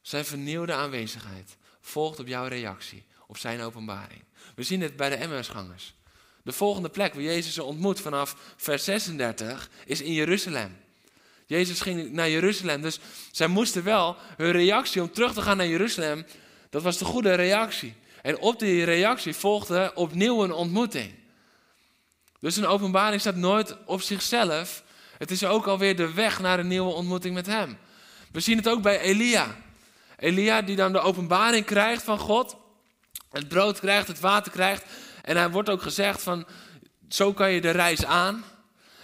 Zijn 0.00 0.24
vernieuwde 0.24 0.72
aanwezigheid 0.72 1.56
volgt 1.80 2.18
op 2.18 2.26
jouw 2.26 2.46
reactie 2.46 3.04
op 3.26 3.36
zijn 3.36 3.60
openbaring. 3.60 4.24
We 4.54 4.62
zien 4.62 4.80
het 4.80 4.96
bij 4.96 5.08
de 5.08 5.14
Emmausgangers. 5.14 5.94
De 6.42 6.52
volgende 6.52 6.88
plek 6.88 7.14
waar 7.14 7.22
Jezus 7.22 7.54
ze 7.54 7.62
ontmoet 7.62 8.00
vanaf 8.00 8.54
vers 8.56 8.84
36 8.84 9.70
is 9.86 10.00
in 10.00 10.12
Jeruzalem. 10.12 10.76
Jezus 11.46 11.80
ging 11.80 12.12
naar 12.12 12.30
Jeruzalem, 12.30 12.82
dus 12.82 12.98
zij 13.32 13.46
moesten 13.46 13.84
wel 13.84 14.16
hun 14.36 14.52
reactie 14.52 15.02
om 15.02 15.12
terug 15.12 15.32
te 15.32 15.42
gaan 15.42 15.56
naar 15.56 15.66
Jeruzalem, 15.66 16.26
dat 16.70 16.82
was 16.82 16.98
de 16.98 17.04
goede 17.04 17.34
reactie. 17.34 17.94
En 18.24 18.38
op 18.38 18.58
die 18.58 18.84
reactie 18.84 19.34
volgde 19.34 19.92
opnieuw 19.94 20.44
een 20.44 20.52
ontmoeting. 20.52 21.14
Dus 22.40 22.56
een 22.56 22.66
openbaring 22.66 23.20
staat 23.20 23.36
nooit 23.36 23.76
op 23.86 24.00
zichzelf. 24.00 24.82
Het 25.18 25.30
is 25.30 25.44
ook 25.44 25.66
alweer 25.66 25.96
de 25.96 26.12
weg 26.12 26.40
naar 26.40 26.58
een 26.58 26.68
nieuwe 26.68 26.92
ontmoeting 26.92 27.34
met 27.34 27.46
Hem. 27.46 27.78
We 28.32 28.40
zien 28.40 28.56
het 28.56 28.68
ook 28.68 28.82
bij 28.82 29.00
Elia. 29.00 29.56
Elia 30.16 30.62
die 30.62 30.76
dan 30.76 30.92
de 30.92 31.00
openbaring 31.00 31.64
krijgt 31.64 32.02
van 32.02 32.18
God. 32.18 32.56
Het 33.30 33.48
brood 33.48 33.80
krijgt, 33.80 34.08
het 34.08 34.20
water 34.20 34.52
krijgt. 34.52 34.84
En 35.22 35.36
hij 35.36 35.50
wordt 35.50 35.70
ook 35.70 35.82
gezegd 35.82 36.22
van, 36.22 36.46
zo 37.08 37.32
kan 37.32 37.50
je 37.50 37.60
de 37.60 37.70
reis 37.70 38.04
aan. 38.04 38.44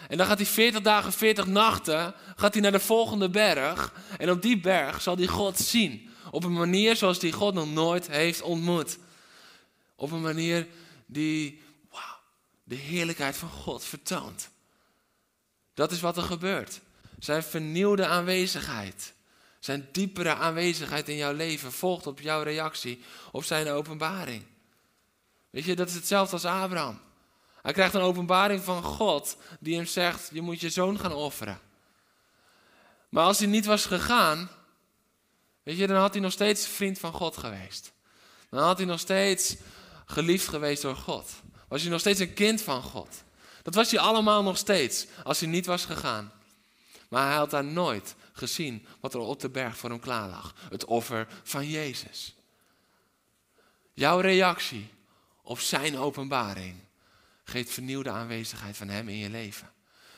En 0.09 0.17
dan 0.17 0.27
gaat 0.27 0.39
hij 0.39 0.47
40 0.47 0.81
dagen, 0.81 1.13
40 1.13 1.47
nachten, 1.47 2.15
gaat 2.37 2.53
hij 2.53 2.63
naar 2.63 2.73
de 2.73 2.81
volgende 2.81 3.31
berg. 3.31 3.93
En 4.19 4.31
op 4.31 4.43
die 4.43 4.61
berg 4.61 5.03
zal 5.03 5.17
hij 5.17 5.27
God 5.27 5.59
zien. 5.59 6.11
Op 6.31 6.45
een 6.45 6.53
manier 6.53 6.97
zoals 6.97 7.21
hij 7.21 7.31
God 7.31 7.55
nog 7.55 7.73
nooit 7.73 8.11
heeft 8.11 8.43
ontmoet. 8.43 8.99
Op 10.01 10.11
een 10.11 10.21
manier 10.21 10.67
die 11.07 11.63
wow, 11.91 12.01
de 12.65 12.75
heerlijkheid 12.75 13.37
van 13.37 13.49
God 13.49 13.85
vertoont. 13.85 14.51
Dat 15.75 15.93
is 15.93 16.01
wat 16.01 16.17
er 16.17 16.23
gebeurt. 16.23 16.81
Zijn 17.19 17.43
vernieuwde 17.43 18.07
aanwezigheid. 18.07 19.13
Zijn 19.59 19.89
diepere 19.93 20.35
aanwezigheid 20.35 21.09
in 21.09 21.17
jouw 21.17 21.33
leven 21.33 21.73
volgt 21.73 22.07
op 22.07 22.21
jouw 22.21 22.43
reactie 22.43 23.03
op 23.33 23.45
zijn 23.45 23.69
openbaring. 23.69 24.45
Weet 25.51 25.65
je, 25.65 25.77
dat 25.77 25.89
is 25.89 25.95
hetzelfde 25.95 26.33
als 26.33 26.45
Abraham. 26.45 27.01
Hij 27.63 27.73
krijgt 27.73 27.95
een 27.95 28.01
openbaring 28.01 28.63
van 28.63 28.83
God 28.83 29.37
die 29.59 29.77
hem 29.77 29.87
zegt: 29.87 30.31
Je 30.33 30.41
moet 30.41 30.61
je 30.61 30.71
zoon 30.71 30.99
gaan 30.99 31.13
offeren. 31.13 31.61
Maar 33.09 33.25
als 33.25 33.39
hij 33.39 33.49
niet 33.49 33.67
was 33.67 33.87
gegaan, 33.87 34.51
weet 35.63 35.77
je, 35.77 35.87
dan 35.87 35.97
had 35.97 36.13
hij 36.13 36.23
nog 36.23 36.33
steeds 36.33 36.67
vriend 36.67 36.99
van 36.99 37.13
God 37.13 37.37
geweest. 37.37 37.93
Dan 38.51 38.63
had 38.63 38.77
hij 38.77 38.87
nog 38.87 39.01
steeds 39.01 39.57
geliefd 40.11 40.49
geweest 40.49 40.83
door 40.83 40.97
God. 40.97 41.31
Was 41.69 41.83
hij 41.83 41.91
nog 41.91 42.01
steeds 42.01 42.21
een 42.21 42.35
kind 42.35 42.63
van 42.63 42.83
God. 42.83 43.23
Dat 43.63 43.75
was 43.75 43.91
hij 43.91 44.01
allemaal 44.01 44.43
nog 44.43 44.57
steeds 44.57 45.07
als 45.25 45.41
hij 45.41 45.49
niet 45.49 45.67
was 45.67 45.85
gegaan. 45.85 46.33
Maar 47.09 47.27
hij 47.27 47.37
had 47.37 47.51
daar 47.51 47.65
nooit 47.65 48.15
gezien 48.33 48.87
wat 49.01 49.15
er 49.15 49.21
op 49.21 49.41
de 49.41 49.49
berg 49.49 49.77
voor 49.77 49.91
hem 49.91 50.01
klaar 50.01 50.29
lag. 50.29 50.55
Het 50.71 50.85
offer 50.85 51.27
van 51.43 51.69
Jezus. 51.69 52.35
Jouw 53.93 54.21
reactie 54.21 54.91
op 55.43 55.61
zijn 55.61 55.99
openbaring 55.99 56.77
geeft 57.45 57.71
vernieuwde 57.71 58.11
aanwezigheid 58.11 58.77
van 58.77 58.89
hem 58.89 59.09
in 59.09 59.17
je 59.17 59.31
leven. 59.31 59.71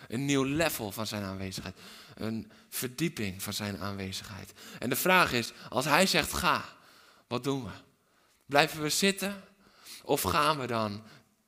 Een 0.09 0.25
nieuw 0.25 0.45
level 0.45 0.93
van 0.93 1.07
zijn 1.07 1.23
aanwezigheid. 1.23 1.77
Een 2.15 2.53
verdieping 2.69 3.43
van 3.43 3.53
zijn 3.53 3.79
aanwezigheid. 3.79 4.53
En 4.79 4.89
de 4.89 4.97
vraag 4.97 5.33
is, 5.33 5.53
als 5.69 5.85
hij 5.85 6.07
zegt 6.07 6.33
ga, 6.33 6.65
wat 7.27 7.45
doen 7.45 7.65
we? 7.65 7.71
Blijven 8.47 8.83
we 8.83 8.89
zitten? 8.89 9.45
Of 10.05 10.23
gaan 10.23 10.59
we 10.59 10.67
dan 10.67 11.03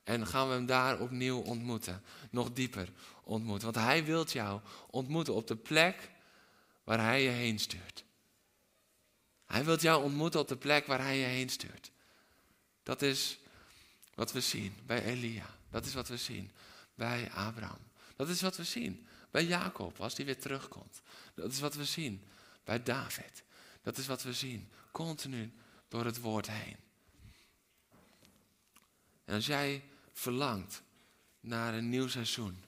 en 0.04 0.26
gaan 0.26 0.48
we 0.48 0.54
hem 0.54 0.66
daar 0.66 1.00
opnieuw 1.00 1.40
ontmoeten? 1.40 2.02
Nog 2.30 2.52
dieper 2.52 2.92
ontmoeten. 3.22 3.72
Want 3.72 3.86
hij 3.86 4.04
wil 4.04 4.26
jou 4.26 4.60
ontmoeten 4.90 5.34
op 5.34 5.46
de 5.46 5.56
plek 5.56 6.10
waar 6.84 7.00
hij 7.00 7.22
je 7.22 7.30
heen 7.30 7.58
stuurt. 7.58 8.04
Hij 9.44 9.64
wil 9.64 9.78
jou 9.78 10.02
ontmoeten 10.02 10.40
op 10.40 10.48
de 10.48 10.56
plek 10.56 10.86
waar 10.86 11.00
hij 11.00 11.18
je 11.18 11.24
heen 11.24 11.48
stuurt. 11.48 11.90
Dat 12.82 13.02
is 13.02 13.38
wat 14.14 14.32
we 14.32 14.40
zien 14.40 14.76
bij 14.86 15.04
Elia. 15.04 15.56
Dat 15.70 15.86
is 15.86 15.94
wat 15.94 16.08
we 16.08 16.16
zien 16.16 16.50
bij 16.94 17.30
Abraham. 17.32 17.78
Dat 18.16 18.28
is 18.28 18.40
wat 18.40 18.56
we 18.56 18.64
zien 18.64 19.06
bij 19.30 19.44
Jacob 19.44 20.00
als 20.00 20.16
hij 20.16 20.24
weer 20.24 20.40
terugkomt. 20.40 21.02
Dat 21.34 21.52
is 21.52 21.60
wat 21.60 21.74
we 21.74 21.84
zien 21.84 22.24
bij 22.64 22.82
David. 22.82 23.42
Dat 23.82 23.98
is 23.98 24.06
wat 24.06 24.22
we 24.22 24.32
zien 24.32 24.68
continu 24.92 25.52
door 25.88 26.04
het 26.04 26.20
woord 26.20 26.50
heen. 26.50 26.76
En 29.24 29.34
als 29.34 29.46
jij 29.46 29.82
verlangt 30.12 30.82
naar 31.40 31.74
een 31.74 31.88
nieuw 31.88 32.08
seizoen. 32.08 32.64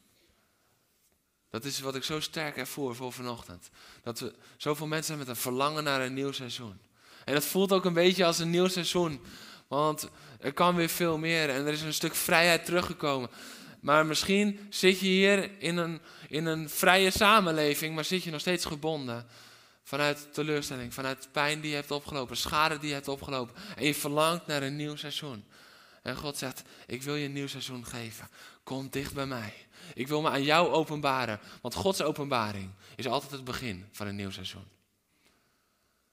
Dat 1.51 1.65
is 1.65 1.81
wat 1.81 1.95
ik 1.95 2.05
zo 2.05 2.21
sterk 2.21 2.57
ervoor 2.57 2.95
voor 2.95 3.13
vanochtend. 3.13 3.71
Dat 4.03 4.19
we 4.19 4.35
zoveel 4.57 4.87
mensen 4.87 5.07
zijn 5.07 5.19
met 5.19 5.29
een 5.29 5.43
verlangen 5.43 5.85
naar 5.85 6.01
een 6.01 6.15
nieuw 6.15 6.33
seizoen. 6.33 6.79
En 7.25 7.35
dat 7.35 7.45
voelt 7.45 7.73
ook 7.73 7.85
een 7.85 7.93
beetje 7.93 8.25
als 8.25 8.39
een 8.39 8.51
nieuw 8.51 8.69
seizoen. 8.69 9.21
Want 9.69 10.09
er 10.41 10.53
kan 10.53 10.75
weer 10.75 10.89
veel 10.89 11.19
meer 11.19 11.51
en 11.51 11.67
er 11.67 11.73
is 11.73 11.83
een 11.83 11.95
stuk 11.95 12.15
vrijheid 12.15 12.65
teruggekomen. 12.65 13.31
Maar 13.81 14.07
misschien 14.07 14.67
zit 14.71 15.01
je 15.01 15.07
hier 15.07 15.51
in 15.59 15.77
een, 15.77 16.01
in 16.29 16.47
een 16.47 16.71
vrije 16.71 17.11
samenleving, 17.11 17.95
maar 17.95 18.05
zit 18.05 18.23
je 18.23 18.31
nog 18.31 18.41
steeds 18.41 18.65
gebonden. 18.65 19.27
Vanuit 19.83 20.29
teleurstelling, 20.33 20.95
vanuit 20.95 21.29
pijn 21.33 21.61
die 21.61 21.71
je 21.71 21.77
hebt 21.77 21.91
opgelopen, 21.91 22.37
schade 22.37 22.79
die 22.79 22.89
je 22.89 22.95
hebt 22.95 23.09
opgelopen. 23.09 23.55
En 23.77 23.85
je 23.85 23.95
verlangt 23.95 24.47
naar 24.47 24.63
een 24.63 24.77
nieuw 24.77 24.97
seizoen. 24.97 25.45
En 26.07 26.17
God 26.17 26.37
zegt, 26.37 26.63
ik 26.87 27.03
wil 27.03 27.15
je 27.15 27.25
een 27.25 27.33
nieuw 27.33 27.47
seizoen 27.47 27.87
geven. 27.87 28.29
Kom 28.63 28.89
dicht 28.91 29.15
bij 29.15 29.27
mij. 29.27 29.67
Ik 29.95 30.09
wil 30.09 30.21
me 30.21 30.31
aan 30.31 30.43
jou 30.43 30.69
openbaren. 30.69 31.41
Want 31.61 31.75
Gods 31.75 32.03
openbaring 32.03 32.71
is 32.97 33.07
altijd 33.07 33.33
het 33.33 33.45
begin 33.45 33.89
van 33.93 34.07
een 34.07 34.17
nieuw 34.17 34.31
seizoen. 34.31 34.65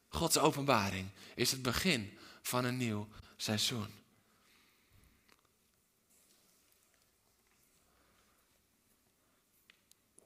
Gods 0.08 0.38
openbaring 0.38 1.10
is 1.36 1.52
het 1.52 1.62
begin 1.62 2.18
van 2.42 2.66
een 2.66 2.78
nieuw 2.78 3.08
seizoen. 3.38 3.88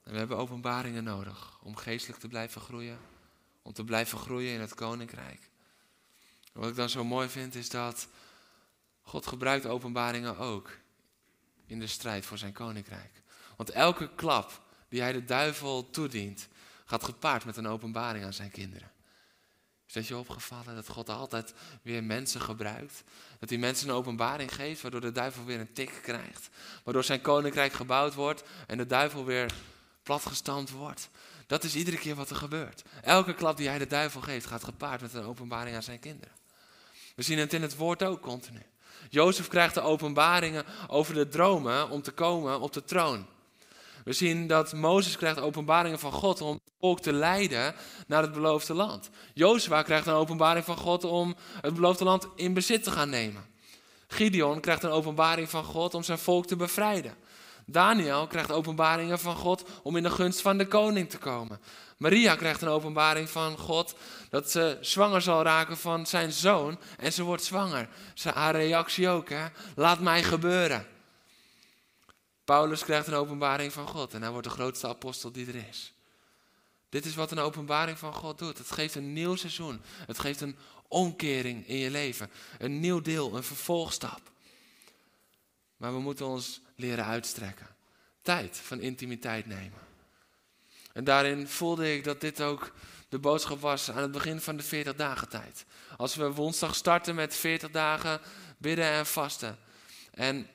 En 0.02 0.12
we 0.12 0.18
hebben 0.18 0.36
openbaringen 0.36 1.04
nodig 1.04 1.58
om 1.62 1.76
geestelijk 1.76 2.20
te 2.20 2.28
blijven 2.28 2.60
groeien, 2.60 2.98
om 3.62 3.72
te 3.72 3.84
blijven 3.84 4.18
groeien 4.18 4.54
in 4.54 4.60
het 4.60 4.74
koninkrijk. 4.74 5.50
wat 6.52 6.68
ik 6.68 6.76
dan 6.76 6.88
zo 6.88 7.04
mooi 7.04 7.28
vind 7.28 7.54
is 7.54 7.70
dat 7.70 8.08
God 9.08 9.26
gebruikt 9.26 9.66
openbaringen 9.66 10.38
ook 10.38 10.70
in 11.66 11.78
de 11.78 11.86
strijd 11.86 12.26
voor 12.26 12.38
zijn 12.38 12.52
koninkrijk. 12.52 13.22
Want 13.56 13.70
elke 13.70 14.14
klap 14.14 14.62
die 14.88 15.00
hij 15.00 15.12
de 15.12 15.24
duivel 15.24 15.90
toedient, 15.90 16.48
gaat 16.84 17.04
gepaard 17.04 17.44
met 17.44 17.56
een 17.56 17.66
openbaring 17.66 18.24
aan 18.24 18.32
zijn 18.32 18.50
kinderen. 18.50 18.90
Is 19.86 19.92
dat 19.92 20.06
je 20.06 20.16
opgevallen 20.16 20.74
dat 20.74 20.88
God 20.88 21.08
altijd 21.08 21.54
weer 21.82 22.04
mensen 22.04 22.40
gebruikt? 22.40 23.02
Dat 23.38 23.48
hij 23.48 23.58
mensen 23.58 23.88
een 23.88 23.94
openbaring 23.94 24.54
geeft, 24.54 24.82
waardoor 24.82 25.00
de 25.00 25.12
duivel 25.12 25.44
weer 25.44 25.60
een 25.60 25.72
tik 25.72 25.98
krijgt. 26.02 26.48
Waardoor 26.84 27.04
zijn 27.04 27.20
koninkrijk 27.20 27.72
gebouwd 27.72 28.14
wordt 28.14 28.42
en 28.66 28.76
de 28.76 28.86
duivel 28.86 29.24
weer 29.24 29.54
platgestampt 30.02 30.70
wordt. 30.70 31.08
Dat 31.46 31.64
is 31.64 31.74
iedere 31.74 31.98
keer 31.98 32.14
wat 32.14 32.30
er 32.30 32.36
gebeurt. 32.36 32.82
Elke 33.02 33.34
klap 33.34 33.56
die 33.56 33.68
hij 33.68 33.78
de 33.78 33.86
duivel 33.86 34.20
geeft, 34.20 34.46
gaat 34.46 34.64
gepaard 34.64 35.00
met 35.00 35.14
een 35.14 35.24
openbaring 35.24 35.76
aan 35.76 35.82
zijn 35.82 36.00
kinderen. 36.00 36.34
We 37.14 37.22
zien 37.22 37.38
het 37.38 37.52
in 37.52 37.62
het 37.62 37.76
woord 37.76 38.02
ook 38.02 38.20
continu. 38.20 38.62
Jozef 39.08 39.48
krijgt 39.48 39.74
de 39.74 39.80
openbaringen 39.80 40.64
over 40.88 41.14
de 41.14 41.28
dromen 41.28 41.90
om 41.90 42.02
te 42.02 42.10
komen 42.12 42.60
op 42.60 42.72
de 42.72 42.84
troon. 42.84 43.26
We 44.04 44.12
zien 44.12 44.46
dat 44.46 44.72
Mozes 44.72 45.16
krijgt 45.16 45.40
openbaringen 45.40 45.98
van 45.98 46.12
God 46.12 46.40
om 46.40 46.52
het 46.52 46.72
volk 46.80 47.00
te 47.00 47.12
leiden 47.12 47.74
naar 48.06 48.22
het 48.22 48.32
beloofde 48.32 48.74
land. 48.74 49.10
Jozua 49.34 49.82
krijgt 49.82 50.06
een 50.06 50.14
openbaring 50.14 50.64
van 50.64 50.76
God 50.76 51.04
om 51.04 51.34
het 51.60 51.74
beloofde 51.74 52.04
land 52.04 52.28
in 52.36 52.54
bezit 52.54 52.82
te 52.82 52.90
gaan 52.90 53.10
nemen. 53.10 53.46
Gideon 54.06 54.60
krijgt 54.60 54.82
een 54.82 54.90
openbaring 54.90 55.50
van 55.50 55.64
God 55.64 55.94
om 55.94 56.02
zijn 56.02 56.18
volk 56.18 56.46
te 56.46 56.56
bevrijden. 56.56 57.14
Daniel 57.66 58.26
krijgt 58.26 58.52
openbaringen 58.52 59.18
van 59.18 59.36
God 59.36 59.64
om 59.82 59.96
in 59.96 60.02
de 60.02 60.10
gunst 60.10 60.40
van 60.40 60.58
de 60.58 60.66
koning 60.66 61.10
te 61.10 61.18
komen. 61.18 61.60
Maria 61.96 62.36
krijgt 62.36 62.62
een 62.62 62.68
openbaring 62.68 63.30
van 63.30 63.58
God 63.58 63.94
dat 64.30 64.50
ze 64.50 64.78
zwanger 64.80 65.22
zal 65.22 65.42
raken 65.42 65.76
van 65.76 66.06
zijn 66.06 66.32
zoon 66.32 66.78
en 66.96 67.12
ze 67.12 67.22
wordt 67.22 67.44
zwanger. 67.44 67.88
Haar 68.22 68.54
reactie 68.54 69.08
ook, 69.08 69.28
hè? 69.28 69.46
Laat 69.76 70.00
mij 70.00 70.22
gebeuren. 70.22 70.86
Paulus 72.44 72.84
krijgt 72.84 73.06
een 73.06 73.14
openbaring 73.14 73.72
van 73.72 73.86
God 73.86 74.14
en 74.14 74.22
hij 74.22 74.30
wordt 74.30 74.46
de 74.46 74.52
grootste 74.52 74.88
apostel 74.88 75.32
die 75.32 75.46
er 75.46 75.68
is. 75.68 75.92
Dit 76.88 77.04
is 77.04 77.14
wat 77.14 77.30
een 77.30 77.38
openbaring 77.38 77.98
van 77.98 78.14
God 78.14 78.38
doet. 78.38 78.58
Het 78.58 78.70
geeft 78.70 78.94
een 78.94 79.12
nieuw 79.12 79.36
seizoen. 79.36 79.80
Het 80.06 80.18
geeft 80.18 80.40
een 80.40 80.56
omkering 80.88 81.66
in 81.66 81.76
je 81.76 81.90
leven. 81.90 82.30
Een 82.58 82.80
nieuw 82.80 83.00
deel, 83.00 83.36
een 83.36 83.44
vervolgstap. 83.44 84.20
Maar 85.76 85.92
we 85.92 86.00
moeten 86.00 86.26
ons 86.26 86.60
leren 86.76 87.04
uitstrekken. 87.04 87.66
Tijd 88.22 88.56
van 88.56 88.80
intimiteit 88.80 89.46
nemen. 89.46 89.78
En 90.92 91.04
daarin 91.04 91.48
voelde 91.48 91.94
ik 91.94 92.04
dat 92.04 92.20
dit 92.20 92.40
ook 92.40 92.72
de 93.08 93.18
boodschap 93.18 93.60
was 93.60 93.90
aan 93.90 94.02
het 94.02 94.12
begin 94.12 94.40
van 94.40 94.56
de 94.56 94.62
40 94.62 94.94
dagen 94.94 95.28
tijd. 95.28 95.64
Als 95.96 96.14
we 96.14 96.32
woensdag 96.32 96.74
starten 96.74 97.14
met 97.14 97.36
40 97.36 97.70
dagen 97.70 98.20
bidden 98.58 98.84
en 98.84 99.06
vasten. 99.06 99.58
En 100.10 100.48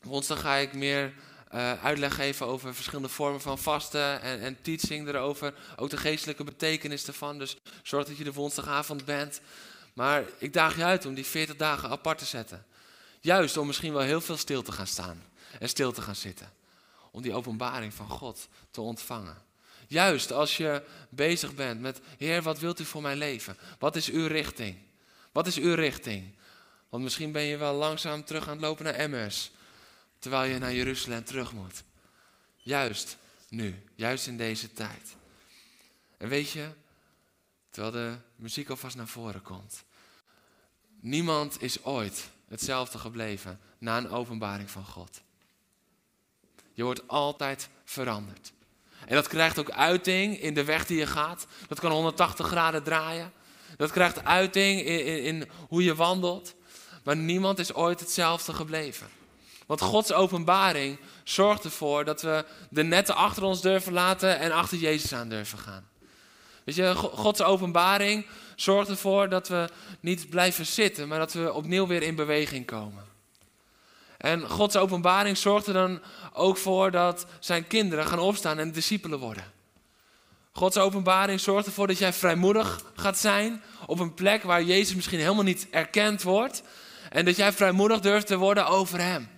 woensdag 0.00 0.40
ga 0.40 0.54
ik 0.54 0.72
meer 0.72 1.14
uh, 1.54 1.84
uitleg 1.84 2.14
geven 2.14 2.46
over 2.46 2.74
verschillende 2.74 3.08
vormen 3.08 3.40
van 3.40 3.58
vasten 3.58 4.20
en, 4.20 4.40
en 4.40 4.62
teaching 4.62 5.08
erover. 5.08 5.54
Ook 5.76 5.90
de 5.90 5.96
geestelijke 5.96 6.44
betekenis 6.44 7.06
ervan. 7.06 7.38
Dus 7.38 7.56
zorg 7.82 8.06
dat 8.06 8.16
je 8.16 8.24
de 8.24 8.32
woensdagavond 8.32 9.04
bent. 9.04 9.40
Maar 9.92 10.24
ik 10.38 10.52
daag 10.52 10.76
je 10.76 10.84
uit 10.84 11.06
om 11.06 11.14
die 11.14 11.26
40 11.26 11.56
dagen 11.56 11.88
apart 11.88 12.18
te 12.18 12.24
zetten. 12.24 12.66
Juist 13.20 13.56
om 13.56 13.66
misschien 13.66 13.92
wel 13.92 14.02
heel 14.02 14.20
veel 14.20 14.36
stil 14.36 14.62
te 14.62 14.72
gaan 14.72 14.86
staan 14.86 15.22
en 15.58 15.68
stil 15.68 15.92
te 15.92 16.02
gaan 16.02 16.16
zitten. 16.16 16.52
Om 17.10 17.22
die 17.22 17.34
openbaring 17.34 17.94
van 17.94 18.08
God 18.08 18.48
te 18.70 18.80
ontvangen. 18.80 19.45
Juist 19.86 20.32
als 20.32 20.56
je 20.56 20.82
bezig 21.08 21.54
bent 21.54 21.80
met, 21.80 22.00
Heer, 22.18 22.42
wat 22.42 22.58
wilt 22.58 22.80
u 22.80 22.84
voor 22.84 23.02
mijn 23.02 23.18
leven? 23.18 23.56
Wat 23.78 23.96
is 23.96 24.10
uw 24.10 24.26
richting? 24.26 24.76
Wat 25.32 25.46
is 25.46 25.58
uw 25.58 25.74
richting? 25.74 26.34
Want 26.88 27.02
misschien 27.02 27.32
ben 27.32 27.42
je 27.42 27.56
wel 27.56 27.74
langzaam 27.74 28.24
terug 28.24 28.48
aan 28.48 28.52
het 28.52 28.60
lopen 28.60 28.84
naar 28.84 29.10
MS, 29.10 29.50
terwijl 30.18 30.52
je 30.52 30.58
naar 30.58 30.74
Jeruzalem 30.74 31.24
terug 31.24 31.52
moet. 31.52 31.82
Juist 32.56 33.16
nu, 33.48 33.82
juist 33.94 34.26
in 34.26 34.36
deze 34.36 34.72
tijd. 34.72 35.16
En 36.16 36.28
weet 36.28 36.50
je, 36.50 36.68
terwijl 37.70 37.92
de 37.92 38.16
muziek 38.36 38.70
alvast 38.70 38.96
naar 38.96 39.08
voren 39.08 39.42
komt. 39.42 39.84
Niemand 41.00 41.62
is 41.62 41.84
ooit 41.84 42.30
hetzelfde 42.48 42.98
gebleven 42.98 43.60
na 43.78 43.96
een 43.96 44.10
openbaring 44.10 44.70
van 44.70 44.84
God. 44.84 45.20
Je 46.72 46.82
wordt 46.82 47.08
altijd 47.08 47.68
veranderd. 47.84 48.52
En 49.06 49.14
dat 49.14 49.28
krijgt 49.28 49.58
ook 49.58 49.70
uiting 49.70 50.40
in 50.40 50.54
de 50.54 50.64
weg 50.64 50.86
die 50.86 50.98
je 50.98 51.06
gaat. 51.06 51.46
Dat 51.68 51.80
kan 51.80 51.90
180 51.90 52.46
graden 52.46 52.82
draaien. 52.82 53.32
Dat 53.76 53.90
krijgt 53.90 54.24
uiting 54.24 54.80
in, 54.80 55.48
hoe 55.68 55.84
je 55.84 55.94
wandelt. 55.94 56.54
Maar 57.04 57.16
niemand 57.16 57.58
is 57.58 57.74
ooit 57.74 58.00
hetzelfde 58.00 58.52
gebleven. 58.52 59.06
Want 59.66 59.80
Gods 59.80 60.12
openbaring 60.12 60.98
zorgt 61.24 61.64
ervoor 61.64 62.04
dat 62.04 62.22
we 62.22 62.44
de 62.70 62.82
netten 62.82 63.16
achter 63.16 63.42
ons 63.42 63.60
durven 63.60 63.92
laten 63.92 64.38
en 64.38 64.52
achter 64.52 64.78
Jezus 64.78 65.12
aan 65.12 65.28
durven 65.28 65.58
gaan. 65.58 65.88
Weet 66.64 66.74
je, 66.74 66.94
Gods 66.94 67.42
openbaring 67.42 68.26
zorgt 68.56 68.88
ervoor 68.88 69.28
dat 69.28 69.48
we 69.48 69.68
niet 70.00 70.30
blijven 70.30 70.66
zitten, 70.66 71.08
maar 71.08 71.18
dat 71.18 71.32
we 71.32 71.52
opnieuw 71.52 71.86
weer 71.86 72.02
in 72.02 72.14
beweging 72.14 72.66
komen. 72.66 73.04
En 74.18 74.48
Gods 74.48 74.76
openbaring 74.76 75.36
zorgt 75.36 75.66
er 75.66 75.72
dan 75.72 76.00
ook 76.32 76.56
voor 76.56 76.90
dat 76.90 77.26
zijn 77.40 77.66
kinderen 77.66 78.06
gaan 78.06 78.18
opstaan 78.18 78.58
en 78.58 78.72
discipelen 78.72 79.18
worden. 79.18 79.54
Gods 80.52 80.78
openbaring 80.78 81.40
zorgt 81.40 81.66
ervoor 81.66 81.86
dat 81.86 81.98
jij 81.98 82.12
vrijmoedig 82.12 82.82
gaat 82.94 83.18
zijn 83.18 83.62
op 83.86 83.98
een 83.98 84.14
plek 84.14 84.42
waar 84.42 84.62
Jezus 84.62 84.94
misschien 84.94 85.18
helemaal 85.18 85.42
niet 85.42 85.66
erkend 85.70 86.22
wordt. 86.22 86.62
En 87.10 87.24
dat 87.24 87.36
jij 87.36 87.52
vrijmoedig 87.52 88.00
durft 88.00 88.26
te 88.26 88.36
worden 88.36 88.66
over 88.66 89.00
Hem. 89.00 89.28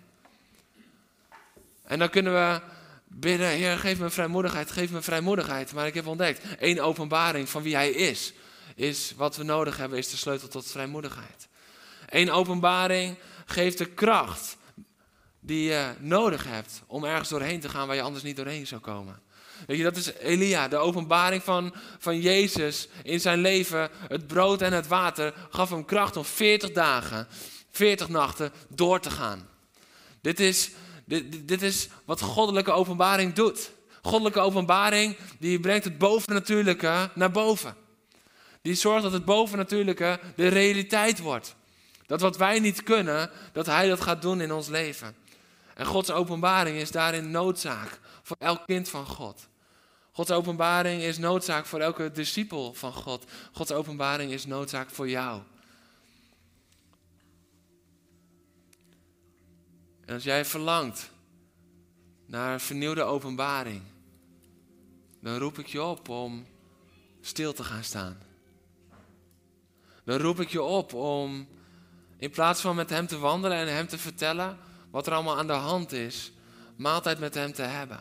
En 1.85 1.99
dan 1.99 2.11
kunnen 2.11 2.33
we 2.33 2.61
bidden, 3.07 3.49
Heer, 3.49 3.79
geef 3.79 3.99
me 3.99 4.11
vrijmoedigheid, 4.11 4.71
geef 4.71 4.91
me 4.91 5.03
vrijmoedigheid. 5.03 5.73
Maar 5.73 5.87
ik 5.87 5.95
heb 5.95 6.07
ontdekt, 6.07 6.45
één 6.59 6.79
openbaring 6.79 7.49
van 7.49 7.63
wie 7.63 7.75
Hij 7.75 7.91
is, 7.91 8.33
is 8.75 9.13
wat 9.17 9.37
we 9.37 9.43
nodig 9.43 9.77
hebben, 9.77 9.99
is 9.99 10.11
de 10.11 10.17
sleutel 10.17 10.49
tot 10.49 10.71
vrijmoedigheid. 10.71 11.49
Eén 12.09 12.31
openbaring 12.31 13.17
geeft 13.47 13.79
de 13.79 13.87
kracht 13.87 14.58
die 15.49 15.69
je 15.69 15.93
nodig 15.99 16.45
hebt 16.45 16.83
om 16.87 17.05
ergens 17.05 17.29
doorheen 17.29 17.61
te 17.61 17.69
gaan 17.69 17.87
waar 17.87 17.97
je 17.97 18.03
anders 18.03 18.25
niet 18.25 18.37
doorheen 18.37 18.67
zou 18.67 18.81
komen. 18.81 19.21
Weet 19.67 19.77
je, 19.77 19.83
dat 19.83 19.97
is 19.97 20.13
Elia, 20.13 20.69
de 20.69 20.77
openbaring 20.77 21.43
van, 21.43 21.75
van 21.99 22.21
Jezus 22.21 22.89
in 23.03 23.21
zijn 23.21 23.41
leven. 23.41 23.91
Het 24.09 24.27
brood 24.27 24.63
en 24.63 24.73
het 24.73 24.87
water 24.87 25.35
gaf 25.51 25.71
hem 25.71 25.85
kracht 25.85 26.17
om 26.17 26.25
40 26.25 26.73
dagen, 26.73 27.29
40 27.71 28.09
nachten 28.09 28.53
door 28.69 29.01
te 29.01 29.11
gaan. 29.11 29.49
Dit 30.21 30.41
is, 30.41 30.71
dit, 31.05 31.49
dit 31.49 31.63
is 31.63 31.89
wat 32.05 32.21
goddelijke 32.21 32.73
openbaring 32.73 33.33
doet. 33.33 33.71
Goddelijke 34.03 34.41
openbaring 34.41 35.17
die 35.39 35.61
brengt 35.61 35.85
het 35.85 35.99
bovennatuurlijke 35.99 37.11
naar 37.15 37.31
boven. 37.31 37.77
Die 38.63 38.75
zorgt 38.75 39.03
dat 39.03 39.13
het 39.13 39.25
bovennatuurlijke 39.25 40.21
de 40.37 40.49
realiteit 40.49 41.19
wordt. 41.19 41.55
Dat 42.07 42.21
wat 42.21 42.37
wij 42.37 42.59
niet 42.59 42.83
kunnen, 42.83 43.31
dat 43.53 43.67
Hij 43.67 43.89
dat 43.89 44.01
gaat 44.01 44.23
doen 44.23 44.41
in 44.41 44.53
ons 44.53 44.69
leven. 44.69 45.27
En 45.79 45.87
Gods 45.87 46.11
openbaring 46.11 46.77
is 46.77 46.91
daarin 46.91 47.31
noodzaak 47.31 48.01
voor 48.23 48.37
elk 48.39 48.67
kind 48.67 48.89
van 48.89 49.07
God. 49.07 49.49
Gods 50.13 50.31
openbaring 50.31 51.03
is 51.03 51.19
noodzaak 51.19 51.67
voor 51.67 51.81
elke 51.81 52.11
discipel 52.11 52.75
van 52.75 52.93
God. 52.93 53.25
Gods 53.53 53.73
openbaring 53.73 54.33
is 54.33 54.47
noodzaak 54.47 54.91
voor 54.91 55.09
jou. 55.09 55.43
En 60.05 60.15
als 60.15 60.25
jij 60.25 60.45
verlangt 60.45 61.11
naar 62.27 62.53
een 62.53 62.61
vernieuwde 62.61 63.03
openbaring, 63.03 63.83
dan 65.21 65.37
roep 65.37 65.59
ik 65.59 65.67
je 65.67 65.83
op 65.83 66.09
om 66.09 66.47
stil 67.21 67.53
te 67.53 67.65
gaan 67.65 67.85
staan. 67.85 68.19
Dan 70.05 70.19
roep 70.19 70.41
ik 70.41 70.49
je 70.49 70.63
op 70.63 70.95
om 70.95 71.49
in 72.17 72.31
plaats 72.31 72.61
van 72.61 72.77
met 72.77 72.91
Hem 72.91 73.07
te 73.07 73.19
wandelen 73.19 73.59
en 73.59 73.75
Hem 73.75 73.89
te 73.89 73.99
vertellen 73.99 74.67
wat 74.91 75.07
er 75.07 75.13
allemaal 75.13 75.39
aan 75.39 75.47
de 75.47 75.53
hand 75.53 75.93
is, 75.93 76.33
maaltijd 76.77 77.19
met 77.19 77.35
Hem 77.35 77.53
te 77.53 77.63
hebben. 77.63 78.01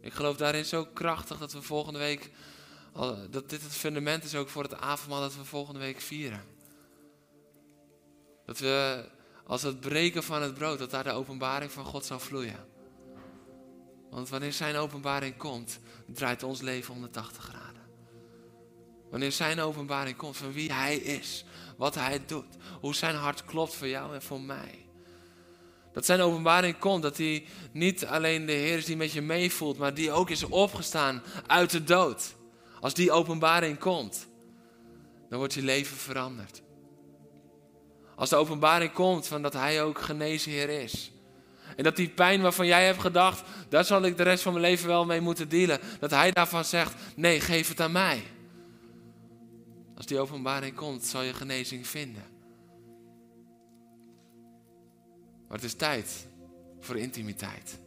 Ik 0.00 0.12
geloof 0.12 0.36
daarin 0.36 0.64
zo 0.64 0.84
krachtig 0.84 1.38
dat 1.38 1.52
we 1.52 1.62
volgende 1.62 1.98
week, 1.98 2.30
dat 3.30 3.50
dit 3.50 3.62
het 3.62 3.72
fundament 3.72 4.24
is 4.24 4.34
ook 4.34 4.48
voor 4.48 4.62
het 4.62 4.80
avondmaal 4.80 5.20
dat 5.20 5.36
we 5.36 5.44
volgende 5.44 5.80
week 5.80 6.00
vieren. 6.00 6.44
Dat 8.46 8.58
we 8.58 9.04
als 9.46 9.62
het 9.62 9.80
breken 9.80 10.22
van 10.22 10.42
het 10.42 10.54
brood, 10.54 10.78
dat 10.78 10.90
daar 10.90 11.04
de 11.04 11.12
openbaring 11.12 11.72
van 11.72 11.84
God 11.84 12.04
zal 12.04 12.20
vloeien. 12.20 12.68
Want 14.10 14.28
wanneer 14.28 14.52
Zijn 14.52 14.76
openbaring 14.76 15.36
komt, 15.36 15.78
draait 16.06 16.42
ons 16.42 16.60
leven 16.60 16.92
180 16.92 17.44
graden. 17.44 17.82
Wanneer 19.10 19.32
Zijn 19.32 19.60
openbaring 19.60 20.16
komt 20.16 20.36
van 20.36 20.52
wie 20.52 20.72
Hij 20.72 20.96
is, 20.96 21.44
wat 21.76 21.94
Hij 21.94 22.26
doet, 22.26 22.56
hoe 22.80 22.94
Zijn 22.94 23.14
hart 23.14 23.44
klopt 23.44 23.74
voor 23.74 23.88
jou 23.88 24.14
en 24.14 24.22
voor 24.22 24.40
mij. 24.40 24.89
Dat 25.92 26.06
zijn 26.06 26.20
openbaring 26.20 26.78
komt, 26.78 27.02
dat 27.02 27.16
hij 27.16 27.44
niet 27.72 28.06
alleen 28.06 28.46
de 28.46 28.52
Heer 28.52 28.76
is 28.76 28.84
die 28.84 28.96
met 28.96 29.12
je 29.12 29.20
meevoelt, 29.20 29.78
maar 29.78 29.94
die 29.94 30.12
ook 30.12 30.30
is 30.30 30.44
opgestaan 30.44 31.22
uit 31.46 31.70
de 31.70 31.84
dood. 31.84 32.34
Als 32.80 32.94
die 32.94 33.12
openbaring 33.12 33.78
komt, 33.78 34.26
dan 35.28 35.38
wordt 35.38 35.54
je 35.54 35.62
leven 35.62 35.96
veranderd. 35.96 36.62
Als 38.16 38.30
de 38.30 38.36
openbaring 38.36 38.92
komt 38.92 39.26
van 39.26 39.42
dat 39.42 39.52
hij 39.52 39.82
ook 39.82 40.00
genezen 40.00 40.52
Heer 40.52 40.68
is. 40.68 41.12
En 41.76 41.84
dat 41.84 41.96
die 41.96 42.08
pijn 42.08 42.42
waarvan 42.42 42.66
jij 42.66 42.86
hebt 42.86 43.00
gedacht, 43.00 43.42
daar 43.68 43.84
zal 43.84 44.02
ik 44.02 44.16
de 44.16 44.22
rest 44.22 44.42
van 44.42 44.52
mijn 44.52 44.64
leven 44.64 44.88
wel 44.88 45.04
mee 45.04 45.20
moeten 45.20 45.48
dealen. 45.48 45.78
Dat 46.00 46.10
hij 46.10 46.30
daarvan 46.30 46.64
zegt, 46.64 46.94
nee, 47.16 47.40
geef 47.40 47.68
het 47.68 47.80
aan 47.80 47.92
mij. 47.92 48.22
Als 49.96 50.06
die 50.06 50.18
openbaring 50.18 50.74
komt, 50.74 51.04
zal 51.04 51.22
je 51.22 51.34
genezing 51.34 51.86
vinden. 51.86 52.29
Maar 55.50 55.58
het 55.58 55.66
is 55.66 55.74
tijd 55.74 56.26
voor 56.80 56.96
intimiteit. 56.96 57.78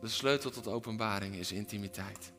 De 0.00 0.08
sleutel 0.08 0.50
tot 0.50 0.66
openbaring 0.66 1.34
is 1.34 1.52
intimiteit. 1.52 2.32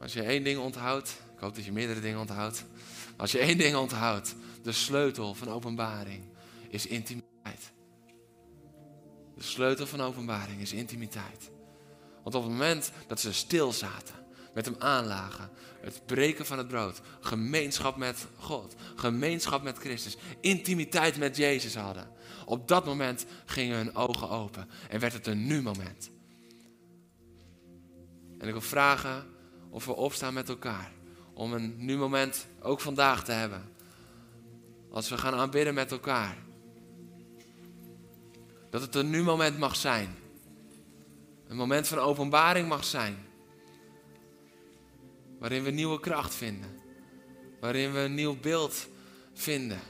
Als 0.00 0.12
je 0.12 0.22
één 0.22 0.44
ding 0.44 0.58
onthoudt, 0.60 1.08
ik 1.34 1.40
hoop 1.40 1.54
dat 1.54 1.64
je 1.64 1.72
meerdere 1.72 2.00
dingen 2.00 2.18
onthoudt. 2.18 2.64
Als 3.16 3.32
je 3.32 3.38
één 3.38 3.58
ding 3.58 3.76
onthoudt, 3.76 4.34
de 4.62 4.72
sleutel 4.72 5.34
van 5.34 5.48
openbaring 5.48 6.24
is 6.68 6.86
intimiteit. 6.86 7.72
De 9.34 9.42
sleutel 9.42 9.86
van 9.86 10.00
openbaring 10.00 10.60
is 10.60 10.72
intimiteit. 10.72 11.50
Want 12.22 12.34
op 12.34 12.42
het 12.42 12.52
moment 12.52 12.90
dat 13.06 13.20
ze 13.20 13.32
stil 13.32 13.72
zaten, 13.72 14.14
met 14.58 14.66
hem 14.66 14.76
aanlagen, 14.78 15.50
het 15.80 16.06
breken 16.06 16.46
van 16.46 16.58
het 16.58 16.68
brood, 16.68 17.00
gemeenschap 17.20 17.96
met 17.96 18.26
God, 18.36 18.74
gemeenschap 18.94 19.62
met 19.62 19.78
Christus, 19.78 20.16
intimiteit 20.40 21.18
met 21.18 21.36
Jezus 21.36 21.74
hadden, 21.74 22.10
op 22.44 22.68
dat 22.68 22.84
moment 22.84 23.26
gingen 23.46 23.76
hun 23.76 23.94
ogen 23.94 24.28
open 24.28 24.68
en 24.88 25.00
werd 25.00 25.12
het 25.12 25.26
een 25.26 25.46
nu 25.46 25.62
moment. 25.62 26.10
En 28.38 28.46
ik 28.46 28.52
wil 28.52 28.60
vragen 28.60 29.26
of 29.70 29.84
we 29.84 29.94
opstaan 29.94 30.34
met 30.34 30.48
elkaar 30.48 30.92
om 31.34 31.52
een 31.52 31.74
nu 31.76 31.96
moment 31.96 32.46
ook 32.60 32.80
vandaag 32.80 33.24
te 33.24 33.32
hebben. 33.32 33.72
Als 34.90 35.08
we 35.08 35.18
gaan 35.18 35.34
aanbidden 35.34 35.74
met 35.74 35.92
elkaar. 35.92 36.36
Dat 38.70 38.80
het 38.80 38.94
een 38.94 39.10
nu 39.10 39.22
moment 39.22 39.58
mag 39.58 39.76
zijn. 39.76 40.16
Een 41.48 41.56
moment 41.56 41.88
van 41.88 41.98
openbaring 41.98 42.68
mag 42.68 42.84
zijn. 42.84 43.26
Waarin 45.38 45.62
we 45.62 45.70
nieuwe 45.70 46.00
kracht 46.00 46.34
vinden. 46.34 46.70
Waarin 47.60 47.92
we 47.92 47.98
een 47.98 48.14
nieuw 48.14 48.36
beeld 48.40 48.88
vinden. 49.32 49.80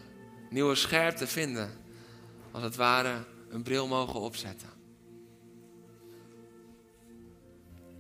Nieuwe 0.51 0.75
scherpte 0.75 1.27
vinden. 1.27 1.71
Als 2.51 2.63
het 2.63 2.77
ware 2.77 3.25
een 3.51 3.63
bril 3.63 3.89
mogen 3.89 4.21
opzetten. 4.21 4.69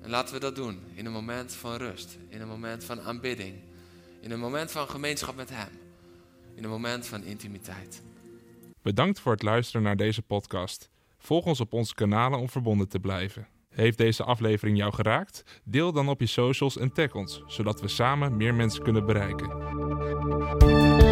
En 0.02 0.10
laten 0.10 0.34
we 0.34 0.40
dat 0.40 0.56
doen 0.56 0.80
in 0.94 1.06
een 1.06 1.12
moment 1.12 1.52
van 1.52 1.76
rust. 1.76 2.18
In 2.28 2.40
een 2.40 2.48
moment 2.48 2.84
van 2.84 3.00
aanbidding. 3.00 3.54
In 4.20 4.30
een 4.30 4.40
moment 4.40 4.70
van 4.70 4.88
gemeenschap 4.88 5.36
met 5.36 5.50
Hem. 5.50 5.70
In 6.54 6.64
een 6.64 6.70
moment 6.70 7.06
van 7.06 7.22
intimiteit. 7.24 8.02
Bedankt 8.82 9.20
voor 9.20 9.32
het 9.32 9.42
luisteren 9.42 9.82
naar 9.82 9.96
deze 9.96 10.22
podcast. 10.22 10.90
Volg 11.18 11.44
ons 11.44 11.60
op 11.60 11.72
onze 11.72 11.94
kanalen 11.94 12.38
om 12.38 12.48
verbonden 12.48 12.88
te 12.88 13.00
blijven. 13.00 13.48
Heeft 13.78 13.98
deze 13.98 14.24
aflevering 14.24 14.76
jou 14.76 14.94
geraakt? 14.94 15.60
Deel 15.64 15.92
dan 15.92 16.08
op 16.08 16.20
je 16.20 16.26
socials 16.26 16.78
en 16.78 16.92
tag 16.92 17.14
ons, 17.14 17.42
zodat 17.46 17.80
we 17.80 17.88
samen 17.88 18.36
meer 18.36 18.54
mensen 18.54 18.82
kunnen 18.82 19.06
bereiken. 19.06 21.07